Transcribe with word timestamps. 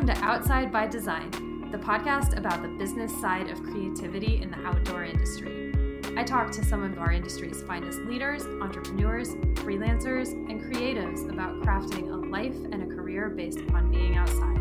Welcome 0.00 0.16
to 0.16 0.24
Outside 0.24 0.72
by 0.72 0.86
Design, 0.86 1.30
the 1.70 1.76
podcast 1.76 2.38
about 2.38 2.62
the 2.62 2.68
business 2.68 3.12
side 3.20 3.50
of 3.50 3.62
creativity 3.62 4.40
in 4.40 4.50
the 4.50 4.56
outdoor 4.66 5.04
industry. 5.04 5.74
I 6.16 6.24
talk 6.24 6.50
to 6.52 6.64
some 6.64 6.82
of 6.82 6.98
our 6.98 7.12
industry's 7.12 7.60
finest 7.64 7.98
leaders, 7.98 8.46
entrepreneurs, 8.62 9.34
freelancers, 9.56 10.32
and 10.32 10.58
creatives 10.62 11.30
about 11.30 11.60
crafting 11.60 12.10
a 12.10 12.16
life 12.16 12.54
and 12.72 12.82
a 12.82 12.96
career 12.96 13.28
based 13.28 13.60
upon 13.60 13.90
being 13.90 14.16
outside. 14.16 14.56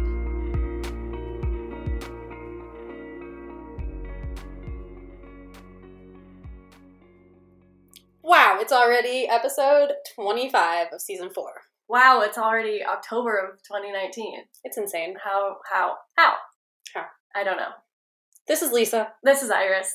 Wow, 8.22 8.58
it's 8.60 8.74
already 8.74 9.30
episode 9.30 9.94
25 10.16 10.88
of 10.92 11.00
season 11.00 11.30
4. 11.30 11.59
Wow, 11.90 12.22
it's 12.22 12.38
already 12.38 12.86
October 12.86 13.36
of 13.36 13.64
2019. 13.64 14.44
It's 14.64 14.78
insane. 14.78 15.16
How, 15.24 15.58
how, 15.74 15.96
how? 16.16 16.36
How? 16.94 17.06
I 17.36 17.44
don't 17.44 17.58
know. 17.58 17.72
This 18.48 18.62
is 18.62 18.72
Lisa 18.72 19.08
This 19.24 19.42
is 19.42 19.50
Iris. 19.50 19.92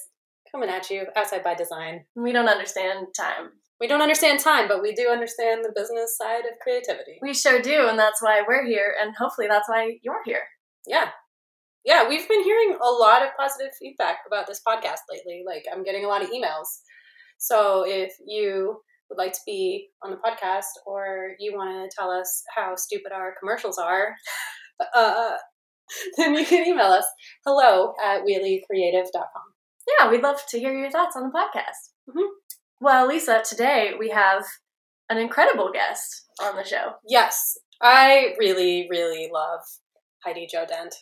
coming 0.50 0.68
at 0.68 0.90
you 0.90 1.06
outside 1.16 1.44
by 1.44 1.54
design. 1.54 2.04
We 2.16 2.32
don't 2.32 2.48
understand 2.48 3.06
time. 3.16 3.50
We 3.80 3.86
don't 3.86 4.02
understand 4.02 4.40
time, 4.40 4.66
but 4.66 4.82
we 4.82 4.92
do 4.92 5.08
understand 5.08 5.64
the 5.64 5.72
business 5.74 6.16
side 6.16 6.44
of 6.46 6.58
creativity. 6.60 7.18
We 7.22 7.32
sure 7.32 7.62
do, 7.62 7.86
and 7.86 7.96
that's 7.96 8.20
why 8.20 8.42
we're 8.46 8.64
here, 8.64 8.94
and 9.00 9.14
hopefully 9.16 9.46
that's 9.48 9.68
why 9.68 9.98
you're 10.02 10.22
here. 10.24 10.42
Yeah. 10.88 11.10
Yeah, 11.84 12.08
we've 12.08 12.28
been 12.28 12.42
hearing 12.42 12.76
a 12.82 12.90
lot 12.90 13.22
of 13.22 13.36
positive 13.38 13.72
feedback 13.78 14.18
about 14.26 14.48
this 14.48 14.60
podcast 14.66 15.00
lately. 15.08 15.44
Like, 15.46 15.64
I'm 15.72 15.84
getting 15.84 16.04
a 16.04 16.08
lot 16.08 16.22
of 16.22 16.30
emails. 16.30 16.66
So, 17.38 17.84
if 17.86 18.14
you 18.26 18.80
would 19.10 19.18
like 19.18 19.32
to 19.32 19.40
be 19.46 19.88
on 20.02 20.10
the 20.10 20.16
podcast 20.16 20.64
or 20.86 21.30
you 21.38 21.54
want 21.56 21.90
to 21.90 21.96
tell 21.96 22.10
us 22.10 22.42
how 22.56 22.74
stupid 22.76 23.12
our 23.12 23.34
commercials 23.38 23.78
are, 23.78 24.14
uh, 24.94 25.32
then 26.16 26.34
you 26.34 26.44
can 26.46 26.66
email 26.66 26.86
us 26.86 27.06
hello 27.46 27.92
at 28.02 28.22
wheeliecreative.com. 28.22 29.42
Yeah, 30.00 30.10
we'd 30.10 30.22
love 30.22 30.40
to 30.48 30.58
hear 30.58 30.72
your 30.72 30.90
thoughts 30.90 31.16
on 31.16 31.24
the 31.24 31.38
podcast. 31.38 31.92
Mhm. 32.08 32.28
Well, 32.80 33.06
Lisa, 33.06 33.42
today 33.46 33.92
we 33.98 34.10
have 34.10 34.44
an 35.10 35.18
incredible 35.18 35.70
guest 35.72 36.26
on 36.42 36.56
the 36.56 36.64
show. 36.64 36.94
Yes, 37.06 37.58
I 37.80 38.34
really, 38.38 38.86
really 38.90 39.28
love 39.32 39.60
Heidi 40.24 40.46
Jo 40.50 40.64
Dent. 40.66 40.94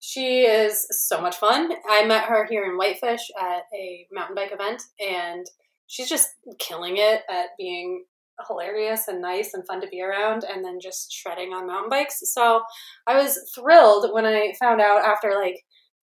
She 0.00 0.42
is 0.42 0.86
so 0.90 1.20
much 1.20 1.36
fun. 1.36 1.70
I 1.88 2.06
met 2.06 2.24
her 2.24 2.46
here 2.46 2.64
in 2.64 2.76
Whitefish 2.78 3.30
at 3.38 3.64
a 3.74 4.06
mountain 4.10 4.34
bike 4.34 4.52
event, 4.52 4.82
and 4.98 5.44
she's 5.90 6.08
just 6.08 6.28
killing 6.60 6.96
it 6.96 7.22
at 7.28 7.48
being 7.58 8.04
hilarious 8.46 9.08
and 9.08 9.20
nice 9.20 9.52
and 9.52 9.66
fun 9.66 9.80
to 9.80 9.88
be 9.88 10.00
around, 10.00 10.44
and 10.44 10.64
then 10.64 10.78
just 10.80 11.12
shredding 11.12 11.52
on 11.52 11.66
mountain 11.66 11.90
bikes. 11.90 12.20
So 12.32 12.62
I 13.06 13.20
was 13.20 13.38
thrilled 13.54 14.12
when 14.14 14.24
I 14.24 14.54
found 14.58 14.80
out 14.80 15.04
after 15.04 15.34
like 15.34 15.56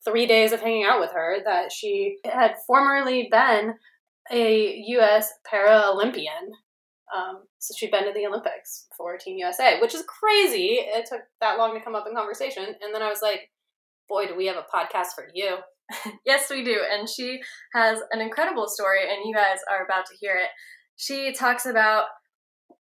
three 0.05 0.27
days 0.27 0.51
of 0.51 0.61
hanging 0.61 0.83
out 0.83 0.99
with 0.99 1.11
her 1.11 1.37
that 1.45 1.71
she 1.71 2.17
had 2.25 2.55
formerly 2.67 3.29
been 3.31 3.73
a 4.31 4.83
U.S. 4.87 5.31
Paralympian. 5.51 6.51
Um, 7.15 7.43
so 7.59 7.73
she'd 7.75 7.91
been 7.91 8.05
to 8.05 8.13
the 8.13 8.27
Olympics 8.27 8.87
for 8.95 9.17
Team 9.17 9.37
USA, 9.37 9.79
which 9.79 9.95
is 9.95 10.03
crazy. 10.03 10.79
It 10.81 11.07
took 11.09 11.21
that 11.39 11.57
long 11.57 11.73
to 11.73 11.83
come 11.83 11.95
up 11.95 12.05
in 12.07 12.13
conversation. 12.13 12.65
And 12.65 12.93
then 12.93 13.01
I 13.01 13.09
was 13.09 13.21
like, 13.21 13.49
boy, 14.09 14.27
do 14.27 14.35
we 14.35 14.47
have 14.47 14.57
a 14.57 14.65
podcast 14.75 15.13
for 15.15 15.27
you. 15.33 15.57
Yes, 16.25 16.49
we 16.49 16.63
do. 16.63 16.79
And 16.91 17.07
she 17.07 17.39
has 17.73 17.99
an 18.11 18.21
incredible 18.21 18.67
story, 18.67 19.01
and 19.09 19.25
you 19.25 19.33
guys 19.33 19.59
are 19.69 19.85
about 19.85 20.05
to 20.07 20.15
hear 20.19 20.35
it. 20.35 20.49
She 20.97 21.33
talks 21.33 21.65
about 21.65 22.05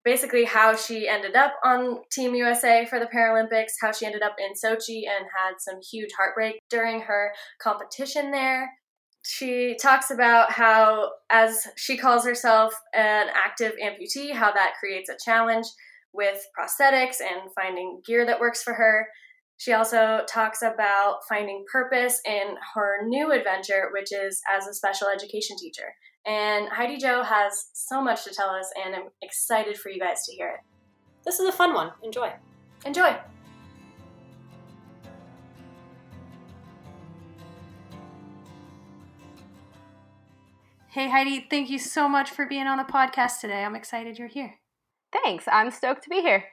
basically 0.05 0.45
how 0.45 0.77
she 0.77 1.09
ended 1.09 1.35
up 1.35 1.55
on 1.65 2.03
Team 2.13 2.35
USA 2.35 2.85
for 2.85 3.01
the 3.01 3.07
Paralympics, 3.07 3.73
how 3.81 3.91
she 3.93 4.07
ended 4.07 4.23
up 4.23 4.37
in 4.39 4.53
Sochi 4.53 5.03
and 5.09 5.27
had 5.37 5.55
some 5.59 5.81
huge 5.91 6.11
heartbreak 6.17 6.61
during 6.69 7.01
her 7.01 7.33
competition 7.61 8.31
there. 8.31 8.71
She 9.23 9.77
talks 9.81 10.11
about 10.11 10.53
how, 10.53 11.13
as 11.31 11.67
she 11.77 11.97
calls 11.97 12.27
herself 12.27 12.75
an 12.95 13.29
active 13.35 13.73
amputee, 13.83 14.33
how 14.33 14.53
that 14.53 14.75
creates 14.79 15.09
a 15.09 15.17
challenge 15.25 15.67
with 16.13 16.47
prosthetics 16.59 17.21
and 17.21 17.51
finding 17.55 18.03
gear 18.07 18.27
that 18.27 18.41
works 18.41 18.63
for 18.63 18.75
her. 18.75 19.09
She 19.57 19.73
also 19.73 20.25
talks 20.29 20.63
about 20.63 21.21
finding 21.29 21.65
purpose 21.71 22.21
in 22.27 22.57
her 22.75 23.07
new 23.07 23.33
adventure, 23.33 23.91
which 23.93 24.13
is 24.13 24.43
as 24.51 24.67
a 24.67 24.75
special 24.75 25.09
education 25.09 25.57
teacher. 25.57 25.95
And 26.27 26.69
Heidi 26.69 26.97
Jo 26.97 27.23
has 27.23 27.67
so 27.73 28.03
much 28.03 28.25
to 28.25 28.35
tell 28.35 28.49
us, 28.51 28.71
and 28.85 28.95
I'm 28.95 29.09
excited 29.23 29.77
for 29.77 29.91
you 29.91 30.01
guys 30.01 30.25
to 30.27 30.35
hear 30.35 30.49
it. 30.49 30.61
This 31.25 31.39
is 31.39 31.49
a 31.49 31.53
fun 31.53 31.73
one. 31.73 31.93
Enjoy. 32.03 32.33
Enjoy! 32.85 33.17
Hey, 40.89 41.11
Heidi, 41.11 41.47
thank 41.51 41.71
you 41.71 41.79
so 41.79 42.09
much 42.09 42.31
for 42.31 42.47
being 42.47 42.67
on 42.67 42.79
the 42.79 42.85
podcast 42.85 43.41
today. 43.41 43.65
I'm 43.65 43.75
excited 43.75 44.19
you're 44.19 44.29
here. 44.29 44.61
Thanks. 45.13 45.45
I'm 45.51 45.71
stoked 45.71 46.05
to 46.05 46.09
be 46.09 46.21
here. 46.21 46.45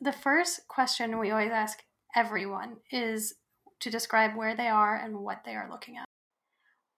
The 0.00 0.12
first 0.12 0.66
question 0.68 1.18
we 1.18 1.30
always 1.30 1.50
ask 1.50 1.82
everyone 2.14 2.76
is 2.90 3.34
to 3.80 3.90
describe 3.90 4.36
where 4.36 4.56
they 4.56 4.68
are 4.68 4.96
and 4.96 5.18
what 5.18 5.42
they 5.44 5.52
are 5.52 5.68
looking 5.70 5.96
at. 5.96 6.04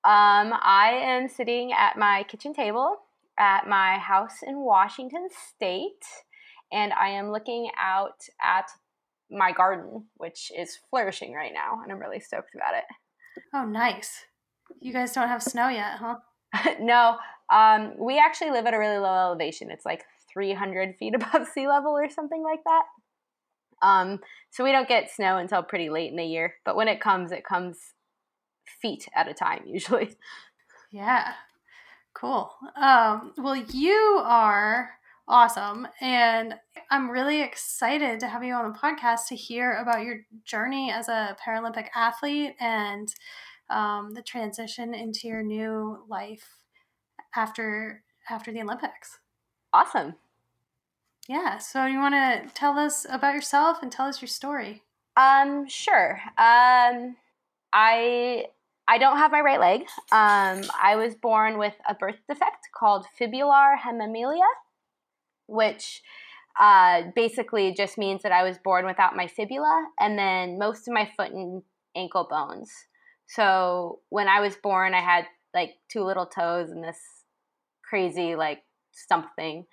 Um, 0.04 0.52
I 0.60 1.00
am 1.02 1.28
sitting 1.28 1.72
at 1.72 1.96
my 1.96 2.24
kitchen 2.24 2.52
table 2.52 2.96
at 3.38 3.66
my 3.66 3.98
house 3.98 4.42
in 4.46 4.58
Washington 4.58 5.28
State, 5.54 6.04
and 6.70 6.92
I 6.92 7.08
am 7.08 7.30
looking 7.30 7.70
out 7.78 8.22
at 8.42 8.70
my 9.30 9.52
garden, 9.52 10.04
which 10.16 10.52
is 10.56 10.78
flourishing 10.90 11.32
right 11.32 11.52
now, 11.52 11.80
and 11.82 11.90
I'm 11.90 11.98
really 11.98 12.20
stoked 12.20 12.54
about 12.54 12.74
it. 12.74 12.84
Oh, 13.54 13.64
nice. 13.64 14.26
You 14.80 14.92
guys 14.92 15.12
don't 15.12 15.28
have 15.28 15.42
snow 15.42 15.68
yet, 15.68 15.98
huh? 15.98 16.16
no, 16.80 17.16
um, 17.52 17.94
we 17.98 18.18
actually 18.18 18.50
live 18.50 18.66
at 18.66 18.74
a 18.74 18.78
really 18.78 18.98
low 18.98 19.14
elevation. 19.14 19.70
It's 19.70 19.86
like 19.86 20.04
300 20.32 20.96
feet 20.96 21.14
above 21.14 21.46
sea 21.48 21.68
level 21.68 21.92
or 21.92 22.08
something 22.10 22.42
like 22.42 22.64
that. 22.64 22.82
Um, 23.82 24.20
so 24.50 24.64
we 24.64 24.72
don't 24.72 24.88
get 24.88 25.10
snow 25.10 25.38
until 25.38 25.62
pretty 25.62 25.90
late 25.90 26.10
in 26.10 26.16
the 26.16 26.24
year, 26.24 26.54
but 26.64 26.76
when 26.76 26.88
it 26.88 27.00
comes, 27.00 27.32
it 27.32 27.44
comes 27.44 27.78
feet 28.80 29.08
at 29.14 29.28
a 29.28 29.34
time 29.34 29.62
usually. 29.66 30.16
Yeah. 30.90 31.32
Cool. 32.14 32.52
Um, 32.76 33.32
well, 33.38 33.56
you 33.56 34.20
are 34.22 34.90
awesome. 35.26 35.88
And 36.00 36.54
I'm 36.90 37.10
really 37.10 37.40
excited 37.40 38.20
to 38.20 38.28
have 38.28 38.44
you 38.44 38.54
on 38.54 38.70
the 38.70 38.78
podcast 38.78 39.28
to 39.28 39.36
hear 39.36 39.78
about 39.80 40.04
your 40.04 40.20
journey 40.44 40.90
as 40.90 41.08
a 41.08 41.36
Paralympic 41.44 41.86
athlete 41.94 42.54
and 42.60 43.08
um, 43.70 44.12
the 44.12 44.22
transition 44.22 44.92
into 44.94 45.28
your 45.28 45.42
new 45.42 46.04
life 46.08 46.46
after 47.34 48.04
after 48.28 48.52
the 48.52 48.62
Olympics. 48.62 49.18
Awesome. 49.72 50.14
Yeah. 51.28 51.58
So 51.58 51.86
you 51.86 51.98
want 51.98 52.14
to 52.14 52.52
tell 52.54 52.78
us 52.78 53.06
about 53.08 53.34
yourself 53.34 53.78
and 53.82 53.90
tell 53.92 54.06
us 54.06 54.20
your 54.20 54.28
story? 54.28 54.82
Um, 55.16 55.68
sure. 55.68 56.20
Um, 56.38 57.16
I 57.72 58.46
I 58.88 58.98
don't 58.98 59.18
have 59.18 59.30
my 59.30 59.40
right 59.40 59.60
leg. 59.60 59.82
Um, 60.10 60.62
I 60.82 60.96
was 60.96 61.14
born 61.14 61.58
with 61.58 61.74
a 61.88 61.94
birth 61.94 62.18
defect 62.28 62.68
called 62.74 63.06
fibular 63.18 63.78
hemimelia, 63.78 64.42
which 65.46 66.02
uh, 66.60 67.02
basically 67.14 67.72
just 67.72 67.96
means 67.96 68.22
that 68.22 68.32
I 68.32 68.42
was 68.42 68.58
born 68.58 68.84
without 68.84 69.16
my 69.16 69.26
fibula 69.26 69.88
and 70.00 70.18
then 70.18 70.58
most 70.58 70.88
of 70.88 70.94
my 70.94 71.08
foot 71.16 71.30
and 71.32 71.62
ankle 71.96 72.26
bones. 72.28 72.70
So 73.26 74.00
when 74.10 74.28
I 74.28 74.40
was 74.40 74.56
born, 74.56 74.92
I 74.94 75.00
had 75.00 75.26
like 75.54 75.74
two 75.90 76.02
little 76.02 76.26
toes 76.26 76.70
and 76.70 76.82
this 76.82 76.98
crazy 77.88 78.34
like 78.34 78.62
stump 78.92 79.28
thing. 79.36 79.66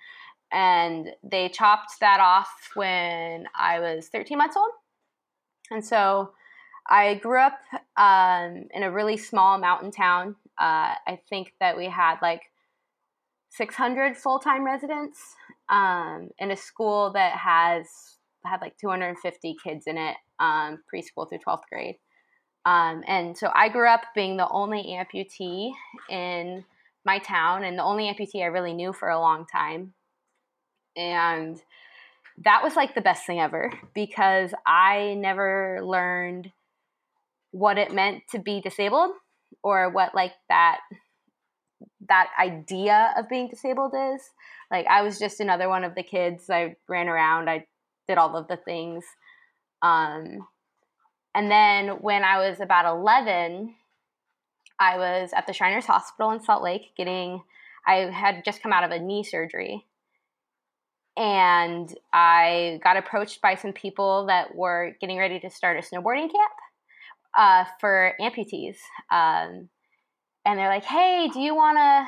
And 0.52 1.10
they 1.22 1.48
chopped 1.48 2.00
that 2.00 2.20
off 2.20 2.70
when 2.74 3.46
I 3.54 3.78
was 3.78 4.08
13 4.08 4.36
months 4.36 4.56
old. 4.56 4.70
And 5.70 5.84
so 5.84 6.32
I 6.88 7.14
grew 7.14 7.40
up 7.40 7.58
um, 7.96 8.66
in 8.72 8.82
a 8.82 8.90
really 8.90 9.16
small 9.16 9.58
mountain 9.58 9.92
town. 9.92 10.36
Uh, 10.60 10.94
I 11.06 11.20
think 11.28 11.54
that 11.60 11.76
we 11.76 11.86
had 11.86 12.16
like 12.20 12.42
600 13.50 14.16
full 14.16 14.38
time 14.38 14.64
residents 14.64 15.18
um, 15.68 16.30
in 16.38 16.50
a 16.50 16.56
school 16.56 17.12
that 17.12 17.34
has 17.34 17.86
had 18.44 18.60
like 18.60 18.76
250 18.78 19.56
kids 19.62 19.86
in 19.86 19.96
it, 19.98 20.16
um, 20.40 20.82
preschool 20.92 21.28
through 21.28 21.38
12th 21.46 21.62
grade. 21.70 21.96
Um, 22.64 23.02
and 23.06 23.36
so 23.36 23.50
I 23.54 23.68
grew 23.68 23.88
up 23.88 24.02
being 24.14 24.36
the 24.36 24.48
only 24.48 24.82
amputee 24.84 25.72
in 26.08 26.64
my 27.04 27.18
town 27.18 27.64
and 27.64 27.78
the 27.78 27.82
only 27.82 28.04
amputee 28.04 28.42
I 28.42 28.46
really 28.46 28.74
knew 28.74 28.92
for 28.92 29.08
a 29.08 29.18
long 29.18 29.46
time. 29.46 29.94
And 30.96 31.60
that 32.44 32.62
was 32.62 32.76
like 32.76 32.94
the 32.94 33.00
best 33.00 33.26
thing 33.26 33.40
ever 33.40 33.72
because 33.94 34.52
I 34.66 35.14
never 35.18 35.80
learned 35.82 36.50
what 37.52 37.78
it 37.78 37.92
meant 37.92 38.22
to 38.30 38.38
be 38.38 38.60
disabled 38.60 39.12
or 39.62 39.90
what 39.90 40.14
like 40.14 40.32
that 40.48 40.80
that 42.08 42.28
idea 42.40 43.12
of 43.16 43.28
being 43.28 43.48
disabled 43.48 43.92
is. 43.94 44.22
Like 44.70 44.86
I 44.86 45.02
was 45.02 45.18
just 45.18 45.40
another 45.40 45.68
one 45.68 45.84
of 45.84 45.94
the 45.94 46.02
kids. 46.02 46.48
I 46.48 46.76
ran 46.88 47.08
around, 47.08 47.50
I 47.50 47.66
did 48.08 48.18
all 48.18 48.36
of 48.36 48.48
the 48.48 48.56
things. 48.56 49.04
Um 49.82 50.46
and 51.34 51.50
then 51.50 51.98
when 52.00 52.24
I 52.24 52.38
was 52.38 52.60
about 52.60 52.86
11, 52.86 53.74
I 54.80 54.96
was 54.96 55.30
at 55.34 55.46
the 55.46 55.52
Shriners 55.52 55.86
Hospital 55.86 56.32
in 56.32 56.40
Salt 56.40 56.62
Lake 56.62 56.92
getting, 56.96 57.42
I 57.86 58.10
had 58.12 58.44
just 58.44 58.62
come 58.62 58.72
out 58.72 58.84
of 58.84 58.90
a 58.90 58.98
knee 58.98 59.22
surgery. 59.22 59.86
And 61.16 61.92
I 62.12 62.80
got 62.82 62.96
approached 62.96 63.40
by 63.42 63.54
some 63.54 63.72
people 63.72 64.26
that 64.26 64.54
were 64.54 64.96
getting 65.00 65.18
ready 65.18 65.38
to 65.40 65.50
start 65.50 65.76
a 65.76 65.80
snowboarding 65.80 66.30
camp 66.30 66.52
uh, 67.36 67.64
for 67.80 68.14
amputees. 68.20 68.76
Um, 69.10 69.68
and 70.46 70.58
they're 70.58 70.68
like, 70.68 70.84
hey, 70.84 71.28
do 71.32 71.40
you 71.40 71.54
want 71.54 71.76
to, 71.76 72.06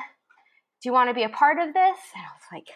do 0.81 0.89
you 0.89 0.93
want 0.93 1.09
to 1.09 1.13
be 1.13 1.23
a 1.23 1.29
part 1.29 1.59
of 1.59 1.73
this? 1.73 1.97
And 2.15 2.23
I 2.23 2.33
was 2.33 2.47
like, 2.51 2.67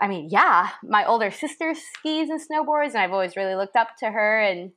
I 0.00 0.08
mean, 0.08 0.28
yeah, 0.30 0.70
my 0.82 1.04
older 1.04 1.30
sister 1.30 1.74
skis 1.74 2.30
and 2.30 2.40
snowboards, 2.40 2.90
and 2.90 2.98
I've 2.98 3.12
always 3.12 3.36
really 3.36 3.56
looked 3.56 3.76
up 3.76 3.88
to 3.98 4.10
her. 4.10 4.40
And 4.40 4.70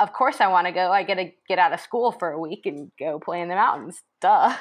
of 0.00 0.12
course 0.12 0.40
I 0.40 0.48
want 0.48 0.66
to 0.66 0.72
go. 0.72 0.90
I 0.90 1.02
get 1.04 1.16
to 1.16 1.30
get 1.48 1.58
out 1.58 1.72
of 1.72 1.80
school 1.80 2.12
for 2.12 2.30
a 2.30 2.40
week 2.40 2.62
and 2.64 2.90
go 2.98 3.18
play 3.18 3.40
in 3.40 3.48
the 3.48 3.54
mountains. 3.54 4.02
Duh. 4.20 4.56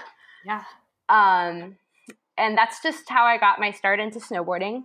Yeah. 0.45 0.63
Um, 1.09 1.77
and 2.37 2.57
that's 2.57 2.81
just 2.81 3.09
how 3.09 3.25
I 3.25 3.37
got 3.37 3.59
my 3.59 3.71
start 3.71 3.99
into 3.99 4.19
snowboarding. 4.19 4.83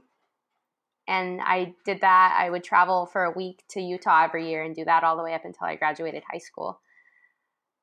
And 1.09 1.41
I 1.43 1.75
did 1.85 2.03
that. 2.03 2.39
I 2.39 2.51
would 2.51 2.63
travel 2.63 3.07
for 3.07 3.25
a 3.25 3.31
week 3.33 3.65
to 3.71 3.81
Utah 3.81 4.25
every 4.25 4.49
year 4.49 4.63
and 4.63 4.75
do 4.75 4.85
that 4.85 5.03
all 5.03 5.17
the 5.17 5.23
way 5.23 5.35
up 5.35 5.45
until 5.45 5.67
I 5.67 5.75
graduated 5.75 6.23
high 6.31 6.39
school. 6.39 6.81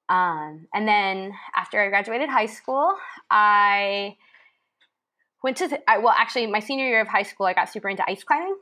Um, 0.07 0.67
and 0.73 0.87
then 0.87 1.33
after 1.55 1.81
I 1.81 1.89
graduated 1.89 2.29
high 2.29 2.45
school, 2.45 2.93
I 3.29 4.15
went 5.43 5.57
to, 5.57 5.79
I, 5.89 5.97
well, 5.97 6.15
actually, 6.17 6.47
my 6.47 6.61
senior 6.61 6.87
year 6.87 7.01
of 7.01 7.07
high 7.07 7.23
school, 7.23 7.45
I 7.45 7.53
got 7.53 7.69
super 7.69 7.89
into 7.89 8.09
ice 8.09 8.23
climbing 8.23 8.55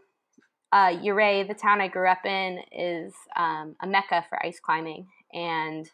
uh, 0.75 0.91
Ouray, 1.05 1.43
the 1.43 1.53
town 1.53 1.79
I 1.79 1.87
grew 1.87 2.09
up 2.09 2.25
in, 2.25 2.59
is 2.71 3.13
um, 3.37 3.77
a 3.81 3.87
mecca 3.87 4.25
for 4.27 4.43
ice 4.45 4.59
climbing. 4.59 5.07
And 5.33 5.89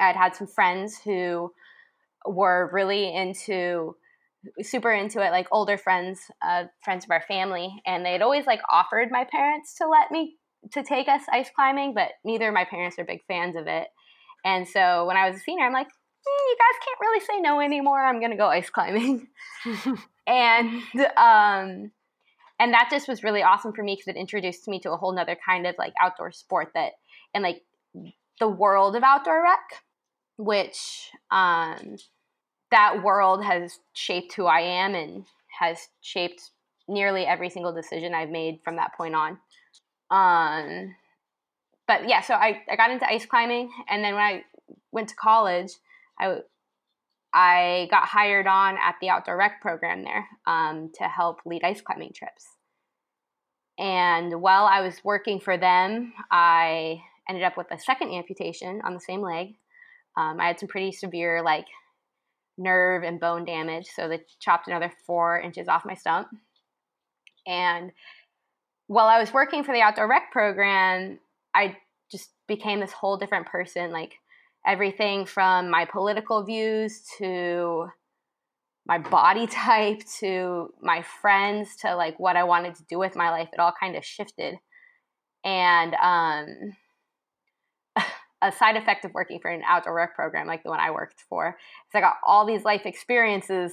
I'd 0.00 0.16
had 0.16 0.34
some 0.34 0.48
friends 0.48 0.98
who 0.98 1.52
were 2.26 2.70
really 2.72 3.14
into, 3.14 3.94
super 4.62 4.92
into 4.92 5.24
it, 5.24 5.30
like 5.30 5.48
older 5.50 5.78
friends, 5.78 6.20
uh, 6.42 6.64
friends 6.82 7.04
of 7.04 7.10
our 7.10 7.22
family. 7.26 7.82
And 7.86 8.04
they'd 8.04 8.22
always 8.22 8.46
like 8.46 8.60
offered 8.70 9.10
my 9.10 9.24
parents 9.24 9.76
to 9.78 9.88
let 9.88 10.10
me, 10.10 10.36
to 10.72 10.82
take 10.82 11.08
us 11.08 11.22
ice 11.32 11.50
climbing, 11.54 11.94
but 11.94 12.12
neither 12.24 12.48
of 12.48 12.54
my 12.54 12.64
parents 12.64 12.98
are 12.98 13.04
big 13.04 13.20
fans 13.26 13.56
of 13.56 13.66
it. 13.66 13.88
And 14.44 14.68
so 14.68 15.06
when 15.06 15.16
I 15.16 15.28
was 15.28 15.38
a 15.38 15.40
senior, 15.40 15.64
I'm 15.64 15.72
like, 15.72 15.86
mm, 15.86 15.90
you 16.26 16.56
guys 16.58 16.86
can't 16.86 17.00
really 17.00 17.20
say 17.20 17.40
no 17.40 17.60
anymore. 17.60 18.04
I'm 18.04 18.20
to 18.30 18.36
go 18.36 18.48
ice 18.48 18.70
climbing. 18.70 19.26
and, 20.26 20.82
um, 21.16 21.90
and 22.58 22.72
that 22.72 22.88
just 22.90 23.08
was 23.08 23.22
really 23.22 23.42
awesome 23.42 23.72
for 23.72 23.82
me 23.82 23.94
because 23.94 24.08
it 24.08 24.18
introduced 24.18 24.68
me 24.68 24.80
to 24.80 24.92
a 24.92 24.96
whole 24.96 25.12
nother 25.12 25.36
kind 25.46 25.66
of 25.66 25.74
like 25.78 25.92
outdoor 26.00 26.32
sport 26.32 26.70
that 26.74 26.92
and 27.32 27.42
like 27.42 27.62
the 28.40 28.48
world 28.48 28.96
of 28.96 29.02
outdoor 29.02 29.42
rec 29.42 29.82
which 30.36 31.10
um 31.30 31.96
that 32.74 33.04
world 33.04 33.44
has 33.44 33.78
shaped 33.92 34.34
who 34.34 34.46
i 34.46 34.60
am 34.60 34.94
and 34.94 35.24
has 35.60 35.78
shaped 36.00 36.50
nearly 36.88 37.24
every 37.24 37.48
single 37.48 37.72
decision 37.72 38.14
i've 38.14 38.30
made 38.30 38.58
from 38.64 38.76
that 38.76 38.92
point 38.96 39.14
on 39.14 39.38
um 40.10 40.94
but 41.86 42.08
yeah 42.08 42.20
so 42.20 42.34
i, 42.34 42.60
I 42.68 42.76
got 42.76 42.90
into 42.90 43.08
ice 43.08 43.26
climbing 43.26 43.70
and 43.88 44.04
then 44.04 44.14
when 44.14 44.22
i 44.22 44.44
went 44.92 45.08
to 45.08 45.14
college 45.14 45.70
i 46.18 46.38
I 47.34 47.88
got 47.90 48.04
hired 48.04 48.46
on 48.46 48.76
at 48.78 48.94
the 49.00 49.08
outdoor 49.08 49.36
rec 49.36 49.60
program 49.60 50.04
there 50.04 50.28
um, 50.46 50.92
to 50.94 51.04
help 51.08 51.40
lead 51.44 51.64
ice 51.64 51.80
climbing 51.80 52.12
trips. 52.14 52.46
And 53.76 54.40
while 54.40 54.66
I 54.66 54.82
was 54.82 55.02
working 55.02 55.40
for 55.40 55.58
them, 55.58 56.12
I 56.30 57.02
ended 57.28 57.42
up 57.42 57.56
with 57.56 57.66
a 57.72 57.78
second 57.78 58.12
amputation 58.12 58.80
on 58.84 58.94
the 58.94 59.00
same 59.00 59.20
leg. 59.20 59.56
Um, 60.16 60.38
I 60.38 60.46
had 60.46 60.60
some 60.60 60.68
pretty 60.68 60.92
severe, 60.92 61.42
like, 61.42 61.66
nerve 62.56 63.02
and 63.02 63.20
bone 63.20 63.44
damage. 63.44 63.86
So 63.94 64.08
they 64.08 64.20
chopped 64.40 64.68
another 64.68 64.92
four 65.06 65.40
inches 65.40 65.68
off 65.68 65.84
my 65.84 65.94
stump. 65.94 66.28
And 67.46 67.92
while 68.86 69.06
I 69.06 69.18
was 69.18 69.32
working 69.32 69.64
for 69.64 69.74
the 69.74 69.80
outdoor 69.80 70.08
rec 70.08 70.30
program, 70.32 71.18
I 71.54 71.76
just 72.10 72.30
became 72.46 72.80
this 72.80 72.92
whole 72.92 73.16
different 73.16 73.46
person. 73.46 73.90
Like, 73.90 74.14
everything 74.66 75.26
from 75.26 75.70
my 75.70 75.84
political 75.84 76.44
views 76.44 77.02
to 77.18 77.86
my 78.86 78.98
body 78.98 79.46
type 79.50 80.02
to 80.20 80.72
my 80.80 81.02
friends 81.02 81.76
to 81.76 81.94
like 81.94 82.18
what 82.18 82.36
I 82.36 82.44
wanted 82.44 82.74
to 82.76 82.84
do 82.88 82.98
with 82.98 83.16
my 83.16 83.30
life, 83.30 83.48
it 83.52 83.60
all 83.60 83.74
kind 83.78 83.96
of 83.96 84.04
shifted. 84.04 84.56
And 85.44 85.94
um, 85.94 86.76
a 88.44 88.52
side 88.52 88.76
effect 88.76 89.04
of 89.04 89.12
working 89.14 89.40
for 89.40 89.50
an 89.50 89.62
outdoor 89.66 89.94
rec 89.94 90.14
program 90.14 90.46
like 90.46 90.62
the 90.62 90.70
one 90.70 90.80
I 90.80 90.90
worked 90.90 91.24
for 91.28 91.48
is 91.48 91.94
I 91.94 92.00
got 92.00 92.16
all 92.26 92.46
these 92.46 92.64
life 92.64 92.84
experiences, 92.84 93.72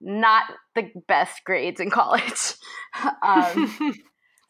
not 0.00 0.44
the 0.74 0.90
best 1.06 1.44
grades 1.44 1.80
in 1.80 1.90
college. 1.90 2.54
um, 3.22 3.74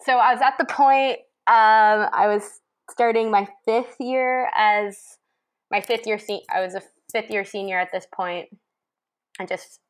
so 0.02 0.12
I 0.14 0.32
was 0.32 0.42
at 0.42 0.54
the 0.58 0.64
point 0.64 1.18
um, 1.46 2.08
I 2.12 2.26
was 2.28 2.60
starting 2.90 3.30
my 3.30 3.48
fifth 3.64 3.96
year 4.00 4.50
as 4.56 4.98
my 5.70 5.80
fifth 5.80 6.06
year 6.06 6.18
se- 6.18 6.44
I 6.54 6.60
was 6.60 6.74
a 6.74 6.82
fifth 7.10 7.30
year 7.30 7.44
senior 7.44 7.78
at 7.78 7.90
this 7.92 8.06
point 8.12 8.48
and 9.38 9.48
just 9.48 9.80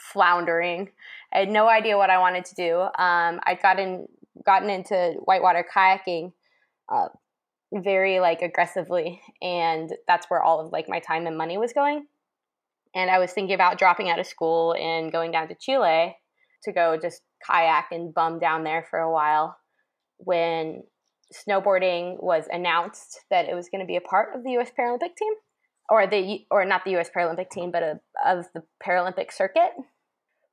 floundering. 0.00 0.90
I 1.32 1.40
had 1.40 1.50
no 1.50 1.68
idea 1.68 1.96
what 1.96 2.10
I 2.10 2.18
wanted 2.18 2.44
to 2.46 2.54
do. 2.54 2.80
Um, 2.80 3.40
I'd 3.46 3.60
gotten 3.62 4.06
gotten 4.44 4.70
into 4.70 5.14
whitewater 5.24 5.64
kayaking 5.74 6.32
uh, 6.92 7.08
very 7.74 8.20
like 8.20 8.42
aggressively, 8.42 9.20
and 9.42 9.90
that's 10.06 10.26
where 10.28 10.42
all 10.42 10.60
of 10.60 10.72
like 10.72 10.88
my 10.88 11.00
time 11.00 11.26
and 11.26 11.36
money 11.36 11.58
was 11.58 11.72
going. 11.72 12.06
And 12.94 13.10
I 13.10 13.18
was 13.18 13.32
thinking 13.32 13.54
about 13.54 13.78
dropping 13.78 14.08
out 14.08 14.20
of 14.20 14.26
school 14.26 14.74
and 14.74 15.10
going 15.10 15.32
down 15.32 15.48
to 15.48 15.56
Chile 15.56 16.16
to 16.62 16.72
go 16.72 16.96
just 17.00 17.22
kayak 17.44 17.86
and 17.90 18.14
bum 18.14 18.38
down 18.38 18.64
there 18.64 18.86
for 18.88 19.00
a 19.00 19.12
while 19.12 19.56
when 20.18 20.84
snowboarding 21.32 22.22
was 22.22 22.44
announced 22.50 23.20
that 23.30 23.48
it 23.48 23.54
was 23.54 23.68
going 23.68 23.80
to 23.80 23.86
be 23.86 23.96
a 23.96 24.00
part 24.00 24.34
of 24.34 24.44
the 24.44 24.52
U.S. 24.52 24.70
Paralympic 24.78 25.16
team, 25.16 25.32
or 25.88 26.06
the 26.06 26.46
or 26.50 26.64
not 26.64 26.84
the 26.84 26.92
U.S. 26.92 27.10
Paralympic 27.14 27.50
team, 27.50 27.70
but 27.70 27.82
a, 27.82 28.00
of 28.24 28.46
the 28.54 28.62
Paralympic 28.84 29.32
circuit, 29.32 29.72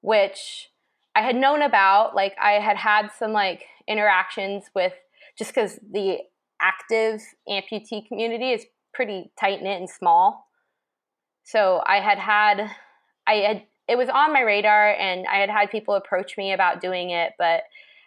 which 0.01 0.69
I 1.15 1.21
had 1.21 1.35
known 1.35 1.61
about. 1.61 2.15
Like 2.15 2.35
I 2.41 2.53
had 2.53 2.77
had 2.77 3.09
some 3.17 3.31
like 3.31 3.65
interactions 3.87 4.65
with 4.73 4.93
just 5.37 5.53
because 5.53 5.79
the 5.91 6.19
active 6.61 7.21
amputee 7.49 8.07
community 8.07 8.51
is 8.51 8.65
pretty 8.93 9.31
tight 9.39 9.61
knit 9.61 9.79
and 9.79 9.89
small. 9.89 10.47
So 11.43 11.81
I 11.85 11.99
had 11.99 12.19
had, 12.19 12.69
I 13.27 13.33
had, 13.33 13.63
it 13.87 13.97
was 13.97 14.09
on 14.09 14.31
my 14.31 14.41
radar, 14.41 14.93
and 14.93 15.25
I 15.27 15.37
had 15.37 15.49
had 15.49 15.71
people 15.71 15.95
approach 15.95 16.37
me 16.37 16.53
about 16.53 16.81
doing 16.81 17.09
it, 17.09 17.33
but 17.37 17.63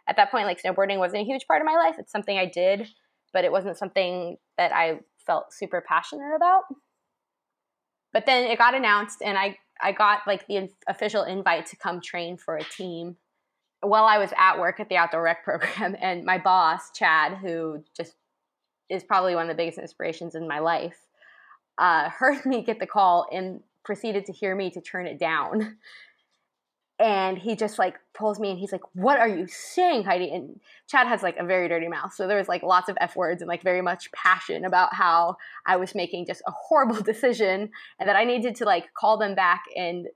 at 0.07 0.17
that 0.17 0.31
point, 0.31 0.47
like 0.47 0.63
snowboarding 0.63 0.99
wasn't 0.99 1.23
a 1.23 1.27
huge 1.27 1.47
part 1.47 1.61
of 1.61 1.67
my 1.67 1.77
life. 1.77 1.97
It's 1.99 2.13
something 2.13 2.37
I 2.37 2.47
did, 2.47 2.87
but 3.33 3.45
it 3.45 3.53
wasn't 3.53 3.79
something 3.79 4.37
that 4.57 4.73
I 4.73 5.01
felt 5.27 5.53
super 5.53 5.83
passionate 5.87 6.35
about. 6.37 6.63
But 8.13 8.27
then 8.27 8.45
it 8.45 8.59
got 8.59 8.75
announced, 8.75 9.23
and 9.23 9.37
I 9.37 9.59
I 9.81 9.93
got 9.93 10.21
like 10.27 10.47
the 10.47 10.69
official 10.87 11.25
invite 11.25 11.67
to 11.67 11.77
come 11.77 12.01
train 12.01 12.37
for 12.37 12.57
a 12.57 12.65
team 12.65 13.17
while 13.81 14.05
I 14.05 14.19
was 14.19 14.31
at 14.39 14.59
work 14.59 14.81
at 14.81 14.89
the 14.89 14.97
outdoor 14.97 15.23
rec 15.23 15.45
program. 15.45 15.97
And 16.01 16.25
my 16.25 16.39
boss, 16.39 16.91
Chad, 16.95 17.39
who 17.39 17.83
just 17.97 18.15
is 18.89 19.05
probably 19.05 19.35
one 19.35 19.45
of 19.45 19.49
the 19.49 19.61
biggest 19.61 19.79
inspirations 19.79 20.35
in 20.35 20.49
my 20.49 20.59
life, 20.59 20.97
uh, 21.79 22.09
heard 22.19 22.45
me 22.45 22.63
get 22.63 22.81
the 22.81 22.87
call 22.87 23.27
and 23.33 23.61
proceeded 23.85 24.27
to 24.27 24.33
hear 24.33 24.55
me 24.55 24.71
to 24.71 24.81
turn 24.81 25.07
it 25.07 25.19
down. 25.19 25.77
And 27.01 27.37
he 27.37 27.57
just 27.57 27.79
like 27.79 27.97
pulls 28.15 28.39
me 28.39 28.51
and 28.51 28.59
he's 28.59 28.71
like 28.71 28.83
what 28.95 29.19
are 29.19 29.29
you 29.29 29.49
saying 29.49 30.05
heidi? 30.05 30.31
And 30.31 30.61
chad 30.87 31.09
has 31.09 31.25
like 31.25 31.37
a 31.37 31.45
very 31.45 31.69
dirty 31.69 31.89
mouth 31.89 32.15
so 32.15 32.29
there 32.29 32.39
was 32.39 32.47
like 32.47 32.63
lots 32.63 32.89
of 32.89 32.97
f 33.01 33.17
words 33.17 33.43
and 33.43 33.49
like 33.49 33.63
very 33.63 33.83
much 33.83 34.13
passion 34.13 34.65
about 34.65 34.95
how 34.95 35.37
i 35.67 35.77
was 35.77 35.97
making 35.97 36.25
just 36.25 36.41
a 36.47 36.53
horrible 36.53 36.95
decision 37.03 37.69
and 37.99 38.09
that 38.09 38.15
i 38.15 38.23
needed 38.23 38.55
to 38.55 38.65
like 38.65 38.95
call 38.95 39.19
them 39.19 39.35
back 39.35 39.65
and 39.77 40.07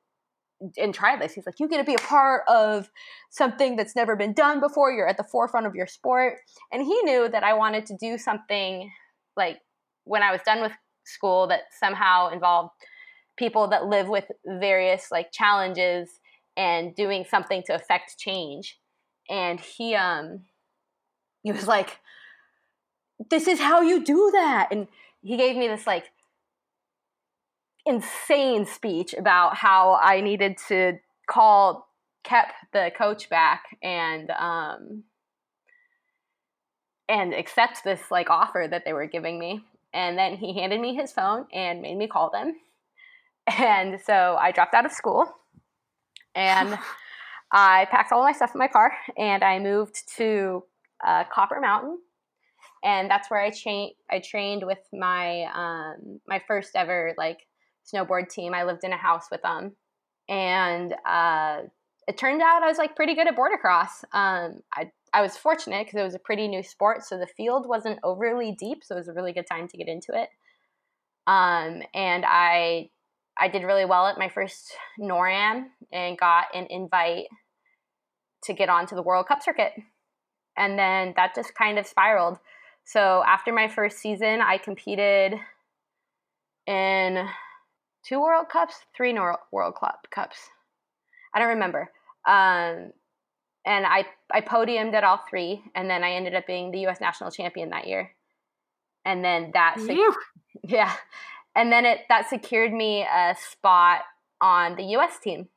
and 0.76 0.92
try 0.92 1.16
this 1.16 1.34
he's 1.34 1.46
like 1.46 1.60
you 1.60 1.68
get 1.68 1.78
to 1.78 1.84
be 1.84 1.94
a 1.94 1.98
part 1.98 2.42
of 2.48 2.90
something 3.30 3.76
that's 3.76 3.94
never 3.94 4.16
been 4.16 4.32
done 4.32 4.58
before 4.60 4.90
you're 4.90 5.08
at 5.08 5.16
the 5.16 5.24
forefront 5.24 5.66
of 5.66 5.74
your 5.74 5.86
sport 5.86 6.38
and 6.72 6.82
he 6.82 7.02
knew 7.02 7.28
that 7.28 7.44
i 7.44 7.54
wanted 7.54 7.86
to 7.86 7.96
do 7.96 8.18
something 8.18 8.90
like 9.36 9.58
when 10.04 10.22
i 10.22 10.32
was 10.32 10.40
done 10.44 10.60
with 10.60 10.72
school 11.04 11.46
that 11.46 11.62
somehow 11.78 12.28
involved 12.30 12.70
people 13.38 13.68
that 13.68 13.86
live 13.86 14.08
with 14.08 14.24
various 14.44 15.10
like 15.10 15.32
challenges 15.32 16.20
and 16.56 16.94
doing 16.94 17.24
something 17.24 17.62
to 17.66 17.74
affect 17.74 18.18
change. 18.18 18.78
And 19.30 19.58
he 19.60 19.94
um 19.94 20.40
he 21.42 21.52
was 21.52 21.66
like, 21.66 21.98
This 23.30 23.46
is 23.46 23.60
how 23.60 23.80
you 23.80 24.04
do 24.04 24.30
that. 24.32 24.68
And 24.70 24.88
he 25.22 25.36
gave 25.36 25.56
me 25.56 25.68
this 25.68 25.86
like 25.86 26.10
insane 27.88 28.66
speech 28.66 29.14
about 29.14 29.56
how 29.56 29.98
I 30.00 30.20
needed 30.20 30.58
to 30.68 30.98
call 31.28 31.88
Kep 32.24 32.52
the 32.72 32.90
coach 32.96 33.30
back 33.30 33.64
and 33.82 34.30
um 34.32 35.04
and 37.08 37.32
accept 37.32 37.84
this 37.84 38.00
like 38.10 38.28
offer 38.28 38.66
that 38.70 38.84
they 38.84 38.92
were 38.92 39.06
giving 39.06 39.38
me. 39.38 39.64
And 39.94 40.18
then 40.18 40.36
he 40.36 40.52
handed 40.52 40.80
me 40.80 40.94
his 40.94 41.10
phone 41.10 41.46
and 41.52 41.80
made 41.80 41.96
me 41.96 42.06
call 42.06 42.30
them. 42.30 42.56
And 43.46 43.98
so 44.04 44.36
I 44.38 44.52
dropped 44.52 44.74
out 44.74 44.84
of 44.84 44.92
school 44.92 45.26
and 46.34 46.78
I 47.52 47.86
packed 47.90 48.12
all 48.12 48.22
my 48.22 48.32
stuff 48.32 48.54
in 48.54 48.58
my 48.58 48.68
car 48.68 48.92
and 49.16 49.42
I 49.42 49.58
moved 49.58 50.02
to 50.18 50.64
uh, 51.06 51.24
Copper 51.32 51.60
Mountain. 51.60 51.98
And 52.84 53.10
that's 53.10 53.30
where 53.30 53.40
I, 53.40 53.50
cha- 53.50 53.94
I 54.10 54.20
trained 54.20 54.64
with 54.66 54.78
my 54.92 55.44
um, 55.54 56.20
my 56.28 56.42
first 56.46 56.76
ever 56.76 57.14
like 57.16 57.46
snowboard 57.92 58.28
team. 58.28 58.54
I 58.54 58.64
lived 58.64 58.84
in 58.84 58.92
a 58.92 58.96
house 58.96 59.26
with 59.30 59.42
them, 59.42 59.76
and 60.28 60.94
uh, 61.06 61.62
it 62.06 62.18
turned 62.18 62.42
out 62.42 62.62
I 62.62 62.68
was 62.68 62.78
like 62.78 62.96
pretty 62.96 63.14
good 63.14 63.28
at 63.28 63.36
boardercross. 63.36 64.04
Um, 64.12 64.60
I 64.72 64.90
I 65.12 65.22
was 65.22 65.36
fortunate 65.36 65.86
because 65.86 66.00
it 66.00 66.04
was 66.04 66.14
a 66.14 66.20
pretty 66.20 66.48
new 66.48 66.62
sport, 66.62 67.04
so 67.04 67.18
the 67.18 67.26
field 67.26 67.66
wasn't 67.66 67.98
overly 68.02 68.52
deep, 68.58 68.84
so 68.84 68.94
it 68.94 68.98
was 68.98 69.08
a 69.08 69.12
really 69.12 69.32
good 69.32 69.46
time 69.46 69.68
to 69.68 69.76
get 69.76 69.88
into 69.88 70.12
it. 70.12 70.28
Um, 71.26 71.82
and 71.94 72.24
I 72.26 72.90
I 73.38 73.48
did 73.48 73.62
really 73.62 73.84
well 73.84 74.06
at 74.06 74.18
my 74.18 74.28
first 74.28 74.72
NORAM 75.00 75.66
and 75.92 76.18
got 76.18 76.46
an 76.54 76.66
invite 76.70 77.26
to 78.44 78.52
get 78.52 78.68
onto 78.68 78.96
the 78.96 79.02
World 79.02 79.26
Cup 79.26 79.42
circuit. 79.42 79.72
And 80.56 80.78
then 80.78 81.12
that 81.16 81.34
just 81.34 81.54
kind 81.54 81.78
of 81.78 81.86
spiraled. 81.86 82.38
So 82.84 83.22
after 83.26 83.52
my 83.52 83.68
first 83.68 83.98
season, 83.98 84.40
I 84.40 84.58
competed 84.58 85.34
in 86.66 87.28
two 88.08 88.20
World 88.20 88.48
Cups, 88.48 88.74
three 88.96 89.12
World 89.52 89.74
Cups. 90.10 90.38
I 91.34 91.38
don't 91.38 91.48
remember. 91.48 91.90
Um, 92.26 92.92
and 93.66 93.84
I, 93.84 94.06
I 94.32 94.40
podiumed 94.40 94.94
at 94.94 95.04
all 95.04 95.20
three, 95.28 95.62
and 95.74 95.90
then 95.90 96.02
I 96.02 96.12
ended 96.12 96.34
up 96.34 96.46
being 96.46 96.70
the 96.70 96.80
U.S. 96.80 97.00
national 97.00 97.30
champion 97.30 97.70
that 97.70 97.86
year. 97.86 98.12
And 99.04 99.24
then 99.24 99.50
that, 99.52 99.76
yeah, 100.64 100.92
and 101.54 101.70
then 101.70 101.84
it 101.84 102.00
that 102.08 102.28
secured 102.28 102.72
me 102.72 103.02
a 103.02 103.36
spot 103.50 104.00
on 104.40 104.76
the 104.76 104.84
U.S. 104.84 105.18
team. 105.22 105.48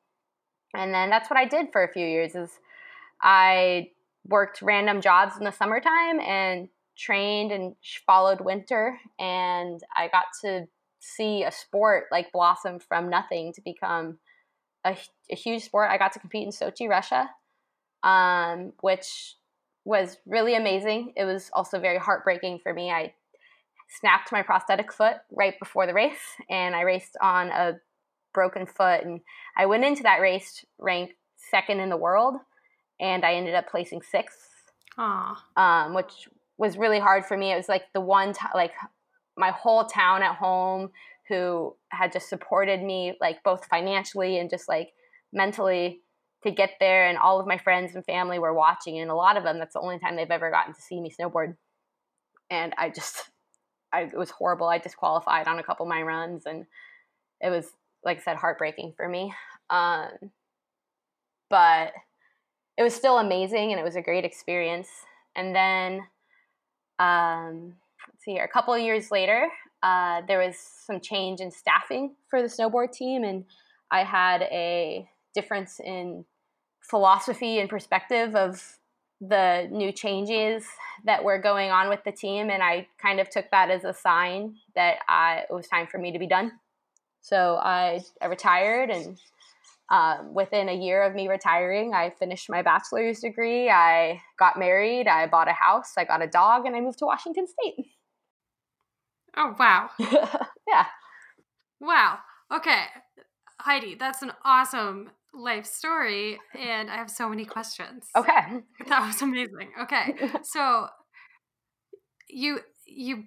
And 0.75 0.93
then 0.93 1.10
that's 1.10 1.29
what 1.29 1.39
I 1.39 1.46
did 1.46 1.67
for 1.72 1.84
a 1.84 1.91
few 1.91 2.05
years. 2.05 2.36
Is 2.36 2.50
I 3.22 3.91
worked 4.25 4.62
random 4.62 5.01
jobs 5.01 5.38
in 5.38 5.43
the 5.43 5.51
summertime 5.51 6.20
and 6.20 6.70
trained 6.98 7.51
and 7.51 7.75
followed 8.05 8.41
winter, 8.41 8.98
and 9.20 9.81
I 9.96 10.08
got 10.08 10.25
to 10.41 10.67
see 11.01 11.43
a 11.43 11.51
sport 11.51 12.05
like 12.12 12.31
blossom 12.31 12.79
from 12.79 13.10
nothing 13.10 13.51
to 13.53 13.62
become 13.62 14.20
a, 14.86 14.96
a 15.31 15.36
huge 15.36 15.63
sport. 15.63 15.89
I 15.89 15.98
got 15.98 16.13
to 16.13 16.20
compete 16.20 16.46
in 16.46 16.51
Sochi, 16.51 16.88
Russia, 16.88 17.29
um, 18.03 18.74
which 18.81 19.36
was 19.84 20.17
really 20.25 20.55
amazing. 20.55 21.13
It 21.17 21.25
was 21.25 21.50
also 21.53 21.79
very 21.79 21.98
heartbreaking 21.98 22.60
for 22.62 22.74
me. 22.74 22.91
I 22.91 23.13
snapped 24.00 24.31
my 24.31 24.43
prosthetic 24.43 24.93
foot 24.93 25.15
right 25.31 25.58
before 25.60 25.88
the 25.88 25.93
race, 25.93 26.38
and 26.50 26.75
I 26.75 26.81
raced 26.81 27.17
on 27.22 27.50
a 27.50 27.79
broken 28.34 28.65
foot. 28.65 29.03
And 29.03 29.22
I 29.58 29.65
went 29.65 29.84
into 29.84 30.03
that 30.03 30.22
race 30.22 30.63
ranked 30.79 31.15
second 31.36 31.79
in 31.79 31.89
the 31.89 31.98
world, 31.98 32.36
and 33.00 33.25
I 33.25 33.34
ended 33.34 33.55
up 33.55 33.70
placing 33.70 34.03
sixth. 34.03 34.48
Um, 35.55 35.96
which 35.96 36.29
was 36.58 36.77
really 36.77 37.00
hard 37.00 37.25
for 37.25 37.36
me. 37.36 37.51
It 37.51 37.58
was 37.58 37.67
like 37.67 37.91
the 37.93 38.01
one 38.01 38.34
time, 38.34 38.51
like 38.53 38.74
my 39.41 39.51
whole 39.51 39.86
town 39.86 40.21
at 40.21 40.36
home 40.36 40.91
who 41.27 41.75
had 41.89 42.12
just 42.12 42.29
supported 42.29 42.81
me, 42.81 43.17
like 43.19 43.43
both 43.43 43.65
financially 43.65 44.38
and 44.38 44.50
just 44.50 44.69
like 44.69 44.89
mentally 45.33 46.01
to 46.43 46.51
get 46.51 46.71
there. 46.79 47.07
And 47.07 47.17
all 47.17 47.39
of 47.39 47.48
my 47.48 47.57
friends 47.57 47.95
and 47.95 48.05
family 48.05 48.38
were 48.38 48.53
watching, 48.53 49.00
and 49.00 49.10
a 49.10 49.15
lot 49.15 49.38
of 49.38 49.43
them, 49.43 49.57
that's 49.57 49.74
the 49.74 49.81
only 49.81 49.98
time 49.98 50.15
they've 50.15 50.29
ever 50.29 50.51
gotten 50.51 50.74
to 50.74 50.81
see 50.81 51.01
me 51.01 51.12
snowboard. 51.12 51.55
And 52.50 52.74
I 52.77 52.89
just, 52.89 53.31
I, 53.91 54.01
it 54.03 54.17
was 54.17 54.29
horrible. 54.29 54.67
I 54.67 54.77
disqualified 54.77 55.48
on 55.48 55.57
a 55.57 55.63
couple 55.63 55.86
of 55.86 55.89
my 55.89 56.01
runs, 56.03 56.45
and 56.45 56.65
it 57.39 57.50
was, 57.50 57.65
like 58.05 58.19
I 58.19 58.21
said, 58.21 58.38
heartbreaking 58.38 58.93
for 58.95 59.10
me. 59.10 59.33
Um, 59.69 60.10
but 61.50 61.93
it 62.77 62.83
was 62.83 62.93
still 62.93 63.17
amazing, 63.17 63.71
and 63.71 63.79
it 63.79 63.83
was 63.83 63.95
a 63.95 64.01
great 64.01 64.25
experience. 64.25 64.89
And 65.36 65.55
then, 65.55 66.01
um, 67.00 67.74
let's 68.08 68.24
see 68.24 68.31
here, 68.31 68.43
a 68.43 68.48
couple 68.48 68.74
of 68.74 68.81
years 68.81 69.12
later, 69.12 69.48
uh, 69.84 70.22
there 70.27 70.39
was 70.39 70.58
some 70.58 71.00
change 71.00 71.39
in 71.39 71.51
staffing 71.51 72.15
for 72.29 72.41
the 72.41 72.48
snowboard 72.48 72.91
team, 72.91 73.24
and 73.24 73.46
I 73.89 74.03
had 74.03 74.43
a 74.43 75.08
difference 75.34 75.79
in 75.79 76.25
philosophy 76.81 77.60
and 77.60 77.70
perspective 77.70 78.36
of 78.36 78.77
the 79.20 79.67
new 79.72 79.91
changes 79.91 80.65
that 81.05 81.24
were 81.24 81.38
going 81.38 81.70
on 81.70 81.89
with 81.89 82.03
the 82.03 82.12
team, 82.12 82.50
and 82.50 82.63
I 82.63 82.88
kind 83.01 83.20
of 83.20 83.29
took 83.29 83.50
that 83.51 83.70
as 83.70 83.84
a 83.84 83.93
sign 83.93 84.55
that 84.75 84.98
I, 85.08 85.43
it 85.50 85.53
was 85.53 85.67
time 85.67 85.88
for 85.88 85.98
me 85.98 86.12
to 86.12 86.20
be 86.20 86.27
done. 86.27 86.53
So 87.22 87.58
I, 87.58 88.01
I 88.22 88.25
retired, 88.25 88.89
and 88.89 89.17
um, 89.91 90.33
within 90.33 90.69
a 90.69 90.74
year 90.74 91.03
of 91.03 91.13
me 91.13 91.27
retiring, 91.27 91.93
I 91.93 92.10
finished 92.10 92.50
my 92.50 92.63
bachelor's 92.63 93.19
degree. 93.19 93.69
I 93.69 94.21
got 94.39 94.57
married. 94.57 95.07
I 95.07 95.27
bought 95.27 95.50
a 95.50 95.53
house. 95.53 95.93
I 95.98 96.05
got 96.05 96.24
a 96.24 96.27
dog, 96.27 96.65
and 96.65 96.75
I 96.75 96.81
moved 96.81 97.00
to 97.00 97.05
Washington 97.05 97.45
State. 97.48 97.86
Oh 99.33 99.55
wow! 99.57 99.89
yeah. 100.67 100.88
Wow. 101.79 102.19
Okay, 102.53 102.83
Heidi, 103.62 103.95
that's 103.95 104.21
an 104.21 104.31
awesome 104.43 105.12
life 105.33 105.65
story 105.65 106.39
and 106.60 106.89
I 106.89 106.98
have 106.98 107.10
so 107.10 107.29
many 107.29 107.45
questions. 107.45 108.07
Okay. 108.15 108.62
That 108.88 109.05
was 109.05 109.21
amazing. 109.21 109.71
Okay. 109.81 110.15
so 110.43 110.88
you 112.29 112.60
you 112.86 113.25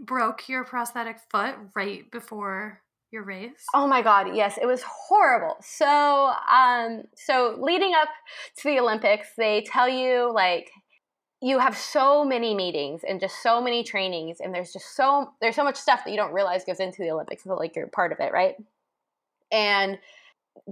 broke 0.00 0.48
your 0.48 0.64
prosthetic 0.64 1.18
foot 1.30 1.56
right 1.74 2.10
before 2.10 2.80
your 3.14 3.24
race? 3.24 3.64
Oh 3.72 3.86
my 3.86 4.02
god, 4.02 4.34
yes, 4.34 4.58
it 4.60 4.66
was 4.66 4.82
horrible. 4.82 5.56
So 5.62 6.32
um 6.52 7.04
so 7.16 7.56
leading 7.58 7.94
up 7.94 8.08
to 8.58 8.68
the 8.68 8.78
Olympics, 8.78 9.28
they 9.38 9.62
tell 9.62 9.88
you 9.88 10.30
like 10.34 10.70
you 11.40 11.58
have 11.58 11.76
so 11.76 12.24
many 12.24 12.54
meetings 12.54 13.02
and 13.08 13.20
just 13.20 13.42
so 13.42 13.60
many 13.60 13.84
trainings 13.84 14.38
and 14.40 14.54
there's 14.54 14.72
just 14.72 14.96
so 14.96 15.32
there's 15.40 15.56
so 15.56 15.64
much 15.64 15.76
stuff 15.76 16.04
that 16.04 16.10
you 16.10 16.16
don't 16.16 16.32
realize 16.32 16.64
goes 16.64 16.80
into 16.80 17.02
the 17.02 17.10
Olympics 17.10 17.44
until 17.44 17.58
like 17.58 17.76
you're 17.76 17.86
part 17.86 18.12
of 18.12 18.20
it, 18.20 18.32
right? 18.32 18.56
And 19.50 19.98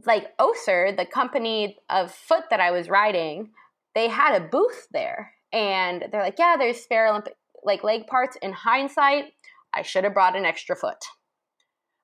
like 0.06 0.37
Össur, 0.38 0.96
the 0.96 1.06
company 1.06 1.78
of 1.88 2.12
foot 2.12 2.44
that 2.50 2.61
I 2.61 2.70
was 2.70 2.88
riding, 2.88 3.50
they 3.94 4.08
had 4.08 4.40
a 4.40 4.44
booth 4.44 4.88
there. 4.92 5.32
And 5.52 6.06
they're 6.11 6.22
like, 6.22 6.38
yeah, 6.38 6.56
there's 6.58 6.80
spare 6.80 7.08
Olympic 7.08 7.37
like 7.62 7.84
leg 7.84 8.06
parts. 8.06 8.37
In 8.42 8.52
hindsight, 8.52 9.34
I 9.72 9.82
should 9.82 10.04
have 10.04 10.14
brought 10.14 10.37
an 10.37 10.44
extra 10.44 10.75
foot. 10.75 11.04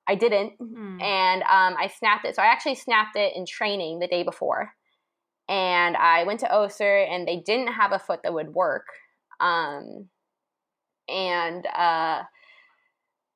I 0.08 0.14
didn't. 0.14 0.58
Mm. 0.58 1.02
And 1.02 1.42
um, 1.42 1.76
I 1.78 1.90
snapped 1.98 2.24
it. 2.24 2.34
So 2.34 2.42
I 2.42 2.46
actually 2.46 2.76
snapped 2.76 3.16
it 3.16 3.36
in 3.36 3.44
training 3.46 3.98
the 3.98 4.08
day 4.08 4.22
before. 4.22 4.72
And 5.48 5.96
I 5.96 6.24
went 6.24 6.40
to 6.40 6.46
Össur 6.46 7.06
and 7.08 7.26
they 7.26 7.36
didn't 7.36 7.72
have 7.74 7.92
a 7.92 7.98
foot 7.98 8.22
that 8.22 8.34
would 8.34 8.54
work. 8.54 8.86
Um, 9.40 10.08
and 11.08 11.66
uh, 11.66 12.22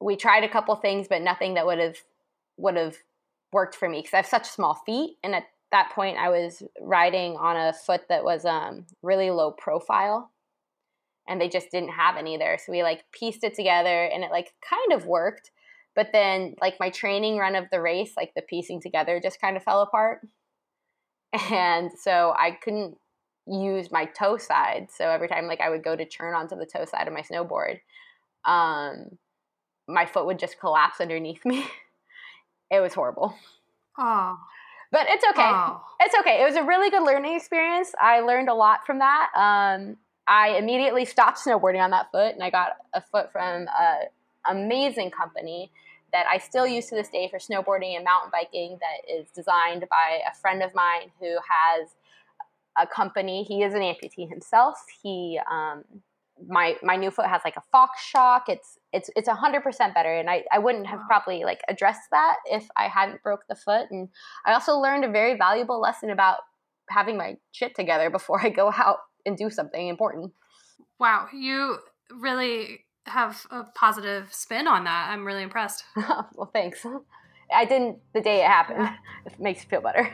we 0.00 0.17
tried 0.17 0.45
a 0.45 0.49
couple 0.49 0.75
things, 0.76 1.09
but 1.09 1.23
nothing 1.23 1.55
that 1.55 1.67
would 1.67 1.79
have 1.79 1.97
would 2.59 2.76
have 2.76 2.97
worked 3.52 3.75
for 3.75 3.88
me 3.88 3.99
because 3.99 4.14
I 4.14 4.19
have 4.19 4.26
such 4.26 4.49
small 4.49 4.75
feet. 4.87 5.17
And 5.23 5.35
at 5.35 5.45
that 5.71 5.91
point, 5.95 6.19
I 6.19 6.29
was 6.29 6.62
riding 6.81 7.37
on 7.37 7.57
a 7.57 7.73
foot 7.73 8.02
that 8.09 8.25
was 8.25 8.45
um, 8.45 8.87
really 9.02 9.31
low 9.31 9.50
profile 9.50 10.31
and 11.29 11.41
they 11.41 11.49
just 11.49 11.71
didn't 11.71 11.91
have 11.91 12.17
any 12.17 12.37
there. 12.37 12.59
So 12.59 12.73
we 12.73 12.83
like 12.83 13.05
pieced 13.12 13.45
it 13.45 13.55
together 13.55 14.05
and 14.05 14.25
it 14.25 14.31
like 14.31 14.52
kind 14.69 14.93
of 14.93 15.07
worked. 15.07 15.50
But 15.94 16.08
then, 16.12 16.54
like 16.61 16.80
my 16.80 16.90
training 16.90 17.37
run 17.37 17.54
of 17.54 17.66
the 17.70 17.80
race, 17.80 18.12
like 18.16 18.32
the 18.34 18.42
piecing 18.42 18.80
together 18.80 19.20
just 19.22 19.40
kind 19.40 19.56
of 19.56 19.62
fell 19.62 19.82
apart. 19.82 20.26
And 21.50 21.90
so 21.99 22.34
I 22.37 22.52
couldn't 22.62 22.96
use 23.46 23.90
my 23.90 24.04
toe 24.04 24.37
side. 24.37 24.88
So 24.94 25.08
every 25.08 25.28
time 25.28 25.46
like 25.46 25.61
I 25.61 25.70
would 25.70 25.82
go 25.82 25.96
to 25.96 26.04
turn 26.04 26.34
onto 26.34 26.56
the 26.56 26.66
toe 26.66 26.84
side 26.84 27.08
of 27.08 27.14
my 27.14 27.22
snowboard, 27.22 27.80
um, 28.44 29.18
my 29.88 30.06
foot 30.06 30.26
would 30.26 30.38
just 30.38 30.61
collapse 30.61 31.00
underneath 31.00 31.44
me. 31.44 31.64
It 32.70 32.80
was 32.80 32.94
horrible. 32.94 33.34
Oh. 33.99 34.38
But 34.90 35.06
it's 35.08 35.25
okay. 35.30 35.42
Oh. 35.42 35.82
It's 36.00 36.14
okay. 36.20 36.42
It 36.42 36.44
was 36.44 36.56
a 36.56 36.62
really 36.62 36.90
good 36.90 37.02
learning 37.02 37.34
experience. 37.34 37.92
I 38.00 38.20
learned 38.20 38.49
a 38.49 38.54
lot 38.54 38.87
from 38.87 38.99
that. 38.99 39.30
Um, 39.34 39.96
I 40.28 40.56
immediately 40.58 41.04
stopped 41.04 41.38
snowboarding 41.38 41.82
on 41.82 41.90
that 41.90 42.11
foot 42.12 42.34
and 42.34 42.42
I 42.42 42.50
got 42.50 42.72
a 42.94 43.00
foot 43.00 43.32
from 43.32 43.66
an 43.78 44.06
amazing 44.49 45.11
company 45.11 45.70
that 46.12 46.26
I 46.26 46.38
still 46.38 46.66
use 46.66 46.87
to 46.88 46.94
this 46.94 47.08
day 47.08 47.28
for 47.30 47.38
snowboarding 47.38 47.96
and 47.96 48.04
mountain 48.04 48.30
biking 48.30 48.78
that 48.80 49.12
is 49.12 49.28
designed 49.30 49.87
by 49.88 50.20
a 50.30 50.34
friend 50.37 50.62
of 50.62 50.75
mine 50.75 51.11
who 51.18 51.26
has 51.26 51.94
a 52.78 52.87
company. 52.87 53.44
He 53.44 53.62
is 53.62 53.75
an 53.75 53.80
amputee 53.80 54.28
himself. 54.28 54.84
He 55.02 55.40
um, 55.50 55.84
my 56.49 56.76
my 56.82 56.96
new 56.96 57.11
foot 57.11 57.26
has 57.26 57.42
like 57.44 57.56
a 57.56 57.62
fox 57.72 58.02
shock. 58.02 58.49
It's 58.49 58.78
it's 58.92 59.11
it's 59.16 59.28
a 59.28 59.34
hundred 59.34 59.62
percent 59.62 59.94
better, 59.94 60.12
and 60.12 60.28
I 60.28 60.44
I 60.52 60.58
wouldn't 60.58 60.87
have 60.87 61.00
probably 61.06 61.44
like 61.44 61.61
addressed 61.68 62.11
that 62.11 62.37
if 62.46 62.68
I 62.76 62.88
hadn't 62.88 63.22
broke 63.22 63.46
the 63.49 63.54
foot. 63.54 63.87
And 63.90 64.08
I 64.44 64.52
also 64.52 64.76
learned 64.76 65.04
a 65.04 65.11
very 65.11 65.37
valuable 65.37 65.80
lesson 65.80 66.11
about 66.11 66.38
having 66.90 67.16
my 67.16 67.37
shit 67.52 67.75
together 67.75 68.11
before 68.11 68.40
I 68.44 68.49
go 68.50 68.70
out 68.75 68.99
and 69.25 69.37
do 69.37 69.50
something 69.50 69.88
important. 69.88 70.32
Wow, 70.99 71.28
you 71.32 71.78
really 72.11 72.84
have 73.06 73.47
a 73.50 73.64
positive 73.75 74.32
spin 74.32 74.66
on 74.66 74.85
that. 74.85 75.09
I'm 75.11 75.26
really 75.26 75.42
impressed. 75.42 75.85
well, 75.97 76.50
thanks. 76.52 76.87
I 77.54 77.64
didn't 77.64 77.99
the 78.14 78.21
day 78.21 78.40
it 78.42 78.47
happened. 78.47 78.88
It 79.26 79.38
makes 79.38 79.61
me 79.61 79.66
feel 79.68 79.80
better. 79.80 80.04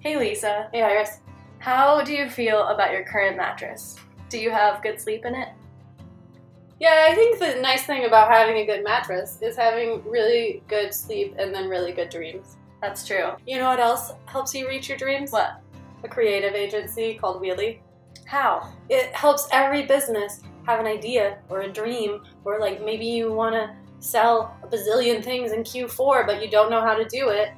hey, 0.00 0.16
Lisa. 0.16 0.68
Hey, 0.72 0.82
Iris. 0.82 1.20
How 1.58 2.02
do 2.02 2.12
you 2.12 2.28
feel 2.28 2.68
about 2.68 2.92
your 2.92 3.04
current 3.04 3.36
mattress? 3.36 3.96
Do 4.28 4.38
you 4.38 4.50
have 4.50 4.82
good 4.82 5.00
sleep 5.00 5.24
in 5.24 5.34
it? 5.34 5.48
Yeah, 6.78 7.06
I 7.08 7.14
think 7.14 7.38
the 7.38 7.60
nice 7.60 7.84
thing 7.84 8.04
about 8.04 8.30
having 8.30 8.58
a 8.58 8.66
good 8.66 8.84
mattress 8.84 9.38
is 9.40 9.56
having 9.56 10.04
really 10.04 10.62
good 10.68 10.92
sleep 10.92 11.34
and 11.38 11.54
then 11.54 11.68
really 11.68 11.92
good 11.92 12.10
dreams. 12.10 12.56
That's 12.82 13.06
true. 13.06 13.30
You 13.46 13.58
know 13.58 13.68
what 13.70 13.80
else 13.80 14.12
helps 14.26 14.54
you 14.54 14.68
reach 14.68 14.88
your 14.88 14.98
dreams? 14.98 15.32
What? 15.32 15.62
A 16.04 16.08
creative 16.08 16.54
agency 16.54 17.14
called 17.14 17.42
Wheelie. 17.42 17.80
How? 18.26 18.72
It 18.88 19.14
helps 19.14 19.48
every 19.52 19.86
business 19.86 20.40
have 20.66 20.80
an 20.80 20.86
idea 20.86 21.38
or 21.48 21.62
a 21.62 21.72
dream, 21.72 22.22
or 22.44 22.58
like 22.58 22.84
maybe 22.84 23.06
you 23.06 23.32
want 23.32 23.54
to 23.54 23.74
sell 24.00 24.56
a 24.62 24.66
bazillion 24.66 25.22
things 25.22 25.52
in 25.52 25.60
Q4, 25.60 26.26
but 26.26 26.42
you 26.42 26.50
don't 26.50 26.70
know 26.70 26.80
how 26.80 26.94
to 26.94 27.04
do 27.04 27.28
it. 27.28 27.50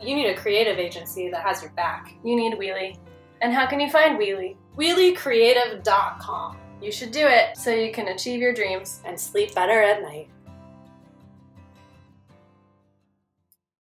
You 0.00 0.14
need 0.14 0.28
a 0.28 0.36
creative 0.36 0.78
agency 0.78 1.28
that 1.30 1.42
has 1.42 1.60
your 1.60 1.72
back. 1.72 2.14
You 2.24 2.36
need 2.36 2.54
Wheelie. 2.54 2.96
And 3.42 3.52
how 3.52 3.66
can 3.66 3.80
you 3.80 3.90
find 3.90 4.18
Wheelie? 4.18 4.56
WheelieCreative.com 4.76 6.56
You 6.80 6.92
should 6.92 7.10
do 7.10 7.26
it 7.26 7.56
so 7.56 7.70
you 7.70 7.92
can 7.92 8.08
achieve 8.08 8.40
your 8.40 8.54
dreams. 8.54 9.02
and 9.04 9.18
sleep 9.18 9.54
better 9.54 9.82
at 9.82 10.02
night. 10.02 10.28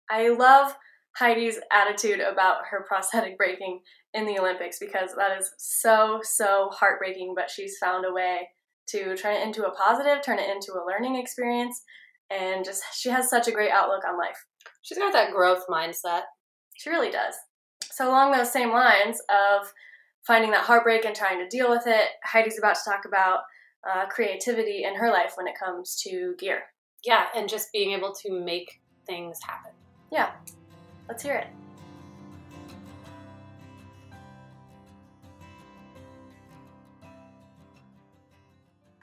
I 0.08 0.28
love 0.28 0.76
Heidi's 1.18 1.58
attitude 1.72 2.20
about 2.20 2.66
her 2.70 2.84
prosthetic 2.86 3.36
breaking 3.36 3.80
in 4.16 4.26
the 4.26 4.38
Olympics 4.38 4.78
because 4.78 5.10
that 5.16 5.38
is 5.38 5.52
so, 5.58 6.20
so 6.22 6.70
heartbreaking, 6.72 7.34
but 7.36 7.50
she's 7.50 7.76
found 7.78 8.04
a 8.06 8.12
way 8.12 8.48
to 8.88 9.16
turn 9.16 9.34
it 9.34 9.46
into 9.46 9.66
a 9.66 9.74
positive, 9.74 10.22
turn 10.22 10.38
it 10.38 10.48
into 10.48 10.72
a 10.72 10.86
learning 10.86 11.16
experience, 11.16 11.82
and 12.30 12.64
just 12.64 12.82
she 12.94 13.10
has 13.10 13.28
such 13.28 13.46
a 13.46 13.52
great 13.52 13.70
outlook 13.70 14.02
on 14.08 14.18
life. 14.18 14.46
She's 14.82 14.98
got 14.98 15.12
that 15.12 15.32
growth 15.32 15.64
mindset. 15.68 16.22
She 16.76 16.90
really 16.90 17.10
does. 17.10 17.34
So, 17.92 18.08
along 18.08 18.32
those 18.32 18.52
same 18.52 18.70
lines 18.70 19.20
of 19.28 19.72
finding 20.26 20.50
that 20.52 20.64
heartbreak 20.64 21.04
and 21.04 21.14
trying 21.14 21.38
to 21.38 21.48
deal 21.48 21.70
with 21.70 21.86
it, 21.86 22.08
Heidi's 22.24 22.58
about 22.58 22.76
to 22.76 22.90
talk 22.90 23.04
about 23.04 23.40
uh, 23.88 24.06
creativity 24.06 24.84
in 24.84 24.96
her 24.96 25.10
life 25.10 25.32
when 25.36 25.46
it 25.46 25.58
comes 25.58 26.00
to 26.02 26.34
gear. 26.38 26.62
Yeah, 27.04 27.26
and 27.34 27.48
just 27.48 27.72
being 27.72 27.92
able 27.92 28.14
to 28.22 28.32
make 28.32 28.80
things 29.06 29.38
happen. 29.46 29.72
Yeah, 30.10 30.32
let's 31.08 31.22
hear 31.22 31.34
it. 31.34 31.65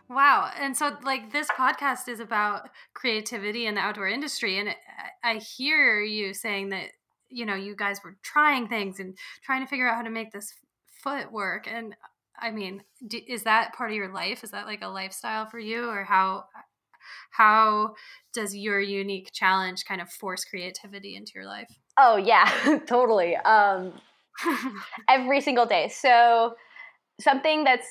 Wow. 0.09 0.51
And 0.59 0.75
so, 0.75 0.97
like, 1.03 1.31
this 1.31 1.47
podcast 1.47 2.07
is 2.07 2.19
about 2.19 2.69
creativity 2.93 3.65
in 3.65 3.75
the 3.75 3.81
outdoor 3.81 4.07
industry. 4.07 4.59
And 4.59 4.75
I 5.23 5.35
hear 5.35 6.01
you 6.01 6.33
saying 6.33 6.69
that, 6.69 6.89
you 7.29 7.45
know, 7.45 7.55
you 7.55 7.75
guys 7.75 8.01
were 8.03 8.17
trying 8.21 8.67
things 8.67 8.99
and 8.99 9.17
trying 9.43 9.61
to 9.63 9.67
figure 9.67 9.87
out 9.87 9.95
how 9.95 10.03
to 10.03 10.09
make 10.09 10.31
this 10.31 10.53
foot 11.01 11.31
work. 11.31 11.67
And 11.67 11.95
I 12.39 12.51
mean, 12.51 12.83
d- 13.07 13.25
is 13.27 13.43
that 13.43 13.73
part 13.73 13.91
of 13.91 13.95
your 13.95 14.13
life? 14.13 14.43
Is 14.43 14.51
that 14.51 14.65
like 14.65 14.81
a 14.81 14.87
lifestyle 14.87 15.45
for 15.47 15.59
you? 15.59 15.87
Or 15.89 16.03
how, 16.03 16.45
how 17.31 17.95
does 18.33 18.55
your 18.55 18.79
unique 18.79 19.31
challenge 19.33 19.85
kind 19.85 20.01
of 20.01 20.09
force 20.09 20.43
creativity 20.45 21.15
into 21.15 21.31
your 21.35 21.45
life? 21.45 21.69
oh 21.97 22.17
yeah, 22.17 22.79
totally. 22.87 23.35
Um, 23.37 23.93
every 25.09 25.41
single 25.41 25.65
day. 25.65 25.89
So 25.89 26.55
something 27.19 27.63
that's 27.63 27.85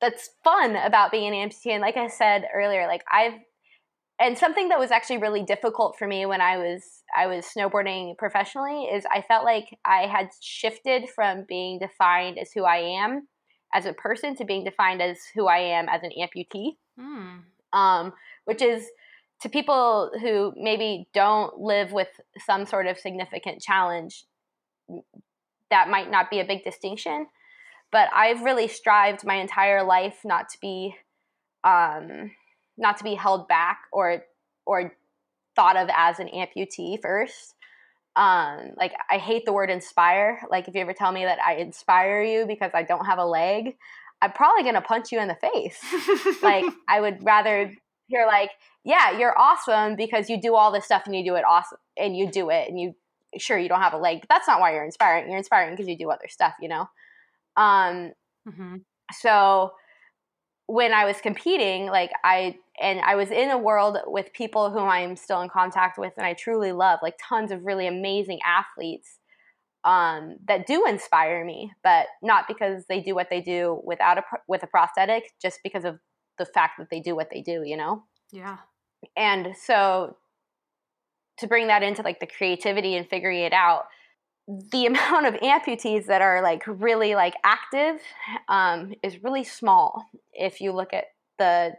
that's 0.00 0.30
fun 0.42 0.76
about 0.76 1.10
being 1.10 1.34
an 1.34 1.48
amputee, 1.48 1.72
and 1.72 1.82
like 1.82 1.96
I 1.96 2.08
said 2.08 2.44
earlier, 2.54 2.86
like 2.86 3.04
I've 3.10 3.34
and 4.20 4.36
something 4.36 4.68
that 4.68 4.78
was 4.78 4.90
actually 4.90 5.16
really 5.16 5.42
difficult 5.42 5.96
for 5.98 6.06
me 6.06 6.26
when 6.26 6.40
I 6.40 6.58
was 6.58 6.82
I 7.16 7.26
was 7.26 7.46
snowboarding 7.46 8.16
professionally 8.18 8.84
is 8.84 9.04
I 9.10 9.22
felt 9.22 9.44
like 9.44 9.78
I 9.84 10.06
had 10.06 10.28
shifted 10.40 11.08
from 11.08 11.44
being 11.48 11.78
defined 11.78 12.38
as 12.38 12.52
who 12.52 12.64
I 12.64 12.76
am 12.76 13.26
as 13.72 13.86
a 13.86 13.94
person 13.94 14.36
to 14.36 14.44
being 14.44 14.64
defined 14.64 15.00
as 15.00 15.18
who 15.34 15.46
I 15.46 15.58
am 15.58 15.88
as 15.88 16.02
an 16.02 16.10
amputee 16.20 16.76
Hmm. 16.98 17.38
um, 17.72 18.12
which 18.44 18.60
is 18.60 18.86
to 19.40 19.48
people 19.48 20.10
who 20.20 20.52
maybe 20.56 21.08
don't 21.14 21.58
live 21.58 21.92
with 21.92 22.08
some 22.44 22.66
sort 22.66 22.86
of 22.86 22.98
significant 22.98 23.62
challenge 23.62 24.26
that 25.70 25.88
might 25.88 26.10
not 26.10 26.30
be 26.30 26.40
a 26.40 26.44
big 26.44 26.62
distinction 26.62 27.26
but 27.92 28.08
i've 28.14 28.42
really 28.42 28.68
strived 28.68 29.24
my 29.24 29.36
entire 29.36 29.82
life 29.82 30.18
not 30.24 30.48
to 30.48 30.58
be 30.60 30.94
um, 31.62 32.30
not 32.78 32.96
to 32.96 33.04
be 33.04 33.14
held 33.14 33.46
back 33.48 33.82
or 33.92 34.24
or 34.66 34.94
thought 35.54 35.76
of 35.76 35.90
as 35.94 36.18
an 36.18 36.28
amputee 36.28 37.00
first 37.00 37.54
um, 38.16 38.72
like 38.76 38.92
i 39.10 39.18
hate 39.18 39.44
the 39.44 39.52
word 39.52 39.70
inspire 39.70 40.40
like 40.50 40.68
if 40.68 40.74
you 40.74 40.80
ever 40.80 40.92
tell 40.92 41.12
me 41.12 41.24
that 41.24 41.38
i 41.44 41.56
inspire 41.56 42.22
you 42.22 42.46
because 42.46 42.70
i 42.74 42.82
don't 42.82 43.04
have 43.04 43.18
a 43.18 43.24
leg 43.24 43.76
i'm 44.22 44.32
probably 44.32 44.70
to 44.70 44.80
punch 44.80 45.12
you 45.12 45.20
in 45.20 45.28
the 45.28 45.34
face 45.36 45.78
like 46.42 46.64
I 46.88 47.00
would 47.00 47.24
rather 47.24 47.72
hear 48.10 48.26
like, 48.26 48.50
yeah, 48.84 49.16
you're 49.16 49.38
awesome 49.38 49.96
because 49.96 50.28
you 50.28 50.40
do 50.40 50.54
all 50.54 50.72
this 50.72 50.84
stuff 50.84 51.02
and 51.06 51.14
you 51.14 51.24
do 51.24 51.36
it 51.36 51.44
awesome 51.48 51.78
and 51.96 52.16
you 52.16 52.30
do 52.30 52.50
it 52.50 52.68
and 52.68 52.78
you 52.78 52.94
sure 53.38 53.56
you 53.56 53.68
don't 53.68 53.80
have 53.80 53.94
a 53.94 53.98
leg, 53.98 54.20
but 54.20 54.28
that's 54.28 54.48
not 54.48 54.60
why 54.60 54.74
you're 54.74 54.84
inspiring. 54.84 55.28
You're 55.28 55.38
inspiring 55.38 55.74
because 55.74 55.88
you 55.88 55.96
do 55.96 56.10
other 56.10 56.26
stuff, 56.28 56.54
you 56.60 56.68
know. 56.68 56.88
Um, 57.56 58.12
Mhm. 58.44 58.84
so 59.12 59.72
when 60.66 60.92
I 60.92 61.04
was 61.04 61.20
competing, 61.20 61.86
like 61.86 62.12
I 62.24 62.56
and 62.80 63.00
I 63.00 63.16
was 63.16 63.30
in 63.30 63.50
a 63.50 63.58
world 63.58 63.98
with 64.06 64.32
people 64.32 64.70
whom 64.70 64.88
I'm 64.88 65.16
still 65.16 65.42
in 65.42 65.48
contact 65.48 65.98
with 65.98 66.12
and 66.16 66.26
I 66.26 66.34
truly 66.34 66.72
love, 66.72 67.00
like 67.02 67.16
tons 67.22 67.50
of 67.52 67.64
really 67.64 67.86
amazing 67.86 68.40
athletes 68.46 69.18
um, 69.84 70.36
that 70.46 70.66
do 70.66 70.86
inspire 70.86 71.44
me, 71.44 71.72
but 71.84 72.08
not 72.22 72.48
because 72.48 72.84
they 72.88 73.00
do 73.00 73.14
what 73.14 73.30
they 73.30 73.40
do 73.40 73.80
without 73.84 74.18
a 74.18 74.22
with 74.48 74.62
a 74.62 74.66
prosthetic, 74.68 75.32
just 75.42 75.60
because 75.64 75.84
of 75.84 75.98
the 76.38 76.46
fact 76.46 76.78
that 76.78 76.88
they 76.90 77.00
do 77.00 77.16
what 77.16 77.30
they 77.32 77.42
do, 77.42 77.62
you 77.64 77.76
know. 77.76 78.04
Yeah. 78.30 78.58
And 79.16 79.54
so 79.56 80.16
to 81.38 81.46
bring 81.46 81.68
that 81.68 81.82
into 81.82 82.02
like 82.02 82.20
the 82.20 82.26
creativity 82.26 82.96
and 82.96 83.08
figuring 83.08 83.40
it 83.40 83.52
out, 83.52 83.84
the 84.72 84.86
amount 84.86 85.26
of 85.26 85.34
amputees 85.34 86.06
that 86.06 86.22
are 86.22 86.42
like 86.42 86.62
really 86.66 87.14
like 87.14 87.34
active 87.44 88.00
um, 88.48 88.94
is 89.02 89.22
really 89.22 89.44
small 89.44 90.04
if 90.32 90.60
you 90.60 90.72
look 90.72 90.92
at 90.92 91.04
the 91.38 91.72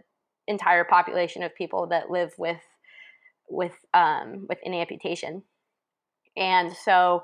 entire 0.48 0.84
population 0.84 1.44
of 1.44 1.56
people 1.56 1.88
that 1.88 2.10
live 2.10 2.34
with 2.38 2.62
with 3.50 3.74
um, 3.94 4.46
with 4.48 4.60
an 4.64 4.74
amputation. 4.74 5.44
And 6.38 6.72
so 6.72 7.24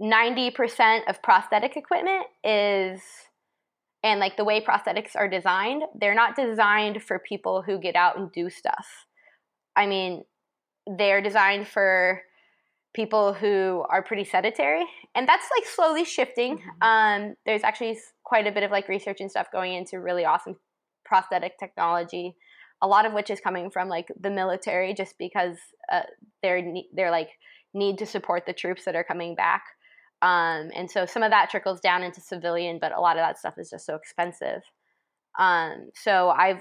90% 0.00 1.08
of 1.08 1.22
prosthetic 1.22 1.76
equipment 1.76 2.24
is 2.42 3.00
and 4.02 4.18
like 4.18 4.36
the 4.36 4.44
way 4.44 4.60
prosthetics 4.60 5.14
are 5.14 5.28
designed, 5.28 5.84
they're 5.94 6.14
not 6.14 6.34
designed 6.34 7.02
for 7.02 7.20
people 7.20 7.62
who 7.62 7.78
get 7.78 7.94
out 7.94 8.18
and 8.18 8.32
do 8.32 8.50
stuff. 8.50 9.06
I 9.76 9.86
mean, 9.86 10.24
they're 10.86 11.20
designed 11.20 11.68
for 11.68 12.22
people 12.94 13.32
who 13.32 13.84
are 13.88 14.02
pretty 14.02 14.24
sedentary, 14.24 14.84
and 15.14 15.26
that's 15.26 15.46
like 15.56 15.66
slowly 15.66 16.04
shifting. 16.04 16.62
Um, 16.82 17.34
there's 17.46 17.62
actually 17.62 17.98
quite 18.24 18.46
a 18.46 18.52
bit 18.52 18.62
of 18.62 18.70
like 18.70 18.88
research 18.88 19.20
and 19.20 19.30
stuff 19.30 19.48
going 19.52 19.74
into 19.74 20.00
really 20.00 20.24
awesome 20.24 20.56
prosthetic 21.04 21.58
technology. 21.58 22.36
A 22.82 22.86
lot 22.86 23.06
of 23.06 23.12
which 23.12 23.30
is 23.30 23.40
coming 23.40 23.70
from 23.70 23.88
like 23.88 24.08
the 24.20 24.30
military, 24.30 24.94
just 24.94 25.16
because 25.18 25.56
uh, 25.90 26.02
they're 26.42 26.62
ne- 26.62 26.88
they're 26.94 27.10
like 27.10 27.30
need 27.74 27.98
to 27.98 28.06
support 28.06 28.44
the 28.46 28.52
troops 28.52 28.84
that 28.84 28.96
are 28.96 29.04
coming 29.04 29.34
back. 29.34 29.62
Um, 30.20 30.70
and 30.74 30.90
so 30.90 31.04
some 31.06 31.22
of 31.22 31.30
that 31.30 31.50
trickles 31.50 31.80
down 31.80 32.02
into 32.02 32.20
civilian, 32.20 32.78
but 32.80 32.96
a 32.96 33.00
lot 33.00 33.16
of 33.16 33.22
that 33.22 33.38
stuff 33.38 33.54
is 33.58 33.70
just 33.70 33.86
so 33.86 33.96
expensive. 33.96 34.62
Um, 35.38 35.90
so 35.94 36.30
I've 36.30 36.60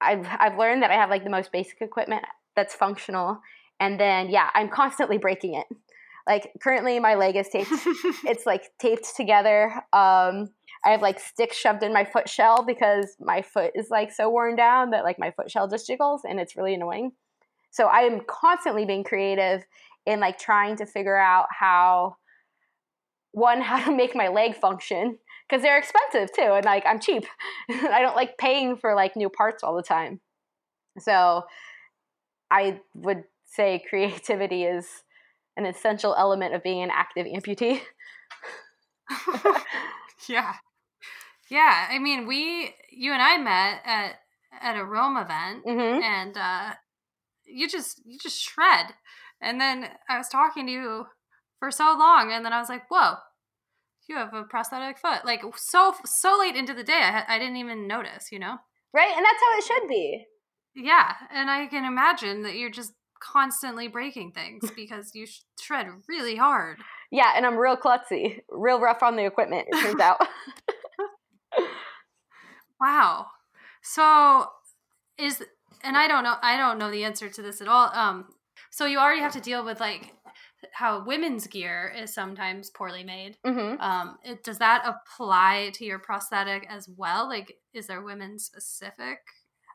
I've 0.00 0.26
I've 0.38 0.58
learned 0.58 0.82
that 0.82 0.90
I 0.90 0.94
have 0.94 1.10
like 1.10 1.24
the 1.24 1.30
most 1.30 1.52
basic 1.52 1.80
equipment 1.80 2.24
that's 2.56 2.74
functional, 2.74 3.38
and 3.84 4.00
then 4.00 4.30
yeah, 4.30 4.48
I'm 4.54 4.70
constantly 4.70 5.18
breaking 5.18 5.54
it. 5.54 5.66
Like 6.26 6.52
currently, 6.62 6.98
my 7.00 7.16
leg 7.16 7.36
is 7.36 7.48
taped. 7.50 7.70
it's 8.24 8.46
like 8.46 8.70
taped 8.78 9.14
together. 9.14 9.72
Um, 9.92 10.48
I 10.82 10.90
have 10.90 11.02
like 11.02 11.20
sticks 11.20 11.56
shoved 11.56 11.82
in 11.82 11.92
my 11.92 12.04
foot 12.04 12.26
shell 12.28 12.64
because 12.64 13.14
my 13.20 13.42
foot 13.42 13.72
is 13.74 13.90
like 13.90 14.10
so 14.10 14.30
worn 14.30 14.56
down 14.56 14.90
that 14.90 15.04
like 15.04 15.18
my 15.18 15.30
foot 15.32 15.50
shell 15.50 15.68
just 15.68 15.86
jiggles, 15.86 16.22
and 16.24 16.40
it's 16.40 16.56
really 16.56 16.72
annoying. 16.72 17.12
So 17.70 17.86
I 17.86 18.00
am 18.00 18.22
constantly 18.26 18.86
being 18.86 19.04
creative 19.04 19.64
in 20.06 20.18
like 20.18 20.38
trying 20.38 20.76
to 20.76 20.86
figure 20.86 21.16
out 21.16 21.46
how 21.50 22.16
one 23.32 23.60
how 23.70 23.84
to 23.84 23.94
make 23.94 24.16
my 24.16 24.28
leg 24.28 24.56
function 24.56 25.18
because 25.46 25.62
they're 25.62 25.78
expensive 25.78 26.34
too 26.34 26.52
and 26.54 26.64
like 26.64 26.84
i'm 26.86 27.00
cheap 27.00 27.24
i 27.68 28.00
don't 28.00 28.16
like 28.16 28.38
paying 28.38 28.76
for 28.76 28.94
like 28.94 29.16
new 29.16 29.28
parts 29.28 29.62
all 29.62 29.74
the 29.74 29.82
time 29.82 30.20
so 30.98 31.42
i 32.50 32.80
would 32.94 33.24
say 33.54 33.82
creativity 33.88 34.64
is 34.64 34.86
an 35.56 35.66
essential 35.66 36.14
element 36.16 36.54
of 36.54 36.62
being 36.62 36.82
an 36.82 36.90
active 36.90 37.26
amputee 37.26 37.80
yeah. 40.28 40.54
Yeah. 41.50 41.88
I 41.90 41.98
mean, 41.98 42.26
we, 42.26 42.74
you 42.90 43.12
and 43.12 43.22
I 43.22 43.36
met 43.38 43.80
at, 43.84 44.14
at 44.60 44.78
a 44.78 44.84
Rome 44.84 45.16
event 45.16 45.62
hmm 45.64 46.02
and, 46.02 46.36
uh, 46.36 46.74
you 47.46 47.68
just, 47.68 48.00
you 48.04 48.18
just 48.18 48.40
shred. 48.40 48.94
And 49.40 49.60
then 49.60 49.88
I 50.08 50.16
was 50.16 50.28
talking 50.28 50.66
to 50.66 50.72
you 50.72 51.06
for 51.58 51.70
so 51.70 51.94
long 51.98 52.32
and 52.32 52.44
then 52.44 52.52
I 52.52 52.58
was 52.58 52.68
like, 52.68 52.84
whoa, 52.88 53.16
you 54.08 54.16
have 54.16 54.32
a 54.32 54.44
prosthetic 54.44 54.98
foot. 54.98 55.24
Like 55.24 55.42
so, 55.56 55.94
so 56.04 56.36
late 56.38 56.56
into 56.56 56.74
the 56.74 56.84
day, 56.84 56.92
I, 56.92 57.24
I 57.28 57.38
didn't 57.38 57.56
even 57.56 57.86
notice, 57.86 58.32
you 58.32 58.38
know? 58.38 58.56
Right? 58.92 59.12
And 59.14 59.24
that's 59.24 59.42
how 59.42 59.58
it 59.58 59.64
should 59.64 59.88
be. 59.88 60.24
Yeah. 60.74 61.12
And 61.30 61.50
I 61.50 61.66
can 61.66 61.84
imagine 61.84 62.42
that 62.42 62.56
you're 62.56 62.70
just 62.70 62.92
constantly 63.20 63.88
breaking 63.88 64.32
things 64.32 64.70
because 64.76 65.14
you 65.14 65.26
sh- 65.26 65.40
shred 65.60 65.86
really 66.08 66.36
hard. 66.36 66.78
Yeah, 67.10 67.32
and 67.36 67.46
I'm 67.46 67.56
real 67.56 67.76
klutzy, 67.76 68.40
real 68.50 68.80
rough 68.80 69.02
on 69.02 69.16
the 69.16 69.24
equipment, 69.24 69.68
it 69.70 69.78
turns 69.80 70.00
out. 70.00 70.18
Wow. 72.80 73.26
So 73.82 74.46
is 75.18 75.42
and 75.82 75.96
I 75.96 76.08
don't 76.08 76.24
know 76.24 76.34
I 76.42 76.56
don't 76.56 76.78
know 76.78 76.90
the 76.90 77.04
answer 77.04 77.28
to 77.28 77.42
this 77.42 77.60
at 77.60 77.68
all. 77.68 77.90
Um 77.94 78.26
so 78.70 78.86
you 78.86 78.98
already 78.98 79.20
have 79.20 79.32
to 79.32 79.40
deal 79.40 79.64
with 79.64 79.80
like 79.80 80.12
how 80.72 81.04
women's 81.04 81.46
gear 81.46 81.94
is 81.96 82.12
sometimes 82.12 82.70
poorly 82.70 83.04
made. 83.04 83.36
hmm 83.44 83.76
Um 83.80 84.18
it, 84.24 84.44
does 84.44 84.58
that 84.58 84.84
apply 84.84 85.70
to 85.74 85.84
your 85.84 85.98
prosthetic 85.98 86.66
as 86.68 86.88
well? 86.88 87.28
Like 87.28 87.56
is 87.72 87.86
there 87.86 88.02
women 88.02 88.38
specific 88.38 89.20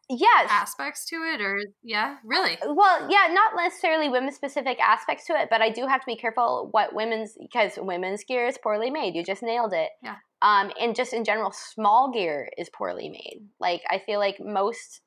Yes. 0.09 0.47
aspects 0.49 1.05
to 1.05 1.17
it 1.17 1.39
or 1.39 1.59
yeah, 1.83 2.17
really? 2.23 2.57
Well, 2.65 3.07
yeah, 3.11 3.31
not 3.31 3.53
necessarily 3.55 4.09
women 4.09 4.31
specific 4.31 4.79
aspects 4.79 5.25
to 5.27 5.33
it, 5.33 5.49
but 5.51 5.61
I 5.61 5.69
do 5.69 5.85
have 5.85 6.01
to 6.01 6.05
be 6.07 6.15
careful 6.15 6.69
what 6.71 6.95
women's 6.95 7.37
because 7.39 7.73
women's 7.77 8.23
gear 8.23 8.47
is 8.47 8.57
poorly 8.57 8.89
made. 8.89 9.15
You 9.15 9.23
just 9.23 9.43
nailed 9.43 9.73
it. 9.73 9.89
Yeah. 10.01 10.15
Um, 10.41 10.71
and 10.79 10.95
just 10.95 11.13
in 11.13 11.23
general, 11.23 11.51
small 11.51 12.11
gear 12.11 12.49
is 12.57 12.69
poorly 12.69 13.09
made. 13.09 13.41
Like 13.59 13.83
I 13.87 14.01
feel 14.03 14.19
like 14.19 14.39
most 14.39 15.01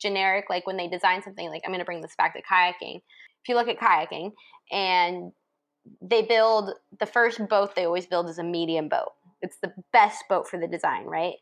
generic, 0.00 0.46
like 0.50 0.66
when 0.66 0.76
they 0.76 0.88
design 0.88 1.22
something, 1.22 1.48
like 1.48 1.62
I'm 1.64 1.70
going 1.70 1.80
to 1.80 1.84
bring 1.84 2.00
this 2.00 2.16
back 2.16 2.34
to 2.34 2.42
kayaking. 2.42 2.96
If 2.96 3.48
you 3.48 3.54
look 3.54 3.68
at 3.68 3.78
kayaking, 3.78 4.32
and 4.72 5.32
they 6.02 6.22
build 6.22 6.72
the 6.98 7.06
first 7.06 7.46
boat 7.48 7.74
they 7.74 7.84
always 7.84 8.06
build 8.06 8.28
is 8.28 8.38
a 8.38 8.44
medium 8.44 8.88
boat. 8.88 9.12
It's 9.40 9.58
the 9.62 9.72
best 9.92 10.24
boat 10.28 10.48
for 10.48 10.58
the 10.58 10.66
design, 10.66 11.04
right? 11.04 11.36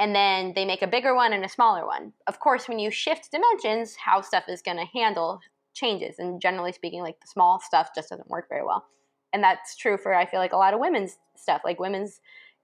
And 0.00 0.14
then 0.14 0.52
they 0.54 0.64
make 0.64 0.82
a 0.82 0.86
bigger 0.86 1.14
one 1.14 1.32
and 1.34 1.44
a 1.44 1.48
smaller 1.48 1.86
one. 1.86 2.12
Of 2.26 2.40
course, 2.40 2.68
when 2.68 2.78
you 2.78 2.90
shift 2.90 3.30
dimensions, 3.30 3.96
how 3.96 4.22
stuff 4.22 4.44
is 4.48 4.62
going 4.62 4.78
to 4.78 4.86
handle 4.86 5.40
changes. 5.74 6.18
And 6.18 6.40
generally 6.40 6.72
speaking, 6.72 7.02
like 7.02 7.20
the 7.20 7.26
small 7.26 7.60
stuff 7.60 7.90
just 7.94 8.08
doesn't 8.08 8.30
work 8.30 8.48
very 8.48 8.64
well. 8.64 8.86
And 9.32 9.44
that's 9.44 9.76
true 9.76 9.98
for, 9.98 10.14
I 10.14 10.26
feel 10.26 10.40
like, 10.40 10.54
a 10.54 10.56
lot 10.56 10.74
of 10.74 10.80
women's 10.80 11.18
stuff. 11.36 11.60
Like 11.64 11.78
women's 11.78 12.20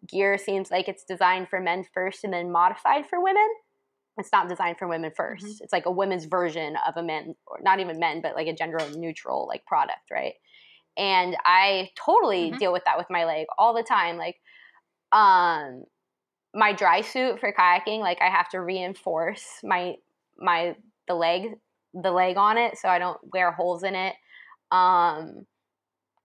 gear 0.09 0.39
seems 0.39 0.71
like 0.71 0.89
it's 0.89 1.05
designed 1.05 1.49
for 1.49 1.61
men 1.61 1.85
first 1.95 2.25
and 2.25 2.33
then 2.33 2.51
modified 2.51 3.07
for 3.07 3.23
women. 3.23 3.47
It's 4.19 4.33
not 4.33 4.49
designed 4.49 4.79
for 4.79 4.89
women 4.89 5.13
1st 5.15 5.45
Mhm. 5.45 5.61
It's 5.61 5.73
like 5.75 5.85
a 5.85 5.91
women's 5.91 6.25
version 6.25 6.77
of 6.89 6.97
a 6.97 7.03
men, 7.03 7.37
or 7.47 7.59
not 7.61 7.81
even 7.81 8.01
men, 8.01 8.23
but 8.23 8.35
like 8.35 8.47
a 8.47 8.55
gender 8.55 8.79
neutral 8.97 9.47
like 9.47 9.67
product, 9.67 10.11
right? 10.11 10.35
And 10.97 11.37
I 11.45 11.91
totally 11.97 12.53
Mhm. 12.53 12.59
deal 12.59 12.73
with 12.73 12.85
that 12.87 12.97
with 12.97 13.11
my 13.11 13.25
leg 13.27 13.47
all 13.59 13.75
the 13.75 13.83
time. 13.83 14.17
Like, 14.17 14.41
um, 15.13 15.85
my 16.57 16.73
dry 16.73 17.03
suit 17.03 17.39
for 17.39 17.53
kayaking 17.53 18.01
like 18.01 18.19
i 18.23 18.31
have 18.31 18.49
to 18.49 18.61
reinforce 18.61 19.45
my 19.63 19.95
my 20.39 20.75
the 21.07 21.15
leg 21.15 21.51
the 21.93 22.11
leg 22.11 22.37
on 22.37 22.57
it 22.57 22.77
so 22.79 22.89
i 22.89 22.99
don't 22.99 23.19
wear 23.33 23.53
holes 23.53 23.85
in 23.85 23.95
it. 23.95 24.15
Um 24.73 25.47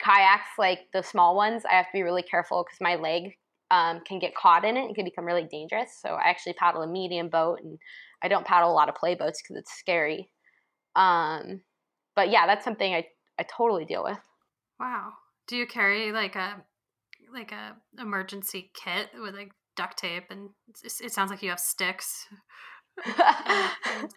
kayaks 0.01 0.57
like 0.57 0.79
the 0.93 1.03
small 1.03 1.35
ones 1.35 1.63
i 1.69 1.75
have 1.75 1.85
to 1.85 1.93
be 1.93 2.01
really 2.01 2.23
careful 2.23 2.63
because 2.63 2.79
my 2.81 2.95
leg 2.95 3.35
um, 3.69 4.01
can 4.05 4.19
get 4.19 4.35
caught 4.35 4.65
in 4.65 4.75
it 4.75 4.83
and 4.83 4.95
can 4.95 5.05
become 5.05 5.23
really 5.23 5.47
dangerous. 5.49 5.97
So 6.01 6.09
i 6.09 6.29
actually 6.29 6.53
paddle 6.53 6.81
a 6.81 6.87
medium 6.87 7.29
boat 7.29 7.59
and 7.61 7.77
i 8.23 8.27
don't 8.27 8.47
paddle 8.47 8.71
a 8.71 8.73
lot 8.73 8.89
of 8.89 8.95
play 8.95 9.15
boats 9.15 9.41
because 9.41 9.57
it's 9.57 9.73
scary. 9.77 10.29
Um 10.95 11.61
but 12.15 12.31
yeah 12.31 12.47
that's 12.47 12.63
something 12.63 12.93
i 12.93 13.05
i 13.37 13.43
totally 13.43 13.85
deal 13.85 14.03
with. 14.03 14.19
Wow. 14.79 15.11
Do 15.47 15.57
you 15.57 15.67
carry 15.67 16.11
like 16.11 16.35
a 16.35 16.63
like 17.33 17.51
a 17.51 17.75
emergency 17.99 18.71
kit 18.73 19.09
with 19.21 19.35
like 19.35 19.51
duct 19.75 19.97
tape 19.97 20.25
and 20.29 20.49
it 20.83 21.11
sounds 21.11 21.29
like 21.31 21.41
you 21.41 21.49
have 21.49 21.59
sticks 21.59 22.27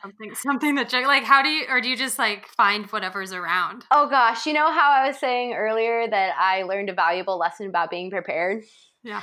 something 0.03 0.35
something 0.35 0.75
that 0.75 0.93
you- 0.93 1.07
like 1.07 1.25
how 1.25 1.43
do 1.43 1.49
you 1.49 1.65
or 1.69 1.81
do 1.81 1.89
you 1.89 1.97
just 1.97 2.19
like 2.19 2.47
find 2.49 2.87
whatever's 2.87 3.33
around? 3.33 3.85
Oh 3.91 4.09
gosh, 4.09 4.47
you 4.47 4.53
know 4.53 4.71
how 4.71 4.91
I 4.91 5.07
was 5.07 5.19
saying 5.19 5.55
earlier 5.55 6.09
that 6.09 6.35
I 6.39 6.63
learned 6.65 6.91
a 6.91 6.95
valuable 6.95 7.39
lesson 7.39 7.69
about 7.69 7.91
being 7.91 8.11
prepared? 8.11 8.65
Yeah. 9.03 9.23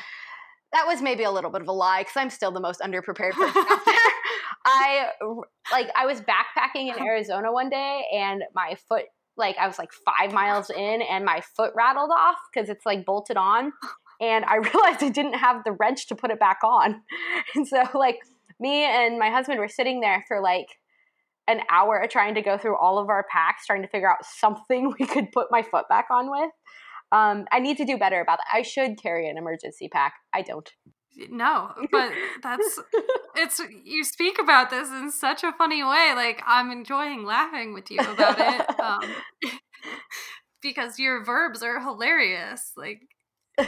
That 0.73 0.87
was 0.87 1.01
maybe 1.01 1.23
a 1.23 1.31
little 1.31 1.51
bit 1.51 1.61
of 1.61 1.67
a 1.67 1.73
lie 1.73 2.01
because 2.01 2.15
I'm 2.15 2.29
still 2.29 2.51
the 2.51 2.61
most 2.61 2.79
underprepared 2.79 3.31
person 3.33 3.63
out 3.69 3.79
there. 3.85 3.95
I 4.65 5.07
like 5.71 5.89
I 5.97 6.05
was 6.05 6.21
backpacking 6.21 6.95
in 6.95 7.01
Arizona 7.01 7.51
one 7.51 7.69
day 7.69 8.03
and 8.13 8.43
my 8.55 8.75
foot 8.87 9.05
like 9.37 9.57
I 9.57 9.67
was 9.67 9.77
like 9.77 9.89
five 10.05 10.33
miles 10.33 10.69
in 10.69 11.01
and 11.01 11.25
my 11.25 11.41
foot 11.55 11.73
rattled 11.75 12.11
off 12.11 12.37
because 12.53 12.69
it's 12.69 12.85
like 12.85 13.05
bolted 13.05 13.37
on 13.37 13.73
and 14.21 14.45
I 14.45 14.55
realized 14.73 15.03
I 15.03 15.09
didn't 15.09 15.33
have 15.33 15.63
the 15.65 15.73
wrench 15.73 16.07
to 16.07 16.15
put 16.15 16.31
it 16.31 16.39
back 16.39 16.59
on. 16.63 17.01
And 17.55 17.67
so 17.67 17.83
like 17.95 18.19
me 18.59 18.83
and 18.83 19.19
my 19.19 19.29
husband 19.29 19.59
were 19.59 19.67
sitting 19.67 19.99
there 19.99 20.23
for 20.27 20.39
like 20.39 20.67
an 21.47 21.61
hour 21.69 22.07
trying 22.09 22.35
to 22.35 22.41
go 22.41 22.57
through 22.57 22.77
all 22.77 22.97
of 22.97 23.09
our 23.09 23.25
packs, 23.29 23.65
trying 23.65 23.81
to 23.81 23.87
figure 23.87 24.09
out 24.09 24.23
something 24.23 24.93
we 24.99 25.05
could 25.05 25.31
put 25.31 25.47
my 25.51 25.63
foot 25.63 25.89
back 25.89 26.05
on 26.11 26.29
with. 26.29 26.51
Um, 27.11 27.45
I 27.51 27.59
need 27.59 27.75
to 27.77 27.85
do 27.85 27.97
better 27.97 28.21
about 28.21 28.37
that. 28.37 28.47
I 28.53 28.61
should 28.61 29.01
carry 29.01 29.27
an 29.27 29.37
emergency 29.37 29.89
pack. 29.89 30.13
I 30.33 30.43
don't. 30.43 30.71
No, 31.29 31.73
but 31.91 32.13
that's 32.41 32.79
it's 33.35 33.61
you 33.83 34.05
speak 34.05 34.39
about 34.39 34.69
this 34.69 34.87
in 34.87 35.11
such 35.11 35.43
a 35.43 35.51
funny 35.51 35.83
way. 35.83 36.13
Like 36.15 36.41
I'm 36.47 36.71
enjoying 36.71 37.25
laughing 37.25 37.73
with 37.73 37.91
you 37.91 37.99
about 37.99 38.37
it. 38.39 38.79
Um 38.79 39.01
because 40.61 40.99
your 40.99 41.23
verbs 41.23 41.63
are 41.63 41.81
hilarious. 41.81 42.71
Like 42.77 43.01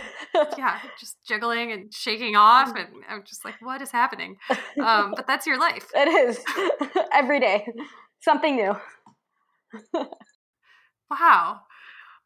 yeah, 0.58 0.79
just 0.99 1.17
jiggling 1.27 1.71
and 1.71 1.93
shaking 1.93 2.36
off 2.36 2.75
and 2.75 2.88
I'm 3.10 3.23
just 3.23 3.45
like 3.45 3.56
what 3.62 3.82
is 3.82 3.91
happening? 3.91 4.38
Um 4.82 5.13
but 5.15 5.27
that's 5.27 5.45
your 5.47 5.60
life. 5.60 5.89
it 5.93 6.08
is 6.08 6.39
every 7.13 7.39
day 7.39 7.67
something 8.21 8.56
new. 8.56 8.75
Wow. 11.12 11.60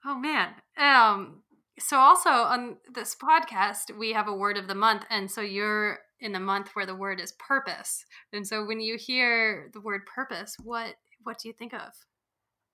Oh 0.06 0.16
man. 0.16 0.50
Um 0.78 1.44
so 1.78 1.98
also 1.98 2.30
on 2.30 2.78
this 2.94 3.16
podcast 3.16 3.98
we 3.98 4.14
have 4.14 4.28
a 4.28 4.34
word 4.34 4.58
of 4.58 4.68
the 4.68 4.76
month 4.76 5.04
and 5.10 5.30
so 5.30 5.42
you're 5.42 6.00
in 6.20 6.32
the 6.32 6.40
month 6.40 6.70
where 6.74 6.86
the 6.86 6.96
word 6.96 7.20
is 7.20 7.34
purpose. 7.34 8.06
And 8.34 8.48
so 8.48 8.66
when 8.66 8.80
you 8.80 8.98
hear 8.98 9.70
the 9.74 9.82
word 9.82 10.02
purpose, 10.06 10.56
what 10.64 10.96
what 11.24 11.40
do 11.40 11.48
you 11.48 11.54
think 11.54 11.74
of? 11.74 11.92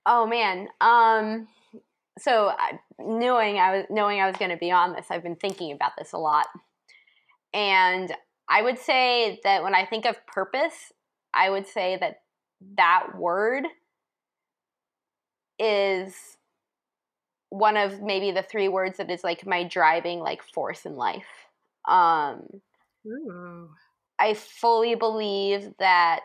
Oh 0.05 0.27
man. 0.27 0.67
Um, 0.81 1.47
so 2.19 2.49
I- 2.49 2.79
knowing 2.99 3.57
I 3.57 3.77
was 3.77 3.85
knowing 3.89 4.19
I 4.19 4.27
was 4.27 4.37
going 4.37 4.51
to 4.51 4.57
be 4.57 4.71
on 4.71 4.93
this, 4.93 5.07
I've 5.09 5.23
been 5.23 5.35
thinking 5.35 5.71
about 5.71 5.93
this 5.97 6.13
a 6.13 6.17
lot, 6.17 6.47
and 7.53 8.13
I 8.49 8.61
would 8.61 8.79
say 8.79 9.39
that 9.43 9.63
when 9.63 9.75
I 9.75 9.85
think 9.85 10.05
of 10.05 10.25
purpose, 10.27 10.91
I 11.33 11.49
would 11.49 11.67
say 11.67 11.97
that 11.97 12.21
that 12.75 13.17
word 13.17 13.63
is 15.59 16.37
one 17.49 17.77
of 17.77 18.01
maybe 18.01 18.31
the 18.31 18.41
three 18.41 18.67
words 18.67 18.97
that 18.97 19.11
is 19.11 19.23
like 19.23 19.45
my 19.45 19.63
driving 19.63 20.19
like 20.19 20.43
force 20.43 20.85
in 20.85 20.95
life. 20.95 21.27
Um, 21.87 22.47
Ooh. 23.05 23.69
I 24.19 24.33
fully 24.33 24.95
believe 24.95 25.71
that 25.79 26.23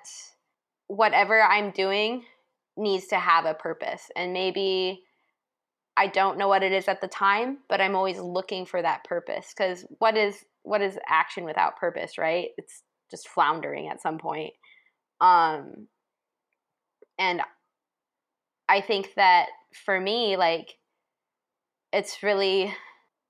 whatever 0.86 1.42
I'm 1.42 1.70
doing 1.70 2.24
needs 2.76 3.08
to 3.08 3.16
have 3.16 3.44
a 3.44 3.54
purpose. 3.54 4.10
And 4.16 4.32
maybe 4.32 5.02
I 5.98 6.06
don't 6.06 6.38
know 6.38 6.46
what 6.46 6.62
it 6.62 6.70
is 6.70 6.86
at 6.86 7.00
the 7.00 7.08
time, 7.08 7.58
but 7.68 7.80
I'm 7.80 7.96
always 7.96 8.20
looking 8.20 8.64
for 8.64 8.80
that 8.80 9.02
purpose 9.02 9.52
cuz 9.52 9.84
what 9.98 10.16
is 10.16 10.44
what 10.62 10.80
is 10.80 10.98
action 11.08 11.44
without 11.44 11.76
purpose, 11.76 12.16
right? 12.18 12.50
It's 12.56 12.84
just 13.10 13.28
floundering 13.28 13.88
at 13.88 14.00
some 14.00 14.18
point. 14.18 14.54
Um 15.20 15.88
and 17.18 17.42
I 18.68 18.80
think 18.80 19.14
that 19.16 19.48
for 19.84 19.98
me 19.98 20.36
like 20.36 20.78
it's 21.92 22.22
really 22.22 22.72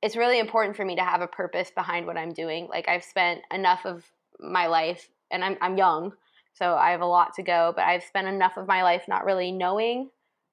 it's 0.03 0.17
really 0.17 0.39
important 0.39 0.77
for 0.77 0.85
me 0.85 0.97
to 0.97 1.05
have 1.05 1.23
a 1.23 1.27
purpose 1.27 1.71
behind 1.71 2.07
what 2.07 2.19
I'm 2.19 2.33
doing. 2.35 2.69
Like 2.69 2.87
I've 2.87 3.05
spent 3.05 3.41
enough 3.53 3.87
of 3.87 4.05
my 4.39 4.67
life 4.67 5.09
and 5.31 5.43
I'm 5.43 5.57
I'm 5.63 5.79
young, 5.79 6.13
so 6.53 6.75
I 6.75 6.91
have 6.91 7.01
a 7.01 7.07
lot 7.07 7.35
to 7.37 7.43
go, 7.43 7.73
but 7.75 7.85
I've 7.85 8.05
spent 8.05 8.29
enough 8.29 8.59
of 8.59 8.69
my 8.69 8.83
life 8.83 9.05
not 9.09 9.25
really 9.25 9.53
knowing 9.53 10.11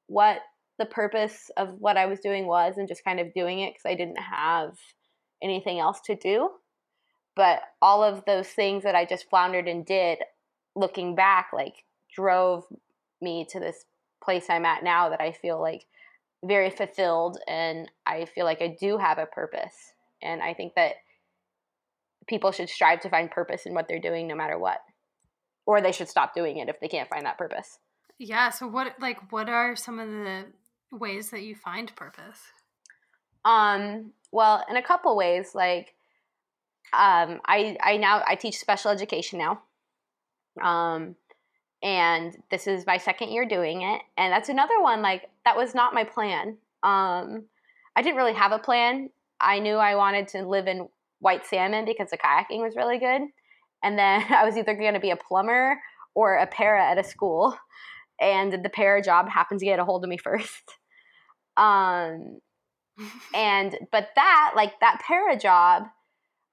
what 0.08 0.40
the 0.78 0.86
purpose 0.86 1.50
of 1.58 1.76
what 1.80 1.98
I 1.98 2.06
was 2.06 2.20
doing 2.20 2.48
was 2.48 2.78
and 2.78 2.88
just 2.88 3.04
kind 3.04 3.20
of 3.20 3.34
doing 3.34 3.60
it 3.60 3.74
because 3.74 3.86
I 3.86 3.96
didn't 3.96 4.20
have 4.20 4.78
anything 5.42 5.80
else 5.80 6.02
to 6.06 6.16
do. 6.16 6.50
But 7.36 7.62
all 7.82 8.04
of 8.04 8.24
those 8.26 8.48
things 8.48 8.84
that 8.84 8.96
I 8.96 9.06
just 9.06 9.30
floundered 9.30 9.68
and 9.68 9.86
did, 9.86 10.20
looking 10.76 11.16
back, 11.16 11.50
like 11.54 11.84
drove 12.14 12.64
me 13.22 13.46
to 13.50 13.60
this 13.60 13.86
place 14.24 14.46
I'm 14.50 14.66
at 14.66 14.84
now 14.84 15.10
that 15.10 15.22
I 15.22 15.32
feel 15.32 15.60
like 15.60 15.86
very 16.44 16.70
fulfilled 16.70 17.38
and 17.48 17.90
I 18.06 18.26
feel 18.26 18.46
like 18.46 18.62
I 18.62 18.76
do 18.80 18.98
have 18.98 19.18
a 19.18 19.26
purpose. 19.26 19.94
And 20.22 20.42
I 20.42 20.54
think 20.54 20.76
that 20.76 20.96
people 22.28 22.52
should 22.52 22.70
strive 22.70 23.02
to 23.02 23.10
find 23.10 23.30
purpose 23.30 23.66
in 23.66 23.74
what 23.74 23.88
they're 23.88 24.00
doing 24.00 24.28
no 24.28 24.36
matter 24.36 24.58
what. 24.58 24.80
Or 25.66 25.82
they 25.82 25.92
should 25.92 26.10
stop 26.10 26.34
doing 26.34 26.58
it 26.58 26.70
if 26.70 26.80
they 26.80 26.88
can't 26.88 27.10
find 27.10 27.26
that 27.26 27.38
purpose. 27.38 27.80
Yeah, 28.18 28.50
so 28.50 28.68
what 28.68 28.96
like 29.00 29.32
what 29.32 29.50
are 29.50 29.76
some 29.76 30.00
of 30.00 30.10
the 30.10 30.46
ways 31.00 31.30
that 31.32 31.44
you 31.44 31.56
find 31.56 31.96
purpose? 31.96 32.40
Um, 33.44 34.12
well, 34.32 34.66
in 34.70 34.76
a 34.76 34.82
couple 34.82 35.16
ways, 35.16 35.54
like 35.54 35.94
um, 36.94 37.40
I 37.46 37.78
I 37.82 37.98
now 37.98 38.24
I 38.28 38.36
teach 38.36 38.58
special 38.58 38.92
education 38.92 39.40
now. 39.40 39.62
Um, 40.62 41.16
and 41.84 42.36
this 42.50 42.68
is 42.68 42.86
my 42.86 42.98
second 42.98 43.30
year 43.30 43.46
doing 43.46 43.82
it, 43.82 44.02
and 44.18 44.32
that's 44.32 44.50
another 44.50 44.82
one 44.82 45.02
like 45.02 45.30
that 45.46 45.58
was 45.58 45.76
not 45.76 45.94
my 45.94 46.04
plan. 46.04 46.58
Um, 46.84 47.46
I 47.96 48.02
didn't 48.02 48.18
really 48.18 48.34
have 48.34 48.52
a 48.52 48.60
plan. 48.60 49.10
I 49.40 49.60
knew 49.60 49.76
I 49.76 49.96
wanted 49.96 50.28
to 50.30 50.48
live 50.48 50.68
in 50.68 50.88
white 51.20 51.46
salmon 51.46 51.86
because 51.86 52.10
the 52.10 52.18
kayaking 52.18 52.62
was 52.64 52.76
really 52.76 52.98
good, 52.98 53.22
and 53.84 54.00
then 54.00 54.26
I 54.30 54.44
was 54.46 54.58
either 54.58 54.76
going 54.76 54.94
to 54.94 55.00
be 55.00 55.12
a 55.12 55.18
plumber 55.18 55.78
or 56.16 56.38
a 56.38 56.48
para 56.48 56.84
at 56.84 56.98
a 56.98 57.04
school, 57.04 57.56
and 58.20 58.54
the 58.54 58.70
para 58.70 59.02
job 59.02 59.30
happened 59.30 59.60
to 59.60 59.66
get 59.66 59.80
a 59.80 59.86
hold 59.86 60.04
of 60.04 60.10
me 60.10 60.18
first. 60.24 60.64
Um, 61.58 62.40
and 63.34 63.78
but 63.92 64.10
that 64.16 64.54
like 64.56 64.80
that 64.80 65.02
para 65.06 65.38
job 65.38 65.84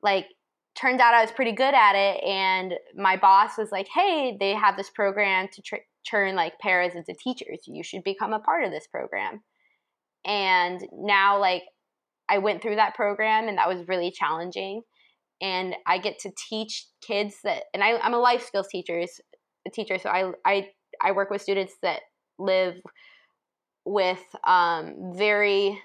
like 0.02 0.26
turned 0.74 1.00
out 1.00 1.14
I 1.14 1.22
was 1.22 1.30
pretty 1.30 1.52
good 1.52 1.74
at 1.74 1.94
it. 1.94 2.22
And 2.24 2.74
my 2.96 3.16
boss 3.16 3.58
was 3.58 3.70
like, 3.70 3.88
hey, 3.88 4.36
they 4.38 4.54
have 4.54 4.76
this 4.76 4.90
program 4.90 5.48
to 5.52 5.62
tr- 5.62 5.76
turn 6.08 6.34
like 6.34 6.58
paras 6.58 6.94
into 6.94 7.14
teachers. 7.14 7.60
You 7.66 7.82
should 7.82 8.04
become 8.04 8.32
a 8.32 8.40
part 8.40 8.64
of 8.64 8.70
this 8.70 8.86
program. 8.86 9.42
And 10.24 10.80
now, 10.92 11.38
like, 11.40 11.64
I 12.28 12.38
went 12.38 12.62
through 12.62 12.76
that 12.76 12.94
program 12.94 13.48
and 13.48 13.58
that 13.58 13.68
was 13.68 13.86
really 13.88 14.10
challenging. 14.10 14.82
And 15.40 15.74
I 15.86 15.98
get 15.98 16.20
to 16.20 16.30
teach 16.48 16.86
kids 17.04 17.36
that, 17.42 17.64
and 17.74 17.82
I, 17.82 17.98
I'm 17.98 18.14
a 18.14 18.18
life 18.18 18.46
skills 18.46 18.68
teacher, 18.68 19.02
teacher. 19.74 19.98
So 19.98 20.08
I, 20.08 20.30
I, 20.46 20.68
I 21.00 21.12
work 21.12 21.30
with 21.30 21.42
students 21.42 21.74
that 21.82 22.02
live 22.38 22.76
with 23.84 24.22
um, 24.44 25.12
very 25.14 25.80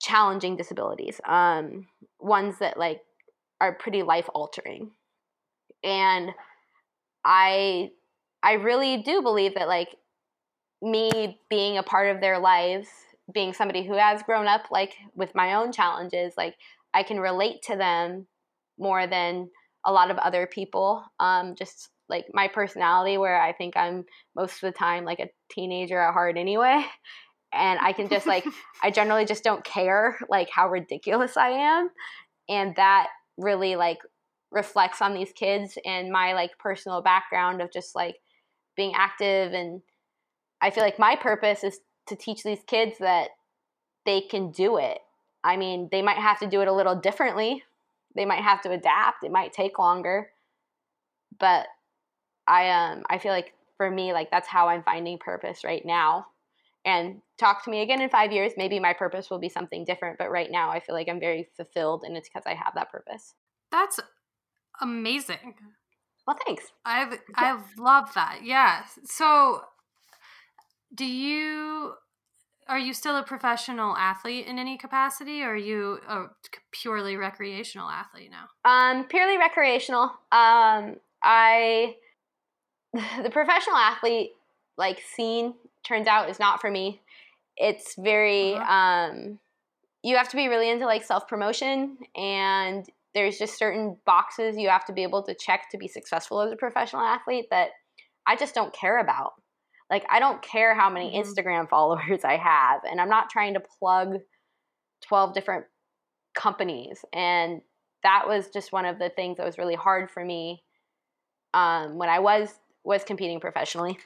challenging 0.00 0.56
disabilities, 0.56 1.20
um, 1.26 1.86
ones 2.20 2.58
that 2.60 2.78
like 2.78 3.00
are 3.60 3.74
pretty 3.74 4.02
life 4.02 4.28
altering. 4.34 4.90
And 5.82 6.30
I 7.24 7.90
I 8.42 8.54
really 8.54 9.02
do 9.02 9.22
believe 9.22 9.54
that 9.54 9.68
like 9.68 9.94
me 10.80 11.40
being 11.50 11.78
a 11.78 11.82
part 11.82 12.14
of 12.14 12.20
their 12.20 12.38
lives, 12.38 12.88
being 13.32 13.52
somebody 13.52 13.84
who 13.86 13.94
has 13.94 14.22
grown 14.22 14.46
up 14.46 14.70
like 14.70 14.94
with 15.14 15.34
my 15.34 15.54
own 15.54 15.72
challenges, 15.72 16.34
like 16.36 16.54
I 16.94 17.02
can 17.02 17.20
relate 17.20 17.62
to 17.62 17.76
them 17.76 18.26
more 18.78 19.06
than 19.06 19.50
a 19.84 19.92
lot 19.92 20.10
of 20.10 20.18
other 20.18 20.46
people. 20.46 21.04
Um, 21.18 21.54
just 21.54 21.90
like 22.08 22.26
my 22.32 22.48
personality, 22.48 23.18
where 23.18 23.40
I 23.40 23.52
think 23.52 23.76
I'm 23.76 24.04
most 24.34 24.62
of 24.62 24.72
the 24.72 24.78
time 24.78 25.04
like 25.04 25.20
a 25.20 25.30
teenager 25.50 26.00
at 26.00 26.12
heart 26.12 26.36
anyway. 26.36 26.84
And 27.52 27.78
I 27.80 27.92
can 27.92 28.08
just 28.08 28.26
like, 28.26 28.44
I 28.82 28.90
generally 28.90 29.24
just 29.24 29.44
don't 29.44 29.64
care 29.64 30.18
like 30.28 30.50
how 30.50 30.68
ridiculous 30.68 31.36
I 31.36 31.50
am. 31.50 31.90
And 32.48 32.74
that 32.76 33.08
really 33.36 33.76
like 33.76 33.98
reflects 34.50 35.02
on 35.02 35.14
these 35.14 35.32
kids 35.32 35.78
and 35.84 36.10
my 36.10 36.32
like 36.32 36.58
personal 36.58 37.02
background 37.02 37.60
of 37.60 37.72
just 37.72 37.94
like 37.94 38.16
being 38.76 38.92
active 38.94 39.52
and 39.52 39.82
I 40.60 40.70
feel 40.70 40.82
like 40.82 40.98
my 40.98 41.16
purpose 41.16 41.62
is 41.62 41.80
to 42.06 42.16
teach 42.16 42.42
these 42.42 42.62
kids 42.66 42.98
that 42.98 43.28
they 44.06 44.20
can 44.20 44.50
do 44.50 44.78
it. 44.78 44.98
I 45.44 45.56
mean, 45.56 45.88
they 45.92 46.02
might 46.02 46.16
have 46.16 46.40
to 46.40 46.46
do 46.46 46.62
it 46.62 46.68
a 46.68 46.72
little 46.72 46.96
differently. 46.96 47.62
They 48.16 48.24
might 48.24 48.42
have 48.42 48.60
to 48.62 48.70
adapt. 48.70 49.22
It 49.22 49.30
might 49.30 49.52
take 49.52 49.78
longer. 49.78 50.30
But 51.38 51.66
I 52.48 52.70
um 52.70 53.04
I 53.08 53.18
feel 53.18 53.32
like 53.32 53.52
for 53.76 53.90
me 53.90 54.12
like 54.12 54.30
that's 54.30 54.48
how 54.48 54.68
I'm 54.68 54.82
finding 54.82 55.18
purpose 55.18 55.62
right 55.64 55.84
now. 55.84 56.26
And 56.84 57.20
talk 57.38 57.64
to 57.64 57.70
me 57.70 57.82
again 57.82 58.00
in 58.00 58.08
5 58.08 58.32
years, 58.32 58.52
maybe 58.56 58.80
my 58.80 58.94
purpose 58.94 59.28
will 59.30 59.38
be 59.38 59.48
something 59.48 59.84
different, 59.84 60.16
but 60.18 60.30
right 60.30 60.50
now 60.50 60.70
I 60.70 60.80
feel 60.80 60.94
like 60.94 61.08
I'm 61.08 61.20
very 61.20 61.48
fulfilled 61.56 62.04
and 62.04 62.16
it's 62.16 62.28
because 62.28 62.44
I 62.46 62.54
have 62.54 62.74
that 62.74 62.90
purpose. 62.90 63.34
That's 63.70 64.00
amazing. 64.80 65.54
Well, 66.26 66.36
thanks. 66.46 66.64
I've 66.84 67.18
I 67.36 67.58
love 67.78 68.12
that. 68.14 68.40
Yeah. 68.44 68.84
So, 69.04 69.62
do 70.94 71.06
you 71.06 71.94
are 72.68 72.78
you 72.78 72.92
still 72.92 73.16
a 73.16 73.22
professional 73.22 73.96
athlete 73.96 74.46
in 74.46 74.58
any 74.58 74.76
capacity, 74.76 75.42
or 75.42 75.52
are 75.52 75.56
you 75.56 76.00
a 76.06 76.26
purely 76.70 77.16
recreational 77.16 77.88
athlete 77.88 78.30
now? 78.30 78.48
Um, 78.70 79.04
purely 79.04 79.38
recreational. 79.38 80.10
Um, 80.30 80.96
I 81.22 81.96
the 83.22 83.30
professional 83.30 83.76
athlete 83.76 84.30
like 84.76 85.00
scene 85.14 85.54
turns 85.84 86.06
out 86.06 86.30
is 86.30 86.38
not 86.38 86.60
for 86.60 86.70
me. 86.70 87.00
It's 87.56 87.94
very 87.98 88.54
uh-huh. 88.54 88.72
um, 88.72 89.38
you 90.02 90.16
have 90.16 90.28
to 90.28 90.36
be 90.36 90.48
really 90.48 90.70
into 90.70 90.86
like 90.86 91.04
self 91.04 91.28
promotion 91.28 91.98
and 92.16 92.86
there's 93.14 93.38
just 93.38 93.58
certain 93.58 93.96
boxes 94.06 94.56
you 94.56 94.68
have 94.68 94.84
to 94.84 94.92
be 94.92 95.02
able 95.02 95.22
to 95.24 95.34
check 95.34 95.68
to 95.70 95.78
be 95.78 95.88
successful 95.88 96.40
as 96.40 96.52
a 96.52 96.56
professional 96.56 97.02
athlete 97.02 97.46
that 97.50 97.70
I 98.26 98.36
just 98.36 98.54
don't 98.54 98.72
care 98.72 98.98
about. 99.00 99.32
Like 99.90 100.04
I 100.08 100.20
don't 100.20 100.40
care 100.42 100.74
how 100.74 100.88
many 100.88 101.10
mm-hmm. 101.10 101.28
Instagram 101.28 101.68
followers 101.70 102.24
I 102.24 102.36
have 102.36 102.82
and 102.88 103.00
I'm 103.00 103.08
not 103.08 103.30
trying 103.30 103.54
to 103.54 103.60
plug 103.60 104.18
12 105.02 105.34
different 105.34 105.64
companies 106.34 107.04
and 107.12 107.60
that 108.04 108.28
was 108.28 108.48
just 108.50 108.72
one 108.72 108.84
of 108.84 109.00
the 109.00 109.08
things 109.08 109.38
that 109.38 109.46
was 109.46 109.58
really 109.58 109.74
hard 109.74 110.08
for 110.10 110.24
me 110.24 110.62
um, 111.52 111.98
when 111.98 112.08
I 112.08 112.20
was 112.20 112.54
was 112.88 113.04
competing 113.04 113.38
professionally 113.38 113.98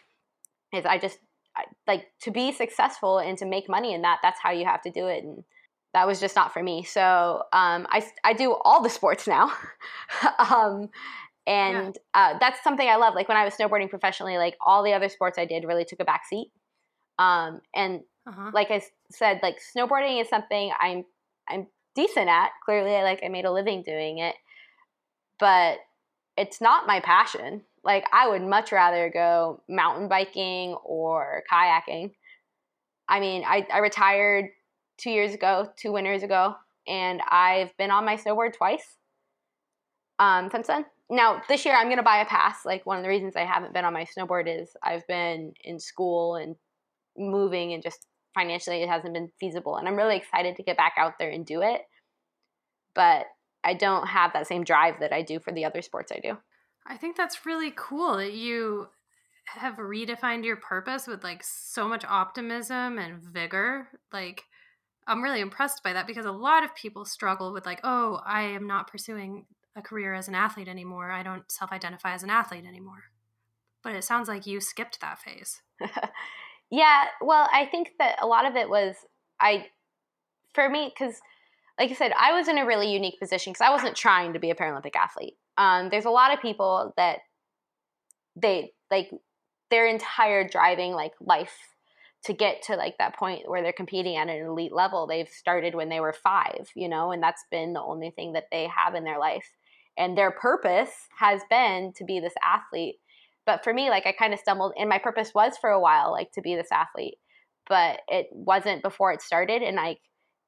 is 0.74 0.84
I 0.84 0.98
just 0.98 1.18
I, 1.56 1.64
like 1.86 2.08
to 2.22 2.30
be 2.30 2.52
successful 2.52 3.18
and 3.18 3.38
to 3.38 3.46
make 3.46 3.68
money 3.68 3.94
in 3.94 4.02
that 4.02 4.18
that's 4.22 4.40
how 4.42 4.50
you 4.50 4.64
have 4.64 4.82
to 4.82 4.90
do 4.90 5.06
it 5.06 5.22
and 5.22 5.44
that 5.94 6.06
was 6.06 6.20
just 6.20 6.34
not 6.34 6.52
for 6.52 6.62
me. 6.62 6.84
So 6.84 7.42
um, 7.52 7.86
I, 7.90 8.02
I 8.24 8.32
do 8.32 8.56
all 8.64 8.82
the 8.82 8.88
sports 8.88 9.26
now. 9.26 9.52
um, 10.38 10.88
and 11.46 11.98
yeah. 12.14 12.34
uh, 12.34 12.38
that's 12.38 12.62
something 12.64 12.88
I 12.88 12.96
love. 12.96 13.14
Like 13.14 13.28
when 13.28 13.36
I 13.36 13.44
was 13.44 13.54
snowboarding 13.54 13.90
professionally, 13.90 14.38
like 14.38 14.56
all 14.64 14.82
the 14.82 14.94
other 14.94 15.08
sports 15.08 15.38
I 15.38 15.44
did 15.44 15.64
really 15.64 15.84
took 15.84 16.00
a 16.00 16.04
back 16.04 16.22
seat. 16.26 16.50
Um, 17.18 17.60
and 17.74 18.00
uh-huh. 18.26 18.52
like 18.54 18.70
I 18.70 18.82
said, 19.10 19.40
like 19.42 19.58
snowboarding 19.76 20.20
is 20.20 20.28
something 20.28 20.72
I'm 20.80 21.04
I'm 21.48 21.66
decent 21.94 22.28
at. 22.28 22.50
Clearly, 22.64 22.94
I 22.94 23.02
like 23.02 23.20
I 23.22 23.28
made 23.28 23.44
a 23.44 23.52
living 23.52 23.82
doing 23.82 24.18
it, 24.18 24.36
but 25.38 25.78
it's 26.36 26.60
not 26.60 26.86
my 26.86 27.00
passion. 27.00 27.62
Like 27.84 28.06
I 28.12 28.28
would 28.28 28.42
much 28.42 28.72
rather 28.72 29.10
go 29.12 29.62
mountain 29.68 30.08
biking 30.08 30.74
or 30.84 31.42
kayaking. 31.50 32.12
I 33.08 33.20
mean, 33.20 33.44
I, 33.46 33.66
I 33.72 33.78
retired 33.78 34.46
two 34.98 35.10
years 35.10 35.34
ago, 35.34 35.68
two 35.76 35.92
winters 35.92 36.22
ago, 36.22 36.54
and 36.86 37.20
I've 37.28 37.76
been 37.76 37.90
on 37.90 38.04
my 38.04 38.16
snowboard 38.16 38.54
twice 38.54 38.96
um, 40.18 40.48
since 40.50 40.68
then. 40.68 40.86
Now, 41.10 41.42
this 41.48 41.64
year 41.64 41.74
I'm 41.74 41.88
going 41.88 41.98
to 41.98 42.02
buy 42.02 42.22
a 42.22 42.26
pass. 42.26 42.64
Like, 42.64 42.86
one 42.86 42.96
of 42.96 43.02
the 43.02 43.08
reasons 43.08 43.36
I 43.36 43.44
haven't 43.44 43.74
been 43.74 43.84
on 43.84 43.92
my 43.92 44.06
snowboard 44.06 44.44
is 44.46 44.70
I've 44.82 45.06
been 45.06 45.52
in 45.62 45.78
school 45.78 46.36
and 46.36 46.56
moving, 47.18 47.74
and 47.74 47.82
just 47.82 48.06
financially 48.34 48.82
it 48.82 48.88
hasn't 48.88 49.12
been 49.12 49.30
feasible. 49.38 49.76
And 49.76 49.86
I'm 49.86 49.96
really 49.96 50.16
excited 50.16 50.56
to 50.56 50.62
get 50.62 50.78
back 50.78 50.94
out 50.96 51.14
there 51.18 51.30
and 51.30 51.44
do 51.44 51.60
it. 51.60 51.82
But 52.94 53.26
I 53.64 53.74
don't 53.74 54.08
have 54.08 54.32
that 54.32 54.46
same 54.46 54.64
drive 54.64 55.00
that 55.00 55.12
I 55.12 55.22
do 55.22 55.38
for 55.38 55.52
the 55.52 55.64
other 55.64 55.82
sports 55.82 56.12
I 56.12 56.18
do. 56.18 56.38
I 56.86 56.96
think 56.96 57.16
that's 57.16 57.46
really 57.46 57.72
cool 57.76 58.16
that 58.16 58.32
you 58.32 58.88
have 59.46 59.76
redefined 59.76 60.44
your 60.44 60.56
purpose 60.56 61.06
with 61.06 61.22
like 61.22 61.42
so 61.44 61.88
much 61.88 62.04
optimism 62.04 62.98
and 62.98 63.22
vigor. 63.22 63.88
Like, 64.12 64.44
I'm 65.06 65.22
really 65.22 65.40
impressed 65.40 65.82
by 65.82 65.92
that 65.92 66.06
because 66.06 66.26
a 66.26 66.32
lot 66.32 66.64
of 66.64 66.74
people 66.74 67.04
struggle 67.04 67.52
with 67.52 67.66
like, 67.66 67.80
oh, 67.84 68.20
I 68.24 68.42
am 68.42 68.66
not 68.66 68.90
pursuing 68.90 69.46
a 69.74 69.82
career 69.82 70.14
as 70.14 70.28
an 70.28 70.34
athlete 70.34 70.68
anymore. 70.68 71.10
I 71.10 71.22
don't 71.22 71.50
self-identify 71.50 72.12
as 72.12 72.22
an 72.22 72.30
athlete 72.30 72.64
anymore. 72.66 73.04
But 73.82 73.94
it 73.94 74.04
sounds 74.04 74.28
like 74.28 74.46
you 74.46 74.60
skipped 74.60 75.00
that 75.00 75.18
phase. 75.18 75.60
yeah, 76.70 77.04
well, 77.20 77.48
I 77.52 77.66
think 77.66 77.92
that 77.98 78.16
a 78.20 78.26
lot 78.26 78.46
of 78.46 78.54
it 78.54 78.68
was 78.68 78.94
I 79.40 79.66
for 80.54 80.68
me 80.68 80.92
cuz 80.96 81.20
like 81.78 81.90
I 81.90 81.94
said, 81.94 82.12
I 82.18 82.32
was 82.32 82.48
in 82.48 82.58
a 82.58 82.66
really 82.66 82.92
unique 82.92 83.18
position 83.18 83.52
cuz 83.52 83.60
I 83.60 83.70
wasn't 83.70 83.96
trying 83.96 84.32
to 84.34 84.38
be 84.38 84.50
a 84.50 84.54
Paralympic 84.54 84.96
athlete. 84.96 85.36
Um, 85.56 85.88
there's 85.88 86.04
a 86.04 86.10
lot 86.10 86.32
of 86.32 86.40
people 86.40 86.92
that 86.96 87.20
they 88.36 88.72
like 88.90 89.10
their 89.70 89.86
entire 89.86 90.46
driving 90.46 90.92
like 90.92 91.12
life 91.20 91.56
to 92.24 92.32
get 92.32 92.62
to 92.62 92.76
like 92.76 92.96
that 92.98 93.16
point 93.16 93.48
where 93.48 93.62
they're 93.62 93.72
competing 93.72 94.16
at 94.16 94.28
an 94.28 94.46
elite 94.46 94.72
level 94.72 95.06
they've 95.06 95.28
started 95.28 95.74
when 95.74 95.88
they 95.88 95.98
were 95.98 96.12
five 96.12 96.68
you 96.76 96.88
know 96.88 97.10
and 97.10 97.22
that's 97.22 97.44
been 97.50 97.72
the 97.72 97.82
only 97.82 98.10
thing 98.10 98.32
that 98.32 98.46
they 98.50 98.68
have 98.68 98.94
in 98.94 99.04
their 99.04 99.18
life. 99.18 99.50
And 99.98 100.16
their 100.16 100.30
purpose 100.30 100.90
has 101.18 101.42
been 101.50 101.92
to 101.96 102.04
be 102.04 102.18
this 102.18 102.32
athlete. 102.42 102.96
But 103.44 103.62
for 103.62 103.74
me 103.74 103.90
like 103.90 104.06
i 104.06 104.12
kind 104.12 104.32
of 104.32 104.40
stumbled 104.40 104.72
and 104.78 104.88
my 104.88 104.98
purpose 104.98 105.32
was 105.34 105.58
for 105.58 105.70
a 105.70 105.80
while 105.80 106.12
like 106.12 106.32
to 106.32 106.42
be 106.42 106.54
this 106.54 106.72
athlete 106.72 107.16
but 107.68 108.00
it 108.08 108.28
wasn't 108.30 108.82
before 108.82 109.12
it 109.12 109.22
started 109.22 109.62
and 109.62 109.76
like 109.76 109.98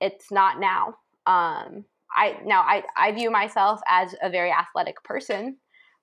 it's 0.01 0.31
not 0.31 0.61
now 0.61 0.95
Um, 1.27 1.85
I 2.15 2.39
now 2.45 2.63
I, 2.63 2.85
I 2.97 3.13
view 3.13 3.31
myself 3.31 3.81
as 3.89 4.15
a 4.23 4.31
very 4.31 4.51
athletic 4.51 5.03
person. 5.03 5.57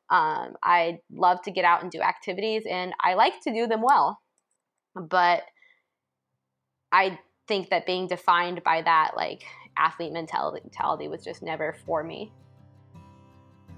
Um, 0.09 0.55
I 0.61 0.99
love 1.11 1.41
to 1.43 1.51
get 1.51 1.63
out 1.63 1.83
and 1.83 1.91
do 1.91 2.01
activities, 2.01 2.63
and 2.69 2.93
I 3.01 3.13
like 3.13 3.41
to 3.43 3.53
do 3.53 3.67
them 3.67 3.81
well. 3.81 4.19
But 4.95 5.43
I 6.91 7.17
think 7.47 7.69
that 7.69 7.85
being 7.85 8.07
defined 8.07 8.63
by 8.63 8.81
that 8.81 9.11
like 9.15 9.43
athlete 9.77 10.11
mentality 10.11 11.07
was 11.07 11.23
just 11.23 11.41
never 11.41 11.75
for 11.85 12.03
me. 12.03 12.31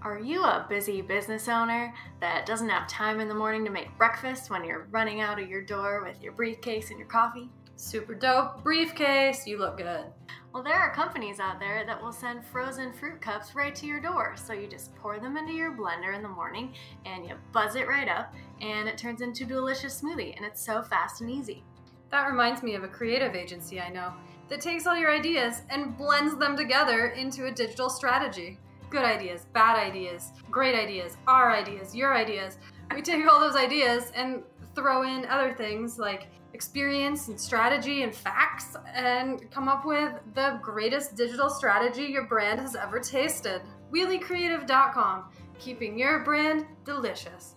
Are 0.01 0.19
you 0.19 0.43
a 0.43 0.65
busy 0.67 1.01
business 1.01 1.47
owner 1.47 1.93
that 2.19 2.45
doesn't 2.45 2.67
have 2.67 2.89
time 2.89 3.21
in 3.21 3.29
the 3.29 3.33
morning 3.33 3.63
to 3.63 3.71
make 3.71 3.97
breakfast 3.97 4.49
when 4.49 4.65
you're 4.65 4.87
running 4.91 5.21
out 5.21 5.39
of 5.39 5.47
your 5.47 5.63
door 5.63 6.03
with 6.03 6.21
your 6.21 6.33
briefcase 6.33 6.89
and 6.89 6.99
your 6.99 7.07
coffee? 7.07 7.49
Super 7.77 8.13
dope 8.13 8.61
briefcase. 8.63 9.47
You 9.47 9.59
look 9.59 9.77
good. 9.77 10.05
Well, 10.53 10.61
there 10.61 10.77
are 10.77 10.93
companies 10.93 11.39
out 11.39 11.59
there 11.59 11.83
that 11.83 11.99
will 11.99 12.11
send 12.11 12.45
frozen 12.45 12.93
fruit 12.93 13.19
cups 13.19 13.55
right 13.55 13.73
to 13.73 13.87
your 13.87 13.99
door. 13.99 14.35
So 14.35 14.53
you 14.53 14.67
just 14.67 14.95
pour 14.97 15.19
them 15.19 15.35
into 15.35 15.51
your 15.51 15.71
blender 15.71 16.15
in 16.15 16.21
the 16.21 16.29
morning 16.29 16.75
and 17.05 17.25
you 17.25 17.33
buzz 17.51 17.75
it 17.75 17.87
right 17.87 18.07
up, 18.07 18.35
and 18.61 18.87
it 18.87 18.95
turns 18.95 19.21
into 19.21 19.45
a 19.45 19.47
delicious 19.47 19.99
smoothie. 19.99 20.37
And 20.37 20.45
it's 20.45 20.63
so 20.63 20.83
fast 20.83 21.21
and 21.21 21.31
easy. 21.31 21.63
That 22.11 22.27
reminds 22.27 22.61
me 22.61 22.75
of 22.75 22.83
a 22.83 22.87
creative 22.87 23.33
agency 23.33 23.81
I 23.81 23.89
know 23.89 24.13
that 24.47 24.61
takes 24.61 24.85
all 24.85 24.95
your 24.95 25.11
ideas 25.11 25.63
and 25.71 25.97
blends 25.97 26.37
them 26.37 26.55
together 26.55 27.07
into 27.07 27.47
a 27.47 27.51
digital 27.51 27.89
strategy 27.89 28.59
good 28.91 29.03
ideas, 29.03 29.47
bad 29.53 29.75
ideas, 29.75 30.33
great 30.51 30.75
ideas, 30.75 31.17
our 31.27 31.51
ideas, 31.51 31.95
your 31.95 32.15
ideas. 32.15 32.59
We 32.93 33.01
take 33.01 33.27
all 33.27 33.39
those 33.39 33.55
ideas 33.55 34.11
and 34.13 34.43
throw 34.75 35.01
in 35.01 35.25
other 35.25 35.51
things 35.55 35.97
like 35.97 36.27
experience 36.53 37.27
and 37.27 37.39
strategy 37.39 38.03
and 38.03 38.15
facts 38.15 38.75
and 38.93 39.49
come 39.51 39.67
up 39.67 39.85
with 39.85 40.13
the 40.35 40.59
greatest 40.61 41.15
digital 41.15 41.49
strategy 41.49 42.03
your 42.03 42.25
brand 42.25 42.59
has 42.59 42.75
ever 42.75 42.99
tasted. 42.99 43.61
WheelieCreative.com, 43.91 45.25
keeping 45.59 45.97
your 45.97 46.23
brand 46.23 46.65
delicious. 46.85 47.55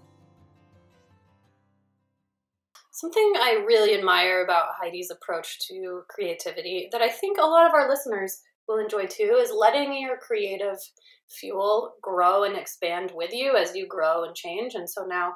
Something 2.90 3.34
I 3.36 3.62
really 3.66 3.94
admire 3.94 4.42
about 4.42 4.68
Heidi's 4.80 5.10
approach 5.10 5.58
to 5.68 6.02
creativity 6.08 6.88
that 6.92 7.02
I 7.02 7.10
think 7.10 7.38
a 7.38 7.44
lot 7.44 7.66
of 7.66 7.74
our 7.74 7.88
listeners 7.88 8.40
will 8.66 8.78
enjoy 8.78 9.06
too 9.06 9.38
is 9.40 9.52
letting 9.52 9.92
your 10.00 10.16
creative 10.16 10.78
fuel 11.28 11.94
grow 12.00 12.44
and 12.44 12.56
expand 12.56 13.12
with 13.14 13.34
you 13.34 13.56
as 13.56 13.76
you 13.76 13.86
grow 13.86 14.24
and 14.24 14.34
change. 14.34 14.74
And 14.74 14.88
so 14.88 15.04
now 15.04 15.34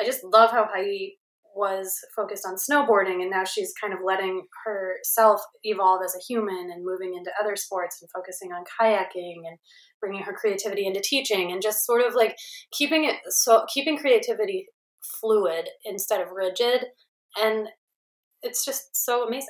I 0.00 0.04
just 0.04 0.24
love 0.24 0.50
how 0.50 0.66
Heidi 0.66 1.18
was 1.56 1.98
focused 2.14 2.44
on 2.46 2.56
snowboarding 2.56 3.22
and 3.22 3.30
now 3.30 3.44
she's 3.44 3.72
kind 3.80 3.92
of 3.92 4.00
letting 4.04 4.46
herself 4.64 5.40
evolve 5.64 6.02
as 6.04 6.14
a 6.14 6.24
human 6.32 6.70
and 6.72 6.84
moving 6.84 7.14
into 7.14 7.30
other 7.40 7.56
sports 7.56 7.98
and 8.00 8.10
focusing 8.10 8.52
on 8.52 8.62
kayaking 8.80 9.46
and 9.46 9.58
bringing 10.00 10.22
her 10.22 10.32
creativity 10.32 10.86
into 10.86 11.00
teaching 11.00 11.50
and 11.50 11.62
just 11.62 11.86
sort 11.86 12.06
of 12.06 12.14
like 12.14 12.36
keeping 12.72 13.04
it 13.04 13.16
so 13.28 13.64
keeping 13.72 13.96
creativity 13.96 14.66
fluid 15.20 15.68
instead 15.84 16.20
of 16.20 16.28
rigid 16.30 16.86
and 17.36 17.68
it's 18.42 18.64
just 18.64 18.94
so 18.94 19.26
amazing 19.26 19.48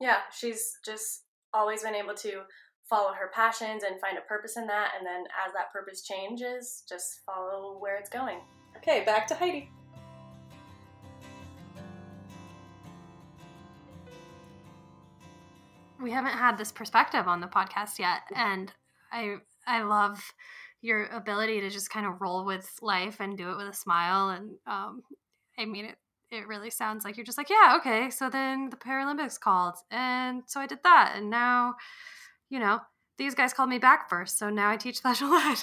yeah 0.00 0.18
she's 0.38 0.72
just 0.84 1.24
always 1.52 1.82
been 1.82 1.94
able 1.94 2.14
to 2.14 2.42
follow 2.90 3.12
her 3.12 3.30
passions 3.32 3.84
and 3.84 4.00
find 4.00 4.18
a 4.18 4.22
purpose 4.22 4.56
in 4.56 4.66
that. 4.66 4.90
And 4.98 5.06
then 5.06 5.24
as 5.46 5.54
that 5.54 5.72
purpose 5.72 6.02
changes, 6.02 6.82
just 6.88 7.20
follow 7.24 7.78
where 7.78 7.96
it's 7.96 8.10
going. 8.10 8.40
Okay, 8.76 9.04
back 9.04 9.28
to 9.28 9.34
Heidi. 9.34 9.70
We 16.02 16.10
haven't 16.10 16.32
had 16.32 16.56
this 16.56 16.72
perspective 16.72 17.28
on 17.28 17.40
the 17.40 17.46
podcast 17.46 17.98
yet, 17.98 18.22
and 18.34 18.72
I 19.12 19.36
I 19.66 19.82
love 19.82 20.22
your 20.82 21.06
ability 21.06 21.60
to 21.60 21.70
just 21.70 21.90
kind 21.90 22.06
of 22.06 22.20
roll 22.20 22.44
with 22.44 22.70
life 22.80 23.20
and 23.20 23.36
do 23.36 23.50
it 23.50 23.56
with 23.56 23.68
a 23.68 23.74
smile. 23.74 24.30
And 24.30 24.52
um, 24.66 25.02
I 25.58 25.66
mean, 25.66 25.84
it 25.86 25.96
it 26.30 26.46
really 26.46 26.70
sounds 26.70 27.04
like 27.04 27.16
you're 27.16 27.26
just 27.26 27.38
like, 27.38 27.50
yeah, 27.50 27.76
okay. 27.78 28.08
So 28.10 28.30
then 28.30 28.70
the 28.70 28.76
Paralympics 28.76 29.38
called, 29.38 29.76
and 29.90 30.42
so 30.46 30.60
I 30.60 30.66
did 30.66 30.78
that, 30.84 31.14
and 31.16 31.28
now 31.28 31.74
you 32.50 32.58
know, 32.58 32.80
these 33.16 33.34
guys 33.34 33.54
called 33.54 33.70
me 33.70 33.78
back 33.78 34.10
first, 34.10 34.38
so 34.38 34.50
now 34.50 34.70
I 34.70 34.76
teach 34.76 34.96
special 34.98 35.32
ed. 35.32 35.58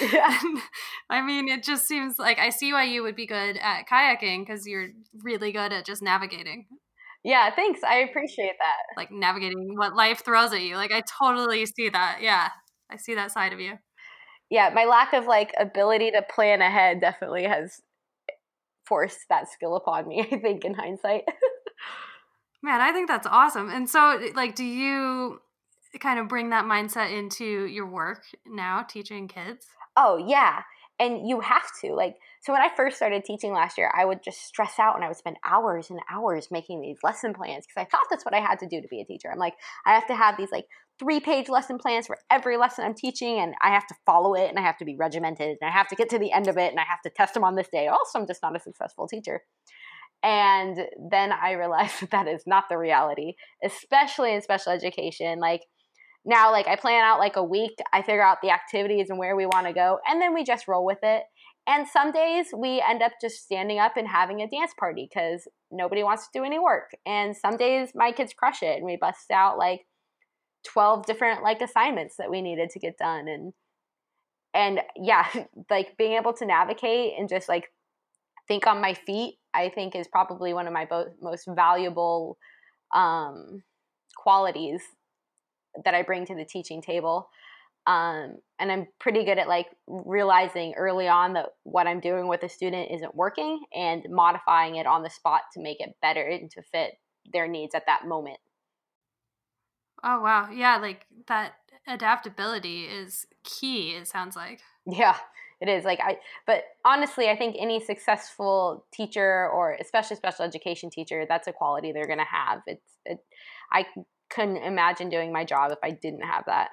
Yeah. 0.00 0.38
I 1.10 1.22
mean, 1.22 1.48
it 1.48 1.62
just 1.64 1.86
seems 1.86 2.18
like 2.18 2.38
I 2.38 2.50
see 2.50 2.72
why 2.72 2.84
you 2.84 3.02
would 3.02 3.16
be 3.16 3.26
good 3.26 3.56
at 3.56 3.88
kayaking 3.88 4.46
because 4.46 4.66
you're 4.66 4.90
really 5.22 5.50
good 5.52 5.72
at 5.72 5.84
just 5.84 6.02
navigating. 6.02 6.66
Yeah, 7.24 7.54
thanks. 7.54 7.80
I 7.82 7.96
appreciate 7.98 8.54
that. 8.58 8.96
Like 8.96 9.10
navigating 9.10 9.76
what 9.76 9.94
life 9.94 10.24
throws 10.24 10.52
at 10.52 10.62
you. 10.62 10.76
Like 10.76 10.92
I 10.92 11.02
totally 11.20 11.66
see 11.66 11.88
that. 11.88 12.18
Yeah. 12.22 12.48
I 12.90 12.96
see 12.96 13.14
that 13.14 13.32
side 13.32 13.52
of 13.52 13.60
you. 13.60 13.74
Yeah, 14.50 14.70
my 14.74 14.84
lack 14.86 15.12
of 15.12 15.26
like 15.26 15.52
ability 15.58 16.10
to 16.12 16.22
plan 16.22 16.62
ahead 16.62 17.00
definitely 17.00 17.44
has 17.44 17.80
eh, 18.30 18.32
forced 18.86 19.18
that 19.28 19.50
skill 19.50 19.76
upon 19.76 20.08
me, 20.08 20.20
I 20.32 20.38
think 20.38 20.64
in 20.64 20.74
hindsight. 20.74 21.24
Man, 22.62 22.80
I 22.80 22.92
think 22.92 23.08
that's 23.08 23.26
awesome. 23.26 23.68
And 23.68 23.88
so 23.88 24.18
eh, 24.18 24.30
like 24.34 24.54
do 24.54 24.64
you 24.64 25.40
kind 26.00 26.18
of 26.18 26.28
bring 26.28 26.50
that 26.50 26.64
mindset 26.64 27.12
into 27.16 27.64
your 27.66 27.86
work 27.86 28.24
now 28.46 28.82
teaching 28.82 29.28
kids? 29.28 29.66
Oh, 29.96 30.16
yeah. 30.16 30.62
And 31.00 31.28
you 31.28 31.40
have 31.40 31.66
to. 31.82 31.94
Like, 31.94 32.16
so 32.40 32.52
when 32.52 32.62
I 32.62 32.70
first 32.76 32.96
started 32.96 33.24
teaching 33.24 33.52
last 33.52 33.78
year, 33.78 33.90
I 33.96 34.04
would 34.04 34.22
just 34.22 34.44
stress 34.44 34.78
out 34.78 34.96
and 34.96 35.04
I 35.04 35.08
would 35.08 35.16
spend 35.16 35.36
hours 35.44 35.90
and 35.90 36.00
hours 36.10 36.48
making 36.50 36.80
these 36.80 36.98
lesson 37.04 37.34
plans 37.34 37.66
because 37.66 37.80
I 37.80 37.88
thought 37.88 38.06
that's 38.10 38.24
what 38.24 38.34
I 38.34 38.40
had 38.40 38.58
to 38.60 38.66
do 38.66 38.80
to 38.80 38.88
be 38.88 39.00
a 39.00 39.04
teacher. 39.04 39.30
I'm 39.30 39.38
like, 39.38 39.54
I 39.86 39.94
have 39.94 40.06
to 40.08 40.16
have 40.16 40.36
these 40.36 40.50
like 40.50 40.66
three 40.98 41.20
page 41.20 41.48
lesson 41.48 41.78
plans 41.78 42.06
for 42.06 42.18
every 42.30 42.56
lesson 42.56 42.84
I'm 42.84 42.94
teaching 42.94 43.38
and 43.38 43.54
I 43.62 43.70
have 43.70 43.86
to 43.86 43.94
follow 44.04 44.34
it 44.34 44.48
and 44.48 44.58
I 44.58 44.62
have 44.62 44.78
to 44.78 44.84
be 44.84 44.96
regimented 44.96 45.56
and 45.60 45.68
I 45.68 45.72
have 45.72 45.88
to 45.88 45.94
get 45.94 46.08
to 46.10 46.18
the 46.18 46.32
end 46.32 46.48
of 46.48 46.56
it 46.56 46.70
and 46.70 46.80
I 46.80 46.84
have 46.84 47.00
to 47.02 47.10
test 47.10 47.34
them 47.34 47.44
on 47.44 47.54
this 47.54 47.68
day. 47.68 47.86
Also, 47.86 48.18
I'm 48.18 48.26
just 48.26 48.42
not 48.42 48.56
a 48.56 48.60
successful 48.60 49.06
teacher. 49.06 49.42
And 50.22 50.78
then 51.10 51.32
I 51.32 51.52
realized 51.52 52.00
that 52.00 52.10
that 52.10 52.28
is 52.28 52.42
not 52.46 52.64
the 52.68 52.78
reality, 52.78 53.34
especially 53.64 54.34
in 54.34 54.42
special 54.42 54.72
education. 54.72 55.38
Like, 55.38 55.62
now 56.28 56.52
like 56.52 56.68
i 56.68 56.76
plan 56.76 57.02
out 57.02 57.18
like 57.18 57.36
a 57.36 57.42
week 57.42 57.78
i 57.92 58.00
figure 58.02 58.22
out 58.22 58.38
the 58.42 58.50
activities 58.50 59.10
and 59.10 59.18
where 59.18 59.34
we 59.34 59.46
want 59.46 59.66
to 59.66 59.72
go 59.72 59.98
and 60.06 60.20
then 60.20 60.34
we 60.34 60.44
just 60.44 60.68
roll 60.68 60.84
with 60.84 60.98
it. 61.02 61.24
And 61.66 61.86
some 61.86 62.12
days 62.12 62.46
we 62.56 62.82
end 62.88 63.02
up 63.02 63.12
just 63.20 63.42
standing 63.42 63.78
up 63.78 63.98
and 63.98 64.08
having 64.08 64.40
a 64.40 64.48
dance 64.48 64.72
party 64.78 65.06
because 65.06 65.46
nobody 65.70 66.02
wants 66.02 66.24
to 66.24 66.38
do 66.38 66.42
any 66.42 66.58
work. 66.58 66.92
And 67.04 67.36
some 67.36 67.58
days 67.58 67.90
my 67.94 68.10
kids 68.10 68.32
crush 68.32 68.62
it 68.62 68.76
and 68.76 68.86
we 68.86 68.96
bust 68.98 69.30
out 69.30 69.58
like 69.58 69.82
12 70.66 71.04
different 71.04 71.42
like 71.42 71.60
assignments 71.60 72.14
that 72.18 72.30
we 72.30 72.40
needed 72.40 72.70
to 72.70 72.78
get 72.78 72.96
done. 72.96 73.28
And 73.28 73.52
and 74.54 74.80
yeah 74.96 75.26
like 75.70 75.96
being 75.98 76.14
able 76.14 76.32
to 76.32 76.46
navigate 76.46 77.12
and 77.18 77.28
just 77.28 77.50
like 77.50 77.70
think 78.48 78.66
on 78.66 78.80
my 78.80 78.94
feet 78.94 79.34
i 79.52 79.68
think 79.68 79.94
is 79.94 80.08
probably 80.08 80.54
one 80.54 80.66
of 80.66 80.72
my 80.72 80.86
bo- 80.86 81.12
most 81.20 81.46
valuable 81.54 82.38
um 82.94 83.62
qualities 84.16 84.80
that 85.84 85.94
I 85.94 86.02
bring 86.02 86.26
to 86.26 86.34
the 86.34 86.44
teaching 86.44 86.82
table. 86.82 87.28
Um, 87.86 88.36
and 88.58 88.70
I'm 88.70 88.86
pretty 89.00 89.24
good 89.24 89.38
at 89.38 89.48
like 89.48 89.68
realizing 89.86 90.74
early 90.76 91.08
on 91.08 91.32
that 91.32 91.46
what 91.62 91.86
I'm 91.86 92.00
doing 92.00 92.28
with 92.28 92.42
a 92.42 92.48
student 92.48 92.90
isn't 92.92 93.14
working 93.14 93.64
and 93.74 94.04
modifying 94.10 94.76
it 94.76 94.86
on 94.86 95.02
the 95.02 95.10
spot 95.10 95.42
to 95.54 95.60
make 95.60 95.80
it 95.80 95.96
better 96.02 96.22
and 96.22 96.50
to 96.50 96.62
fit 96.62 96.98
their 97.32 97.48
needs 97.48 97.74
at 97.74 97.86
that 97.86 98.06
moment. 98.06 98.38
Oh 100.04 100.20
wow. 100.20 100.50
Yeah, 100.52 100.76
like 100.76 101.06
that 101.28 101.54
adaptability 101.86 102.84
is 102.84 103.26
key, 103.42 103.92
it 103.92 104.06
sounds 104.06 104.36
like. 104.36 104.60
Yeah, 104.86 105.16
it 105.60 105.68
is. 105.68 105.84
Like 105.84 106.00
I 106.00 106.18
but 106.46 106.64
honestly, 106.84 107.28
I 107.28 107.36
think 107.36 107.56
any 107.58 107.82
successful 107.82 108.84
teacher 108.92 109.48
or 109.48 109.76
especially 109.80 110.16
special 110.16 110.44
education 110.44 110.90
teacher, 110.90 111.24
that's 111.28 111.48
a 111.48 111.52
quality 111.52 111.92
they're 111.92 112.06
going 112.06 112.18
to 112.18 112.24
have. 112.24 112.60
It's 112.66 112.98
it, 113.04 113.18
I 113.72 113.86
couldn't 114.30 114.58
imagine 114.58 115.08
doing 115.08 115.32
my 115.32 115.44
job 115.44 115.72
if 115.72 115.78
I 115.82 115.90
didn't 115.90 116.22
have 116.22 116.44
that. 116.46 116.70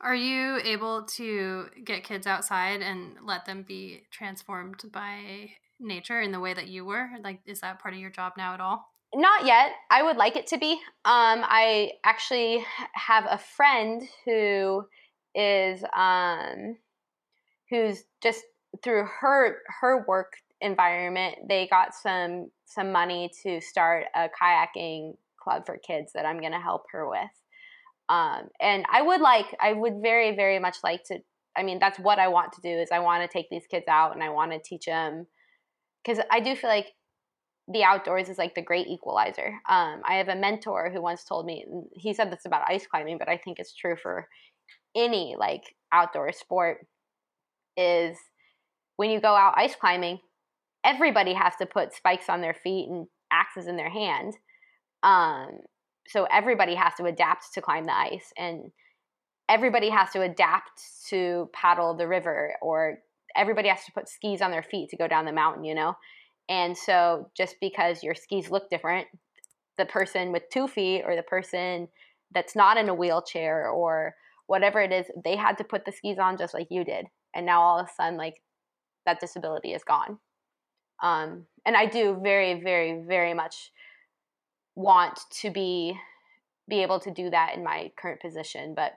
Are 0.00 0.14
you 0.14 0.58
able 0.62 1.04
to 1.16 1.66
get 1.82 2.04
kids 2.04 2.26
outside 2.26 2.82
and 2.82 3.16
let 3.24 3.46
them 3.46 3.64
be 3.66 4.02
transformed 4.10 4.82
by 4.92 5.50
nature 5.80 6.20
in 6.20 6.30
the 6.30 6.40
way 6.40 6.52
that 6.52 6.68
you 6.68 6.84
were? 6.84 7.08
Like, 7.22 7.40
is 7.46 7.60
that 7.60 7.80
part 7.80 7.94
of 7.94 8.00
your 8.00 8.10
job 8.10 8.34
now 8.36 8.54
at 8.54 8.60
all? 8.60 8.86
Not 9.14 9.46
yet. 9.46 9.72
I 9.90 10.02
would 10.02 10.16
like 10.16 10.36
it 10.36 10.48
to 10.48 10.58
be. 10.58 10.72
Um, 11.04 11.44
I 11.44 11.92
actually 12.04 12.64
have 12.94 13.26
a 13.30 13.38
friend 13.38 14.02
who 14.24 14.84
is 15.34 15.84
um, 15.96 16.76
who's 17.70 18.04
just 18.22 18.42
through 18.82 19.06
her 19.20 19.58
her 19.80 20.04
work 20.06 20.34
environment. 20.60 21.36
They 21.48 21.68
got 21.68 21.94
some 21.94 22.50
some 22.64 22.90
money 22.90 23.30
to 23.42 23.60
start 23.60 24.06
a 24.14 24.28
kayaking 24.28 25.14
club 25.44 25.64
for 25.66 25.78
kids 25.78 26.12
that 26.14 26.26
I'm 26.26 26.40
going 26.40 26.52
to 26.52 26.58
help 26.58 26.84
her 26.92 27.08
with. 27.08 27.30
Um, 28.08 28.48
and 28.60 28.84
I 28.90 29.02
would 29.02 29.20
like, 29.20 29.46
I 29.60 29.72
would 29.72 30.02
very, 30.02 30.34
very 30.34 30.58
much 30.58 30.78
like 30.82 31.04
to. 31.04 31.18
I 31.56 31.62
mean, 31.62 31.78
that's 31.78 32.00
what 32.00 32.18
I 32.18 32.28
want 32.28 32.52
to 32.54 32.60
do. 32.60 32.68
Is 32.68 32.88
I 32.90 32.98
want 32.98 33.22
to 33.22 33.32
take 33.32 33.48
these 33.50 33.66
kids 33.70 33.86
out 33.88 34.14
and 34.14 34.22
I 34.22 34.30
want 34.30 34.52
to 34.52 34.58
teach 34.58 34.86
them 34.86 35.26
because 36.04 36.22
I 36.30 36.40
do 36.40 36.56
feel 36.56 36.70
like 36.70 36.88
the 37.72 37.84
outdoors 37.84 38.28
is 38.28 38.38
like 38.38 38.54
the 38.54 38.62
great 38.62 38.86
equalizer. 38.88 39.54
Um, 39.68 40.02
I 40.04 40.14
have 40.14 40.28
a 40.28 40.36
mentor 40.36 40.90
who 40.92 41.00
once 41.00 41.24
told 41.24 41.46
me, 41.46 41.64
he 41.92 42.12
said 42.12 42.30
this 42.30 42.44
about 42.44 42.68
ice 42.68 42.86
climbing, 42.86 43.18
but 43.18 43.28
I 43.28 43.38
think 43.38 43.58
it's 43.58 43.74
true 43.74 43.96
for 43.96 44.28
any 44.94 45.34
like 45.38 45.62
outdoor 45.92 46.32
sport 46.32 46.86
is 47.76 48.16
when 48.96 49.10
you 49.10 49.20
go 49.20 49.34
out 49.34 49.54
ice 49.56 49.74
climbing, 49.74 50.18
everybody 50.84 51.32
has 51.32 51.54
to 51.56 51.66
put 51.66 51.94
spikes 51.94 52.28
on 52.28 52.40
their 52.40 52.54
feet 52.54 52.88
and 52.88 53.06
axes 53.32 53.66
in 53.66 53.76
their 53.76 53.90
hand. 53.90 54.34
Um, 55.04 55.58
so 56.08 56.26
everybody 56.30 56.74
has 56.74 56.94
to 56.94 57.04
adapt 57.04 57.52
to 57.54 57.60
climb 57.60 57.84
the 57.84 57.96
ice 57.96 58.32
and 58.36 58.72
everybody 59.48 59.90
has 59.90 60.10
to 60.10 60.22
adapt 60.22 60.80
to 61.10 61.50
paddle 61.52 61.94
the 61.94 62.08
river 62.08 62.54
or 62.62 62.98
everybody 63.36 63.68
has 63.68 63.84
to 63.84 63.92
put 63.92 64.08
skis 64.08 64.40
on 64.40 64.50
their 64.50 64.62
feet 64.62 64.88
to 64.90 64.96
go 64.96 65.06
down 65.06 65.26
the 65.26 65.32
mountain, 65.32 65.64
you 65.64 65.74
know? 65.74 65.94
And 66.48 66.76
so 66.76 67.30
just 67.36 67.56
because 67.60 68.02
your 68.02 68.14
skis 68.14 68.50
look 68.50 68.70
different, 68.70 69.06
the 69.76 69.86
person 69.86 70.32
with 70.32 70.44
two 70.50 70.68
feet 70.68 71.02
or 71.04 71.16
the 71.16 71.22
person 71.22 71.88
that's 72.32 72.56
not 72.56 72.76
in 72.76 72.88
a 72.88 72.94
wheelchair 72.94 73.68
or 73.68 74.14
whatever 74.46 74.80
it 74.80 74.92
is, 74.92 75.06
they 75.24 75.36
had 75.36 75.58
to 75.58 75.64
put 75.64 75.84
the 75.84 75.92
skis 75.92 76.18
on 76.18 76.38
just 76.38 76.54
like 76.54 76.68
you 76.70 76.84
did. 76.84 77.06
And 77.34 77.44
now 77.44 77.60
all 77.60 77.78
of 77.78 77.86
a 77.86 77.92
sudden, 77.94 78.16
like 78.16 78.40
that 79.06 79.20
disability 79.20 79.72
is 79.72 79.84
gone. 79.84 80.18
Um, 81.02 81.46
and 81.66 81.76
I 81.76 81.86
do 81.86 82.18
very, 82.22 82.62
very, 82.62 83.02
very 83.06 83.34
much 83.34 83.70
want 84.74 85.20
to 85.40 85.50
be 85.50 85.98
be 86.68 86.82
able 86.82 86.98
to 86.98 87.10
do 87.10 87.28
that 87.30 87.54
in 87.54 87.62
my 87.62 87.92
current 87.96 88.20
position. 88.20 88.74
But 88.74 88.92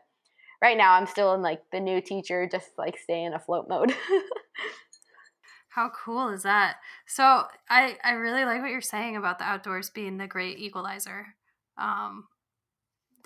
right 0.62 0.78
now, 0.78 0.94
I'm 0.94 1.06
still 1.06 1.34
in 1.34 1.42
like 1.42 1.62
the 1.72 1.80
new 1.80 2.02
teacher, 2.02 2.48
just 2.50 2.70
like 2.78 2.98
staying 2.98 3.34
afloat 3.34 3.68
mode. 3.68 3.94
How 5.70 5.92
cool 6.04 6.30
is 6.30 6.44
that? 6.44 6.78
So 7.06 7.44
I 7.70 7.98
I 8.04 8.14
really 8.14 8.46
like 8.46 8.62
what 8.62 8.72
you're 8.72 8.82
saying 8.82 9.16
about 9.16 9.38
the 9.38 9.46
outdoors 9.46 9.90
being 9.90 10.18
the 10.18 10.28
great 10.28 10.58
equalizer. 10.60 11.36
Um, 11.78 12.26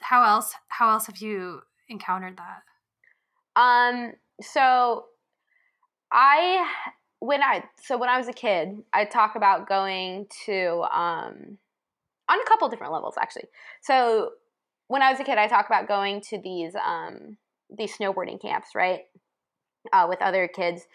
how 0.02 0.24
else 0.24 0.54
how 0.68 0.90
else 0.90 1.06
have 1.06 1.20
you 1.20 1.62
encountered 1.88 2.38
that? 2.38 3.62
Um, 3.62 4.14
so 4.42 5.06
I 6.12 6.68
when 7.20 7.42
I 7.42 7.64
so 7.82 7.98
when 7.98 8.10
I 8.10 8.18
was 8.18 8.28
a 8.28 8.34
kid, 8.34 8.84
I 8.92 9.06
talk 9.06 9.36
about 9.36 9.70
going 9.70 10.28
to 10.46 10.84
um 10.92 11.58
on 12.32 12.42
a 12.42 12.50
couple 12.50 12.70
different 12.70 12.94
levels 12.94 13.16
actually. 13.20 13.46
So 13.82 14.32
when 14.88 15.02
I 15.02 15.12
was 15.12 15.20
a 15.20 15.24
kid, 15.24 15.38
I 15.38 15.48
talk 15.48 15.66
about 15.66 15.88
going 15.88 16.22
to 16.30 16.40
these 16.42 16.74
um 16.76 17.38
these 17.76 17.96
snowboarding 17.96 18.42
camps, 18.42 18.70
right? 18.76 19.02
Uh, 19.92 20.06
with 20.08 20.22
other 20.22 20.48
kids 20.48 20.86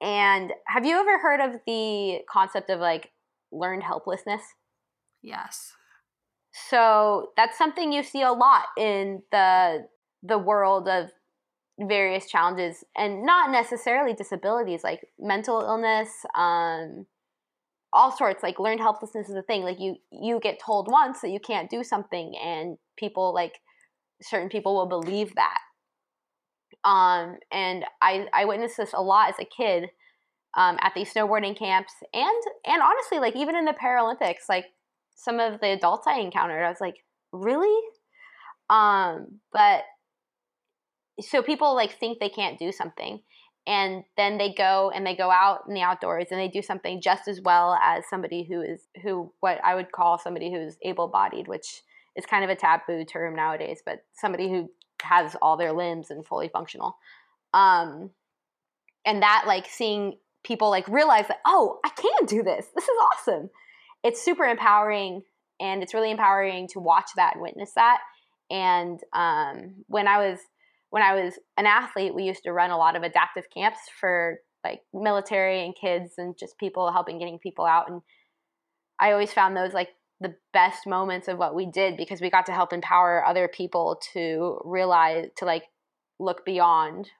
and 0.00 0.52
have 0.66 0.84
you 0.84 0.98
ever 0.98 1.18
heard 1.18 1.40
of 1.40 1.60
the 1.66 2.20
concept 2.30 2.70
of 2.70 2.80
like 2.80 3.10
learned 3.50 3.82
helplessness? 3.82 4.42
Yes. 5.22 5.72
So 6.68 7.30
that's 7.36 7.58
something 7.58 7.92
you 7.92 8.02
see 8.02 8.22
a 8.22 8.32
lot 8.32 8.66
in 8.76 9.22
the 9.32 9.86
the 10.22 10.38
world 10.38 10.88
of 10.88 11.10
various 11.78 12.26
challenges 12.26 12.84
and 12.96 13.24
not 13.24 13.50
necessarily 13.50 14.14
disabilities 14.14 14.82
like 14.82 15.06
mental 15.18 15.60
illness 15.60 16.08
um 16.34 17.04
all 17.96 18.14
sorts 18.14 18.42
like 18.42 18.60
learned 18.60 18.78
helplessness 18.78 19.30
is 19.30 19.34
a 19.34 19.42
thing 19.42 19.62
like 19.62 19.80
you 19.80 19.96
you 20.12 20.38
get 20.38 20.60
told 20.60 20.86
once 20.90 21.22
that 21.22 21.30
you 21.30 21.40
can't 21.40 21.70
do 21.70 21.82
something 21.82 22.34
and 22.36 22.76
people 22.98 23.32
like 23.32 23.58
certain 24.22 24.50
people 24.50 24.74
will 24.74 24.86
believe 24.86 25.34
that. 25.34 25.58
Um, 26.84 27.38
and 27.50 27.84
I, 28.00 28.26
I 28.32 28.44
witnessed 28.44 28.76
this 28.76 28.92
a 28.92 29.02
lot 29.02 29.30
as 29.30 29.34
a 29.40 29.44
kid 29.44 29.88
um, 30.56 30.78
at 30.80 30.92
these 30.94 31.12
snowboarding 31.12 31.58
camps 31.58 31.94
and 32.12 32.42
and 32.66 32.82
honestly 32.82 33.18
like 33.18 33.34
even 33.34 33.56
in 33.56 33.64
the 33.64 33.72
Paralympics 33.72 34.48
like 34.48 34.66
some 35.14 35.40
of 35.40 35.60
the 35.60 35.68
adults 35.68 36.06
I 36.06 36.20
encountered 36.20 36.62
I 36.62 36.68
was 36.68 36.80
like 36.80 36.96
really? 37.32 37.82
Um, 38.68 39.40
but 39.52 39.84
so 41.20 41.42
people 41.42 41.74
like 41.74 41.98
think 41.98 42.20
they 42.20 42.28
can't 42.28 42.58
do 42.58 42.72
something 42.72 43.20
and 43.66 44.04
then 44.16 44.38
they 44.38 44.52
go 44.52 44.92
and 44.94 45.06
they 45.06 45.16
go 45.16 45.30
out 45.30 45.64
in 45.66 45.74
the 45.74 45.82
outdoors 45.82 46.28
and 46.30 46.40
they 46.40 46.48
do 46.48 46.62
something 46.62 47.00
just 47.00 47.26
as 47.26 47.40
well 47.40 47.74
as 47.82 48.04
somebody 48.08 48.44
who 48.44 48.62
is 48.62 48.82
who 49.02 49.32
what 49.40 49.58
I 49.64 49.74
would 49.74 49.92
call 49.92 50.18
somebody 50.18 50.52
who's 50.52 50.76
able-bodied 50.82 51.48
which 51.48 51.82
is 52.14 52.26
kind 52.26 52.44
of 52.44 52.50
a 52.50 52.56
taboo 52.56 53.04
term 53.04 53.34
nowadays 53.34 53.82
but 53.84 54.04
somebody 54.14 54.48
who 54.48 54.70
has 55.02 55.36
all 55.42 55.56
their 55.56 55.72
limbs 55.72 56.10
and 56.10 56.26
fully 56.26 56.48
functional. 56.48 56.96
Um, 57.54 58.10
and 59.04 59.22
that 59.22 59.44
like 59.46 59.66
seeing 59.66 60.18
people 60.44 60.70
like 60.70 60.86
realize 60.88 61.28
that 61.28 61.40
oh 61.46 61.78
I 61.84 61.90
can 61.90 62.26
do 62.26 62.42
this. 62.42 62.66
This 62.74 62.84
is 62.84 62.96
awesome. 63.12 63.50
It's 64.02 64.22
super 64.22 64.44
empowering, 64.44 65.22
and 65.60 65.82
it's 65.82 65.94
really 65.94 66.10
empowering 66.10 66.68
to 66.68 66.80
watch 66.80 67.10
that 67.16 67.34
and 67.34 67.42
witness 67.42 67.72
that. 67.74 67.98
And 68.50 69.00
um, 69.12 69.84
when 69.88 70.06
I 70.06 70.18
was 70.18 70.38
when 70.90 71.02
I 71.02 71.14
was 71.14 71.34
an 71.56 71.66
athlete, 71.66 72.14
we 72.14 72.24
used 72.24 72.44
to 72.44 72.52
run 72.52 72.70
a 72.70 72.78
lot 72.78 72.96
of 72.96 73.02
adaptive 73.02 73.44
camps 73.52 73.78
for 74.00 74.38
like 74.64 74.80
military 74.92 75.64
and 75.64 75.74
kids 75.80 76.14
and 76.18 76.36
just 76.38 76.58
people 76.58 76.90
helping 76.92 77.18
getting 77.18 77.38
people 77.38 77.64
out. 77.64 77.90
And 77.90 78.02
I 78.98 79.12
always 79.12 79.32
found 79.32 79.56
those 79.56 79.72
like 79.72 79.90
the 80.20 80.34
best 80.52 80.86
moments 80.86 81.28
of 81.28 81.38
what 81.38 81.54
we 81.54 81.66
did 81.66 81.96
because 81.96 82.20
we 82.20 82.30
got 82.30 82.46
to 82.46 82.52
help 82.52 82.72
empower 82.72 83.24
other 83.24 83.48
people 83.48 84.00
to 84.14 84.58
realize 84.64 85.26
to 85.36 85.44
like 85.44 85.64
look 86.18 86.44
beyond 86.44 87.10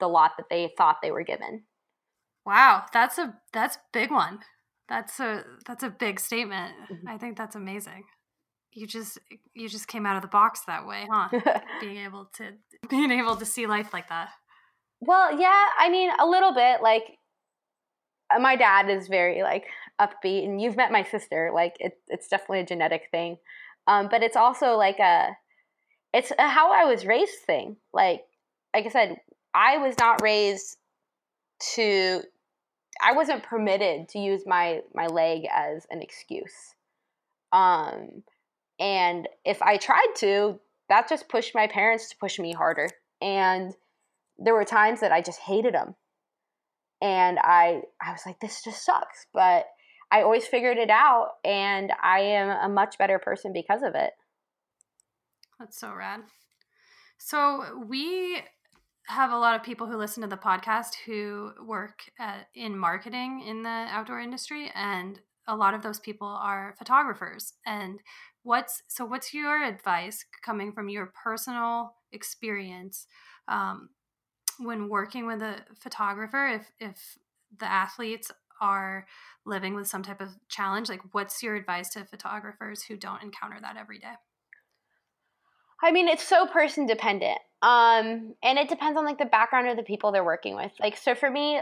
the 0.00 0.08
lot 0.08 0.32
that 0.36 0.46
they 0.50 0.72
thought 0.76 0.96
they 1.02 1.12
were 1.12 1.22
given. 1.22 1.62
Wow, 2.44 2.84
that's 2.92 3.18
a 3.18 3.34
that's 3.52 3.78
big 3.92 4.10
one. 4.10 4.40
That's 4.88 5.20
a 5.20 5.44
that's 5.66 5.82
a 5.82 5.90
big 5.90 6.18
statement. 6.18 6.74
Mm-hmm. 6.90 7.08
I 7.08 7.18
think 7.18 7.36
that's 7.36 7.56
amazing. 7.56 8.04
You 8.72 8.86
just 8.86 9.18
you 9.54 9.68
just 9.68 9.88
came 9.88 10.06
out 10.06 10.16
of 10.16 10.22
the 10.22 10.28
box 10.28 10.62
that 10.66 10.86
way, 10.86 11.06
huh? 11.10 11.28
being 11.80 11.98
able 11.98 12.30
to 12.36 12.52
being 12.88 13.10
able 13.10 13.36
to 13.36 13.44
see 13.44 13.66
life 13.66 13.92
like 13.92 14.08
that. 14.08 14.30
Well, 15.00 15.38
yeah, 15.38 15.68
I 15.78 15.88
mean 15.90 16.10
a 16.18 16.26
little 16.26 16.54
bit 16.54 16.82
like 16.82 17.18
uh, 18.34 18.38
my 18.38 18.56
dad 18.56 18.90
is 18.90 19.08
very 19.08 19.42
like 19.42 19.64
upbeat 20.00 20.44
and 20.44 20.60
you've 20.60 20.76
met 20.76 20.92
my 20.92 21.02
sister 21.02 21.50
like 21.54 21.76
it, 21.80 21.98
it's 22.08 22.28
definitely 22.28 22.60
a 22.60 22.66
genetic 22.66 23.08
thing 23.10 23.36
um, 23.86 24.08
but 24.10 24.22
it's 24.22 24.36
also 24.36 24.76
like 24.76 24.98
a 24.98 25.30
it's 26.12 26.32
a 26.38 26.48
how 26.48 26.72
i 26.72 26.84
was 26.84 27.06
raised 27.06 27.38
thing 27.46 27.76
like 27.92 28.22
like 28.74 28.86
i 28.86 28.88
said 28.88 29.16
i 29.54 29.78
was 29.78 29.96
not 29.98 30.22
raised 30.22 30.76
to 31.74 32.22
i 33.02 33.12
wasn't 33.12 33.42
permitted 33.42 34.08
to 34.08 34.18
use 34.18 34.42
my 34.46 34.80
my 34.94 35.06
leg 35.06 35.42
as 35.52 35.86
an 35.90 36.00
excuse 36.00 36.74
um 37.52 38.22
and 38.78 39.28
if 39.44 39.60
i 39.62 39.76
tried 39.76 40.12
to 40.16 40.58
that 40.88 41.08
just 41.08 41.28
pushed 41.28 41.54
my 41.54 41.66
parents 41.66 42.08
to 42.08 42.16
push 42.16 42.38
me 42.38 42.52
harder 42.52 42.88
and 43.20 43.74
there 44.38 44.54
were 44.54 44.64
times 44.64 45.00
that 45.00 45.12
i 45.12 45.20
just 45.20 45.40
hated 45.40 45.74
them 45.74 45.94
and 47.00 47.38
i 47.42 47.80
i 48.00 48.12
was 48.12 48.22
like 48.26 48.38
this 48.40 48.62
just 48.62 48.84
sucks 48.84 49.26
but 49.32 49.66
I 50.10 50.22
always 50.22 50.46
figured 50.46 50.78
it 50.78 50.90
out 50.90 51.32
and 51.44 51.92
I 52.02 52.20
am 52.20 52.48
a 52.48 52.72
much 52.72 52.96
better 52.98 53.18
person 53.18 53.52
because 53.52 53.82
of 53.82 53.94
it. 53.94 54.12
That's 55.58 55.78
so 55.78 55.92
rad. 55.92 56.20
So 57.18 57.84
we 57.86 58.42
have 59.08 59.32
a 59.32 59.38
lot 59.38 59.56
of 59.56 59.62
people 59.62 59.86
who 59.86 59.96
listen 59.96 60.22
to 60.22 60.28
the 60.28 60.36
podcast 60.36 60.94
who 61.04 61.50
work 61.64 62.02
at, 62.18 62.48
in 62.54 62.78
marketing 62.78 63.42
in 63.46 63.62
the 63.62 63.68
outdoor 63.68 64.20
industry 64.20 64.70
and 64.74 65.20
a 65.48 65.56
lot 65.56 65.74
of 65.74 65.82
those 65.82 65.98
people 65.98 66.28
are 66.28 66.74
photographers 66.78 67.54
and 67.66 68.00
what's 68.42 68.82
so 68.86 69.04
what's 69.04 69.34
your 69.34 69.64
advice 69.64 70.24
coming 70.44 70.72
from 70.72 70.88
your 70.88 71.12
personal 71.22 71.94
experience 72.12 73.06
um, 73.48 73.88
when 74.58 74.88
working 74.88 75.26
with 75.26 75.42
a 75.42 75.56
photographer 75.80 76.48
if 76.48 76.70
if 76.78 77.18
the 77.58 77.66
athletes 77.66 78.30
are 78.60 79.06
living 79.46 79.74
with 79.74 79.86
some 79.86 80.02
type 80.02 80.20
of 80.20 80.28
challenge 80.48 80.88
like 80.88 81.00
what's 81.12 81.42
your 81.42 81.56
advice 81.56 81.88
to 81.90 82.04
photographers 82.04 82.82
who 82.82 82.96
don't 82.96 83.22
encounter 83.22 83.58
that 83.60 83.76
every 83.76 83.98
day? 83.98 84.14
I 85.82 85.92
mean 85.92 86.08
it's 86.08 86.26
so 86.26 86.46
person 86.46 86.86
dependent 86.86 87.38
um 87.62 88.34
and 88.42 88.58
it 88.58 88.68
depends 88.68 88.98
on 88.98 89.04
like 89.04 89.18
the 89.18 89.24
background 89.24 89.68
of 89.68 89.76
the 89.76 89.82
people 89.82 90.12
they're 90.12 90.24
working 90.24 90.56
with. 90.56 90.72
Like 90.80 90.96
so 90.96 91.14
for 91.14 91.30
me 91.30 91.60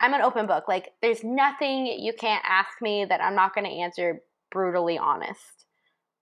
i'm 0.00 0.14
an 0.14 0.22
open 0.22 0.46
book 0.46 0.64
like 0.68 0.90
there's 1.02 1.24
nothing 1.24 1.86
you 1.86 2.12
can't 2.18 2.44
ask 2.46 2.70
me 2.80 3.04
that 3.04 3.20
i'm 3.20 3.34
not 3.34 3.54
going 3.54 3.64
to 3.64 3.70
answer 3.70 4.20
brutally 4.50 4.98
honest 4.98 5.66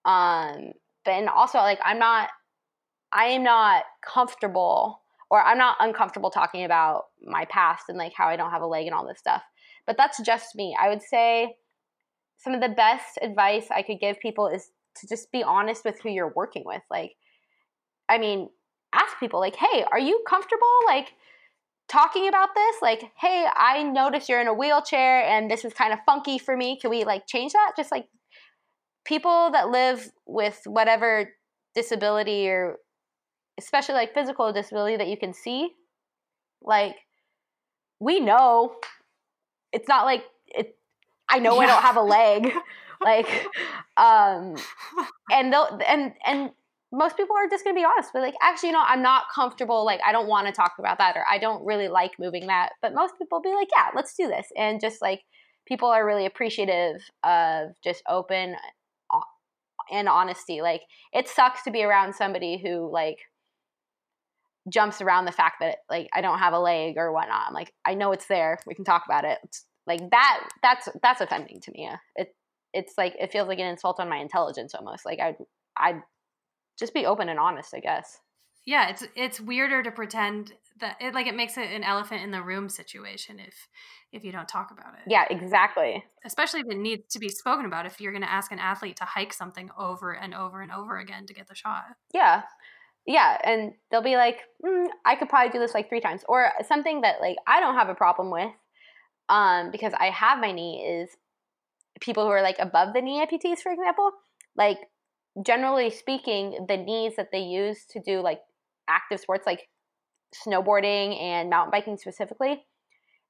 um 0.05 0.73
but 1.05 1.13
and 1.13 1.29
also 1.29 1.59
like 1.59 1.79
i'm 1.85 1.99
not 1.99 2.31
i 3.13 3.25
am 3.27 3.43
not 3.43 3.85
comfortable 4.05 5.01
or 5.31 5.43
i'm 5.43 5.59
not 5.59 5.77
uncomfortable 5.81 6.31
talking 6.31 6.65
about 6.65 7.05
my 7.23 7.45
past 7.47 7.85
and 7.89 7.99
like 7.99 8.13
how 8.17 8.27
i 8.29 8.37
don't 8.37 8.51
have 8.51 8.63
a 8.63 8.67
leg 8.67 8.87
and 8.87 8.95
all 8.95 9.07
this 9.07 9.19
stuff 9.19 9.43
but 9.87 9.97
that's 9.97 10.21
just 10.23 10.55
me. 10.55 10.77
I 10.81 10.89
would 10.89 11.03
say 11.03 11.55
some 12.39 12.55
of 12.55 12.61
the 12.61 12.69
best 12.69 13.19
advice 13.21 13.67
I 13.71 13.83
could 13.83 14.01
give 14.01 14.21
people 14.21 14.49
is 14.49 14.71
to 14.97 15.09
just 15.09 15.33
be 15.33 15.43
honest 15.43 15.85
with 15.85 16.01
who 16.01 16.11
you're 16.11 16.33
working 16.35 16.65
with. 16.65 16.83
Like, 16.91 17.13
I 18.09 18.19
mean, 18.19 18.49
ask 18.93 19.19
people, 19.19 19.41
like, 19.41 19.57
hey, 19.57 19.85
are 19.91 19.99
you 19.99 20.23
comfortable? 20.29 20.67
Like, 20.87 21.13
talking 21.89 22.29
about 22.29 22.51
this 22.55 22.77
like 22.81 23.13
hey 23.21 23.47
i 23.55 23.83
notice 23.83 24.29
you're 24.29 24.41
in 24.41 24.47
a 24.49 24.55
wheelchair 24.55 25.25
and 25.25 25.51
this 25.51 25.65
is 25.65 25.75
kind 25.75 25.93
of 25.93 25.99
funky 26.07 26.39
for 26.39 26.57
me. 26.57 26.79
Can 26.79 26.91
we 26.91 27.05
like 27.05 27.27
change 27.27 27.53
that? 27.53 27.73
Just 27.77 27.91
like 27.93 28.07
people 29.05 29.51
that 29.53 29.71
live 29.71 30.11
with 30.27 30.61
whatever 30.67 31.31
disability 31.75 32.49
or 32.49 32.77
especially 33.59 33.95
like 33.95 34.15
physical 34.15 34.53
disability 34.53 34.97
that 34.97 35.09
you 35.09 35.17
can 35.17 35.35
see 35.35 35.71
like 36.63 36.97
we 38.01 38.21
know. 38.21 38.75
It's 39.73 39.89
not 39.89 40.05
like 40.05 40.25
it 40.47 40.77
i 41.29 41.39
know 41.39 41.59
i 41.59 41.67
don't 41.67 41.83
have 41.83 41.97
a 41.97 42.03
leg. 42.03 42.53
Like 43.03 43.27
um 43.97 44.55
and 45.33 45.53
they'll 45.53 45.81
and 45.89 46.13
and 46.25 46.51
most 46.93 47.17
people 47.17 47.35
are 47.35 47.49
just 47.49 47.65
gonna 47.65 47.75
be 47.75 47.85
honest 47.85 48.11
but 48.13 48.21
like 48.21 48.35
actually 48.43 48.69
you 48.69 48.75
know 48.75 48.85
i'm 48.87 49.03
not 49.03 49.25
comfortable 49.35 49.85
like 49.85 50.01
i 50.07 50.13
don't 50.13 50.29
want 50.29 50.47
to 50.47 50.53
talk 50.53 50.73
about 50.79 50.99
that 50.99 51.17
or 51.17 51.25
i 51.31 51.39
don't 51.39 51.65
really 51.65 51.89
like 51.89 52.13
moving 52.19 52.47
that 52.47 52.71
but 52.83 52.95
most 52.95 53.15
people 53.19 53.41
be 53.41 53.55
like 53.55 53.69
yeah 53.75 53.89
let's 53.97 54.15
do 54.15 54.29
this 54.29 54.49
and 54.57 54.81
just 54.81 55.01
like 55.01 55.23
people 55.67 55.89
are 55.89 56.07
really 56.07 56.27
appreciative 56.27 57.01
of 57.25 57.71
just 57.83 58.03
open 58.09 58.55
uh, 59.13 59.21
and 59.91 60.09
honesty 60.09 60.61
like 60.61 60.83
it 61.13 61.29
sucks 61.29 61.63
to 61.63 61.71
be 61.71 61.83
around 61.83 62.15
somebody 62.15 62.61
who 62.63 62.91
like 62.93 63.19
jumps 64.69 65.01
around 65.01 65.25
the 65.25 65.33
fact 65.33 65.57
that 65.61 65.79
like 65.91 66.09
i 66.13 66.21
don't 66.21 66.39
have 66.39 66.53
a 66.53 66.59
leg 66.59 66.95
or 66.97 67.13
whatnot 67.13 67.49
i'm 67.49 67.55
like 67.55 67.73
i 67.85 67.95
know 67.95 68.13
it's 68.13 68.27
there 68.27 68.59
we 68.67 68.75
can 68.75 68.85
talk 68.85 69.03
about 69.07 69.25
it 69.25 69.39
like 69.87 70.11
that 70.11 70.47
that's 70.63 70.89
that's 71.03 71.21
offending 71.21 71.61
to 71.61 71.73
me 71.73 71.91
it 72.17 72.35
it's 72.73 72.95
like 72.97 73.15
it 73.19 73.33
feels 73.33 73.49
like 73.49 73.59
an 73.59 73.67
insult 73.67 73.99
on 73.99 74.09
my 74.09 74.19
intelligence 74.19 74.75
almost 74.75 75.05
like 75.05 75.19
i'd 75.19 75.37
i'd 75.79 76.01
just 76.83 76.93
be 76.93 77.07
open 77.07 77.29
and 77.29 77.39
honest 77.39 77.73
i 77.75 77.81
guess. 77.81 78.19
Yeah 78.67 78.91
it's 78.91 79.05
it's 79.15 79.41
weirder 79.41 79.83
to 79.85 79.91
pretend 79.91 80.53
that 80.81 80.97
it 81.01 81.15
like 81.15 81.27
it 81.27 81.37
makes 81.37 81.57
it 81.57 81.71
an 81.71 81.85
elephant 81.85 82.23
in 82.23 82.33
the 82.33 82.43
room 82.43 82.69
situation 82.69 83.39
if 83.39 83.69
if 84.13 84.25
you 84.25 84.33
don't 84.33 84.49
talk 84.49 84.71
about 84.71 84.95
it. 84.95 85.11
Yeah 85.11 85.25
exactly. 85.31 86.05
Especially 86.25 86.61
if 86.61 86.67
it 86.69 86.77
needs 86.77 87.05
to 87.13 87.19
be 87.19 87.29
spoken 87.29 87.65
about 87.65 87.87
if 87.87 88.01
you're 88.01 88.13
going 88.13 88.23
to 88.23 88.31
ask 88.31 88.53
an 88.53 88.59
athlete 88.59 88.97
to 88.97 89.05
hike 89.05 89.33
something 89.33 89.71
over 89.79 90.13
and 90.13 90.35
over 90.35 90.61
and 90.61 90.71
over 90.71 90.99
again 90.99 91.25
to 91.27 91.35
get 91.35 91.49
the 91.49 91.55
shot. 91.55 91.85
Yeah. 92.13 92.43
Yeah 93.07 93.39
and 93.45 93.73
they'll 93.91 94.03
be 94.03 94.17
like 94.17 94.41
mm, 94.65 94.87
i 95.05 95.15
could 95.17 95.29
probably 95.29 95.51
do 95.51 95.59
this 95.59 95.75
like 95.75 95.89
three 95.89 96.01
times 96.01 96.23
or 96.29 96.51
something 96.67 97.01
that 97.03 97.21
like 97.21 97.37
i 97.47 97.61
don't 97.61 97.77
have 97.77 97.89
a 97.89 97.95
problem 97.95 98.31
with 98.31 98.53
um 99.29 99.71
because 99.71 99.93
i 99.99 100.07
have 100.11 100.41
my 100.41 100.53
knee 100.53 100.85
is 100.85 101.11
people 102.01 102.25
who 102.25 102.31
are 102.31 102.43
like 102.43 102.59
above 102.59 102.93
the 102.93 103.03
knee 103.03 103.25
amputees 103.25 103.59
for 103.59 103.73
example 103.73 104.11
like 104.57 104.79
generally 105.45 105.91
speaking 105.91 106.67
the 106.69 106.77
knees 106.77 107.17
that 107.17 107.31
they 107.33 107.41
use 107.41 107.85
to 107.87 108.01
do 108.01 108.21
like 108.21 108.41
active 108.89 109.21
sports 109.21 109.47
like 109.47 109.69
snowboarding 110.47 111.21
and 111.21 111.49
mountain 111.49 111.71
biking 111.71 111.97
specifically 111.97 112.65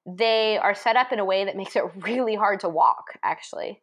they 0.06 0.58
are 0.58 0.74
set 0.74 0.96
up 0.96 1.12
in 1.12 1.20
a 1.20 1.24
way 1.24 1.44
that 1.44 1.56
makes 1.56 1.76
it 1.76 1.84
really 1.96 2.34
hard 2.34 2.60
to 2.60 2.68
walk 2.68 3.18
actually 3.22 3.80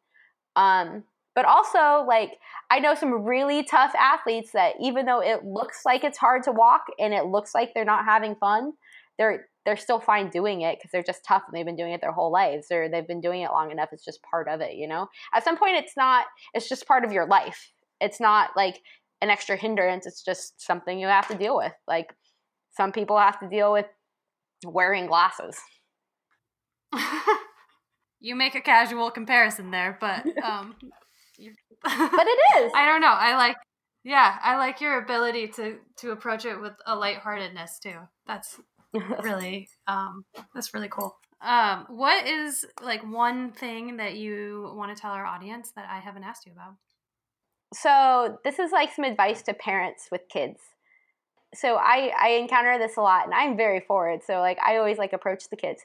um 0.55 1.03
but 1.35 1.45
also 1.45 2.05
like 2.05 2.37
I 2.69 2.79
know 2.79 2.95
some 2.95 3.23
really 3.23 3.63
tough 3.63 3.93
athletes 3.97 4.51
that 4.51 4.73
even 4.81 5.05
though 5.05 5.21
it 5.21 5.45
looks 5.45 5.83
like 5.85 6.03
it's 6.03 6.17
hard 6.17 6.43
to 6.43 6.51
walk 6.51 6.87
and 6.99 7.13
it 7.13 7.27
looks 7.27 7.55
like 7.55 7.73
they're 7.73 7.85
not 7.85 8.03
having 8.03 8.35
fun, 8.35 8.73
they're 9.17 9.47
they're 9.65 9.77
still 9.77 9.99
fine 9.99 10.29
doing 10.29 10.61
it 10.61 10.77
because 10.77 10.91
they're 10.91 11.01
just 11.01 11.23
tough 11.23 11.43
and 11.47 11.55
they've 11.55 11.65
been 11.65 11.75
doing 11.75 11.93
it 11.93 12.01
their 12.01 12.11
whole 12.11 12.31
lives 12.31 12.67
or 12.71 12.89
they've 12.89 13.07
been 13.07 13.21
doing 13.21 13.41
it 13.41 13.51
long 13.51 13.71
enough. 13.71 13.89
It's 13.91 14.03
just 14.03 14.21
part 14.23 14.47
of 14.47 14.61
it, 14.61 14.75
you 14.75 14.87
know. 14.87 15.07
At 15.33 15.43
some 15.43 15.57
point, 15.57 15.75
it's 15.75 15.95
not. 15.95 16.25
It's 16.53 16.67
just 16.67 16.87
part 16.87 17.05
of 17.05 17.11
your 17.11 17.25
life. 17.25 17.71
It's 18.01 18.19
not 18.19 18.51
like 18.55 18.81
an 19.21 19.29
extra 19.29 19.55
hindrance. 19.55 20.05
It's 20.05 20.23
just 20.23 20.61
something 20.61 20.99
you 20.99 21.07
have 21.07 21.27
to 21.27 21.35
deal 21.35 21.57
with. 21.57 21.73
Like 21.87 22.13
some 22.71 22.91
people 22.91 23.17
have 23.17 23.39
to 23.39 23.49
deal 23.49 23.71
with 23.71 23.85
wearing 24.65 25.07
glasses. 25.07 25.57
you 28.19 28.35
make 28.35 28.55
a 28.55 28.61
casual 28.61 29.11
comparison 29.11 29.71
there 29.71 29.97
but 29.99 30.25
um 30.43 30.75
But 31.83 32.27
it 32.27 32.39
is. 32.59 32.71
I 32.75 32.85
don't 32.85 32.99
know. 32.99 33.07
I 33.07 33.35
like 33.37 33.55
yeah, 34.03 34.37
I 34.41 34.57
like 34.57 34.81
your 34.81 35.01
ability 35.01 35.47
to 35.49 35.77
to 35.97 36.11
approach 36.11 36.45
it 36.45 36.59
with 36.59 36.73
a 36.85 36.95
lightheartedness 36.95 37.79
too. 37.79 37.97
That's 38.27 38.59
really 39.21 39.69
um 39.87 40.25
that's 40.53 40.73
really 40.73 40.89
cool. 40.89 41.17
Um 41.41 41.85
what 41.87 42.27
is 42.27 42.65
like 42.81 43.01
one 43.09 43.51
thing 43.51 43.97
that 43.97 44.15
you 44.15 44.73
want 44.75 44.95
to 44.95 45.01
tell 45.01 45.11
our 45.11 45.25
audience 45.25 45.71
that 45.75 45.87
I 45.89 45.99
haven't 45.99 46.23
asked 46.23 46.45
you 46.45 46.51
about? 46.51 46.75
So 47.73 48.37
this 48.43 48.59
is 48.59 48.71
like 48.71 48.91
some 48.93 49.05
advice 49.05 49.41
to 49.43 49.53
parents 49.53 50.07
with 50.11 50.21
kids. 50.29 50.59
So 51.55 51.75
i 51.77 52.11
i 52.21 52.29
encounter 52.29 52.77
this 52.77 52.97
a 52.97 53.01
lot 53.01 53.25
and 53.25 53.33
i'm 53.33 53.57
very 53.57 53.79
forward 53.79 54.21
so 54.23 54.39
like 54.39 54.59
i 54.63 54.77
always 54.77 54.99
like 54.99 55.13
approach 55.13 55.49
the 55.49 55.55
kids. 55.55 55.81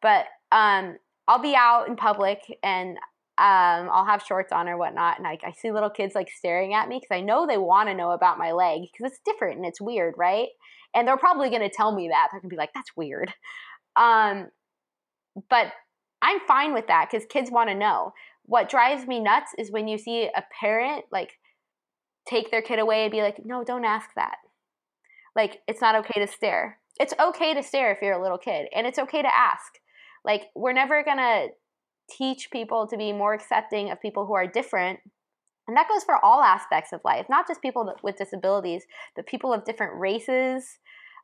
But 0.00 0.26
um 0.52 0.96
i'll 1.26 1.42
be 1.42 1.56
out 1.56 1.88
in 1.88 1.96
public 1.96 2.40
and 2.62 2.96
um 3.38 3.90
i'll 3.92 4.06
have 4.06 4.22
shorts 4.22 4.52
on 4.52 4.68
or 4.68 4.76
whatnot 4.76 5.18
and 5.18 5.26
I, 5.26 5.38
I 5.44 5.52
see 5.52 5.72
little 5.72 5.90
kids 5.90 6.14
like 6.14 6.30
staring 6.30 6.72
at 6.74 6.88
me 6.88 7.00
because 7.00 7.16
i 7.16 7.20
know 7.20 7.46
they 7.46 7.58
want 7.58 7.88
to 7.88 7.94
know 7.94 8.12
about 8.12 8.38
my 8.38 8.52
leg 8.52 8.82
because 8.82 9.12
it's 9.12 9.20
different 9.24 9.56
and 9.56 9.66
it's 9.66 9.80
weird 9.80 10.14
right? 10.16 10.48
And 10.94 11.06
they're 11.06 11.16
probably 11.16 11.50
going 11.50 11.62
to 11.62 11.68
tell 11.68 11.94
me 11.94 12.08
that. 12.08 12.28
They're 12.32 12.40
going 12.40 12.48
to 12.48 12.54
be 12.54 12.58
like 12.58 12.72
that's 12.74 12.96
weird. 12.96 13.32
Um 13.96 14.48
but 15.50 15.72
i'm 16.22 16.40
fine 16.46 16.74
with 16.74 16.86
that 16.88 17.08
because 17.10 17.26
kids 17.26 17.50
want 17.50 17.68
to 17.68 17.74
know 17.74 18.12
what 18.48 18.70
drives 18.70 19.06
me 19.06 19.20
nuts 19.20 19.52
is 19.58 19.70
when 19.70 19.86
you 19.86 19.98
see 19.98 20.24
a 20.24 20.42
parent 20.58 21.04
like 21.12 21.32
take 22.26 22.50
their 22.50 22.62
kid 22.62 22.78
away 22.78 23.02
and 23.02 23.12
be 23.12 23.20
like, 23.20 23.44
no, 23.44 23.62
don't 23.62 23.84
ask 23.84 24.08
that. 24.16 24.36
Like, 25.36 25.60
it's 25.68 25.82
not 25.82 25.94
okay 25.96 26.18
to 26.18 26.26
stare. 26.26 26.78
It's 26.98 27.12
okay 27.20 27.52
to 27.54 27.62
stare 27.62 27.92
if 27.92 27.98
you're 28.00 28.18
a 28.18 28.22
little 28.22 28.38
kid, 28.38 28.66
and 28.74 28.86
it's 28.86 28.98
okay 28.98 29.22
to 29.22 29.36
ask. 29.36 29.74
Like, 30.24 30.44
we're 30.56 30.72
never 30.72 31.04
gonna 31.04 31.48
teach 32.10 32.50
people 32.50 32.86
to 32.88 32.96
be 32.96 33.12
more 33.12 33.34
accepting 33.34 33.90
of 33.90 34.00
people 34.00 34.24
who 34.24 34.34
are 34.34 34.46
different. 34.46 35.00
And 35.68 35.76
that 35.76 35.88
goes 35.88 36.02
for 36.02 36.22
all 36.24 36.40
aspects 36.40 36.94
of 36.94 37.02
life, 37.04 37.26
not 37.28 37.46
just 37.46 37.60
people 37.60 37.94
with 38.02 38.16
disabilities, 38.16 38.84
but 39.14 39.26
people 39.26 39.52
of 39.52 39.66
different 39.66 40.00
races, 40.00 40.78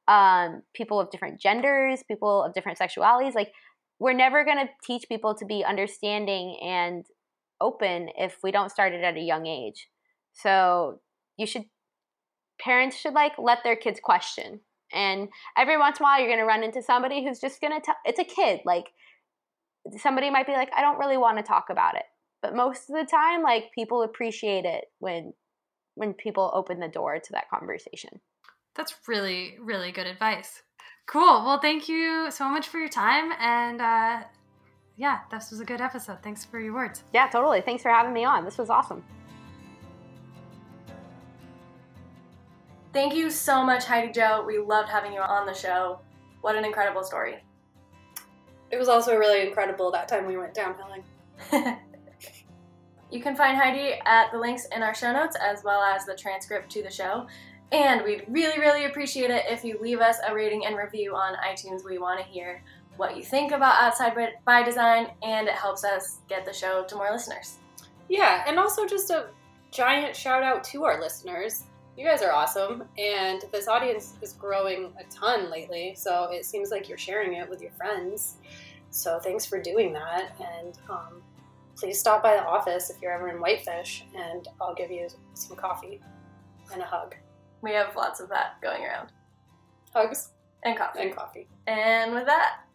um, 0.09 0.63
people 0.75 1.01
of 1.01 1.11
different 1.11 1.41
genders, 1.41 2.03
people 2.07 2.43
of 2.43 2.53
different 2.53 2.79
sexualities. 2.79 3.35
Like, 3.35 3.51
we're 3.99 4.13
never 4.13 4.45
going 4.45 4.59
to 4.59 4.69
teach 4.85 5.09
people 5.09 5.35
to 5.35 5.47
be 5.47 5.65
understanding 5.65 6.59
and 6.63 7.07
open 7.65 8.11
if 8.17 8.39
we 8.43 8.51
don't 8.51 8.71
start 8.71 8.93
it 8.93 9.03
at 9.03 9.17
a 9.17 9.21
young 9.21 9.47
age. 9.47 9.89
So 10.33 11.01
you 11.37 11.47
should, 11.47 11.65
parents 12.61 12.97
should 12.97 13.15
like 13.15 13.33
let 13.39 13.59
their 13.65 13.77
kids 13.77 14.01
question. 14.03 14.61
And 14.93 15.29
every 15.57 15.79
once 15.79 15.99
in 15.99 16.05
a 16.05 16.07
while, 16.07 16.21
you're 16.21 16.29
to 16.39 16.45
run 16.45 16.63
into 16.63 16.83
somebody 16.83 17.25
who's 17.25 17.41
just 17.41 17.61
to 17.73 17.81
tell, 17.81 17.97
it's 18.05 18.21
a 18.21 18.25
kid. 18.25 18.61
Like 18.65 18.93
somebody 19.99 20.31
might 20.31 20.47
be 20.47 20.53
like, 20.53 20.71
I 20.77 20.83
don't 20.83 20.99
really 20.99 21.17
want 21.17 21.39
to 21.39 21.43
talk 21.43 21.67
about 21.71 21.97
it. 21.97 22.05
But 22.43 22.55
most 22.55 22.91
of 22.91 22.97
the 22.97 23.07
time, 23.11 23.43
like 23.43 23.73
people 23.75 24.03
appreciate 24.03 24.65
it 24.65 24.85
when, 24.99 25.33
when 25.95 26.13
people 26.13 26.51
open 26.55 26.79
the 26.79 26.89
door 26.89 27.19
to 27.19 27.33
that 27.33 27.49
conversation. 27.49 28.21
That's 28.75 28.95
really 29.07 29.57
really 29.61 29.93
good 29.93 30.07
advice. 30.07 30.63
Cool. 31.07 31.45
Well, 31.45 31.61
thank 31.61 31.89
you 31.89 32.31
so 32.31 32.49
much 32.49 32.67
for 32.67 32.79
your 32.79 32.89
time 32.89 33.33
and 33.39 33.81
uh 33.81 34.23
yeah, 34.97 35.21
this 35.31 35.51
was 35.51 35.61
a 35.61 35.65
good 35.65 35.81
episode. 35.81 36.19
Thanks 36.23 36.45
for 36.45 36.61
your 36.61 36.73
words. 36.73 37.03
Yeah, 37.13 37.29
totally. 37.29 37.61
Thanks 37.61 37.83
for 37.83 37.91
having 37.91 38.13
me 38.13 38.25
on. 38.25 38.45
This 38.45 38.59
was 38.59 38.71
awesome. 38.71 39.03
Thank 42.93 43.15
you 43.15 43.29
so 43.29 43.65
much, 43.65 43.87
Heidi 43.87 44.13
Jo. 44.13 44.45
We 44.47 44.59
loved 44.59 44.89
having 44.89 45.13
you 45.13 45.21
on 45.21 45.47
the 45.47 45.53
show. 45.53 45.99
What 46.43 46.55
an 46.55 46.65
incredible 46.65 47.03
story. 47.03 47.43
It 48.71 48.79
was 48.79 48.89
also 48.89 49.17
really 49.17 49.45
incredible 49.45 49.91
that 49.91 50.07
time 50.07 50.27
we 50.27 50.37
went 50.37 50.55
downhilling. 50.55 51.03
you 53.11 53.21
can 53.21 53.35
find 53.35 53.57
Heidi 53.57 53.95
at 54.07 54.31
the 54.31 54.39
links 54.39 54.67
in 54.75 54.83
our 54.85 54.95
show 54.95 55.13
notes 55.13 55.37
as 55.41 55.65
well 55.65 55.83
as 55.83 56.05
the 56.07 56.15
transcript 56.15 56.71
to 56.71 56.83
the 56.85 56.91
show. 56.91 57.27
And 57.73 58.05
we'd 58.05 58.25
really, 58.29 58.61
really 58.61 58.85
appreciate 58.85 59.31
it 59.31 59.45
if 59.49 59.65
you 59.65 59.77
leave 59.81 59.99
us 59.99 60.19
a 60.29 60.33
rating 60.33 60.67
and 60.67 60.77
review 60.77 61.17
on 61.17 61.35
iTunes. 61.45 61.85
We 61.85 61.99
want 61.99 62.21
to 62.21 62.27
hear 62.27 62.63
what 62.97 63.17
you 63.17 63.23
think 63.23 63.53
about 63.53 63.83
Outside 63.83 64.15
by- 64.15 64.35
by 64.45 64.63
Design, 64.63 65.11
and 65.23 65.49
it 65.49 65.55
helps 65.55 65.85
us 65.85 66.19
get 66.29 66.45
the 66.45 66.53
show 66.53 66.85
to 66.85 66.97
more 66.97 67.11
listeners. 67.11 67.59
Yeah, 68.09 68.45
and 68.47 68.59
also 68.59 68.87
just 68.87 69.11
a 69.11 69.29
giant 69.71 70.15
shout 70.15 70.43
out 70.43 70.63
to 70.65 70.85
our 70.85 71.01
listeners. 71.01 71.65
You 71.97 72.05
guys 72.07 72.23
are 72.23 72.33
awesome, 72.33 72.89
and 72.99 73.43
this 73.53 73.69
audience 73.69 74.15
is 74.21 74.33
growing 74.33 74.93
a 74.99 75.05
ton 75.13 75.51
lately, 75.51 75.95
so 75.97 76.25
it 76.33 76.45
seems 76.45 76.71
like 76.71 76.89
you're 76.89 76.99
sharing 76.99 77.35
it 77.35 77.49
with 77.49 77.61
your 77.63 77.71
friends. 77.73 78.37
So 78.91 79.19
thanks 79.19 79.45
for 79.47 79.61
doing 79.61 79.93
that, 79.93 80.33
and 80.41 80.79
um, 80.89 81.23
please 81.77 81.99
stop 81.99 82.23
by 82.23 82.35
the 82.35 82.45
office 82.45 82.91
if 82.91 83.01
you're 83.01 83.13
ever 83.13 83.29
in 83.29 83.41
Whitefish, 83.41 84.05
and 84.17 84.47
I'll 84.61 84.75
give 84.75 84.91
you 84.91 85.09
some 85.35 85.57
coffee 85.57 86.01
and 86.73 86.83
a 86.83 86.85
hug. 86.85 87.15
We 87.63 87.73
have 87.73 87.95
lots 87.97 88.21
of 88.21 88.29
that 88.29 88.61
going 88.61 88.85
around. 88.85 89.11
Hugs 89.95 90.31
And 90.65 90.77
coffee. 90.77 91.01
and 91.01 91.17
coffee. 91.17 91.49
And 91.67 92.13
with 92.13 92.27
that, 92.27 92.61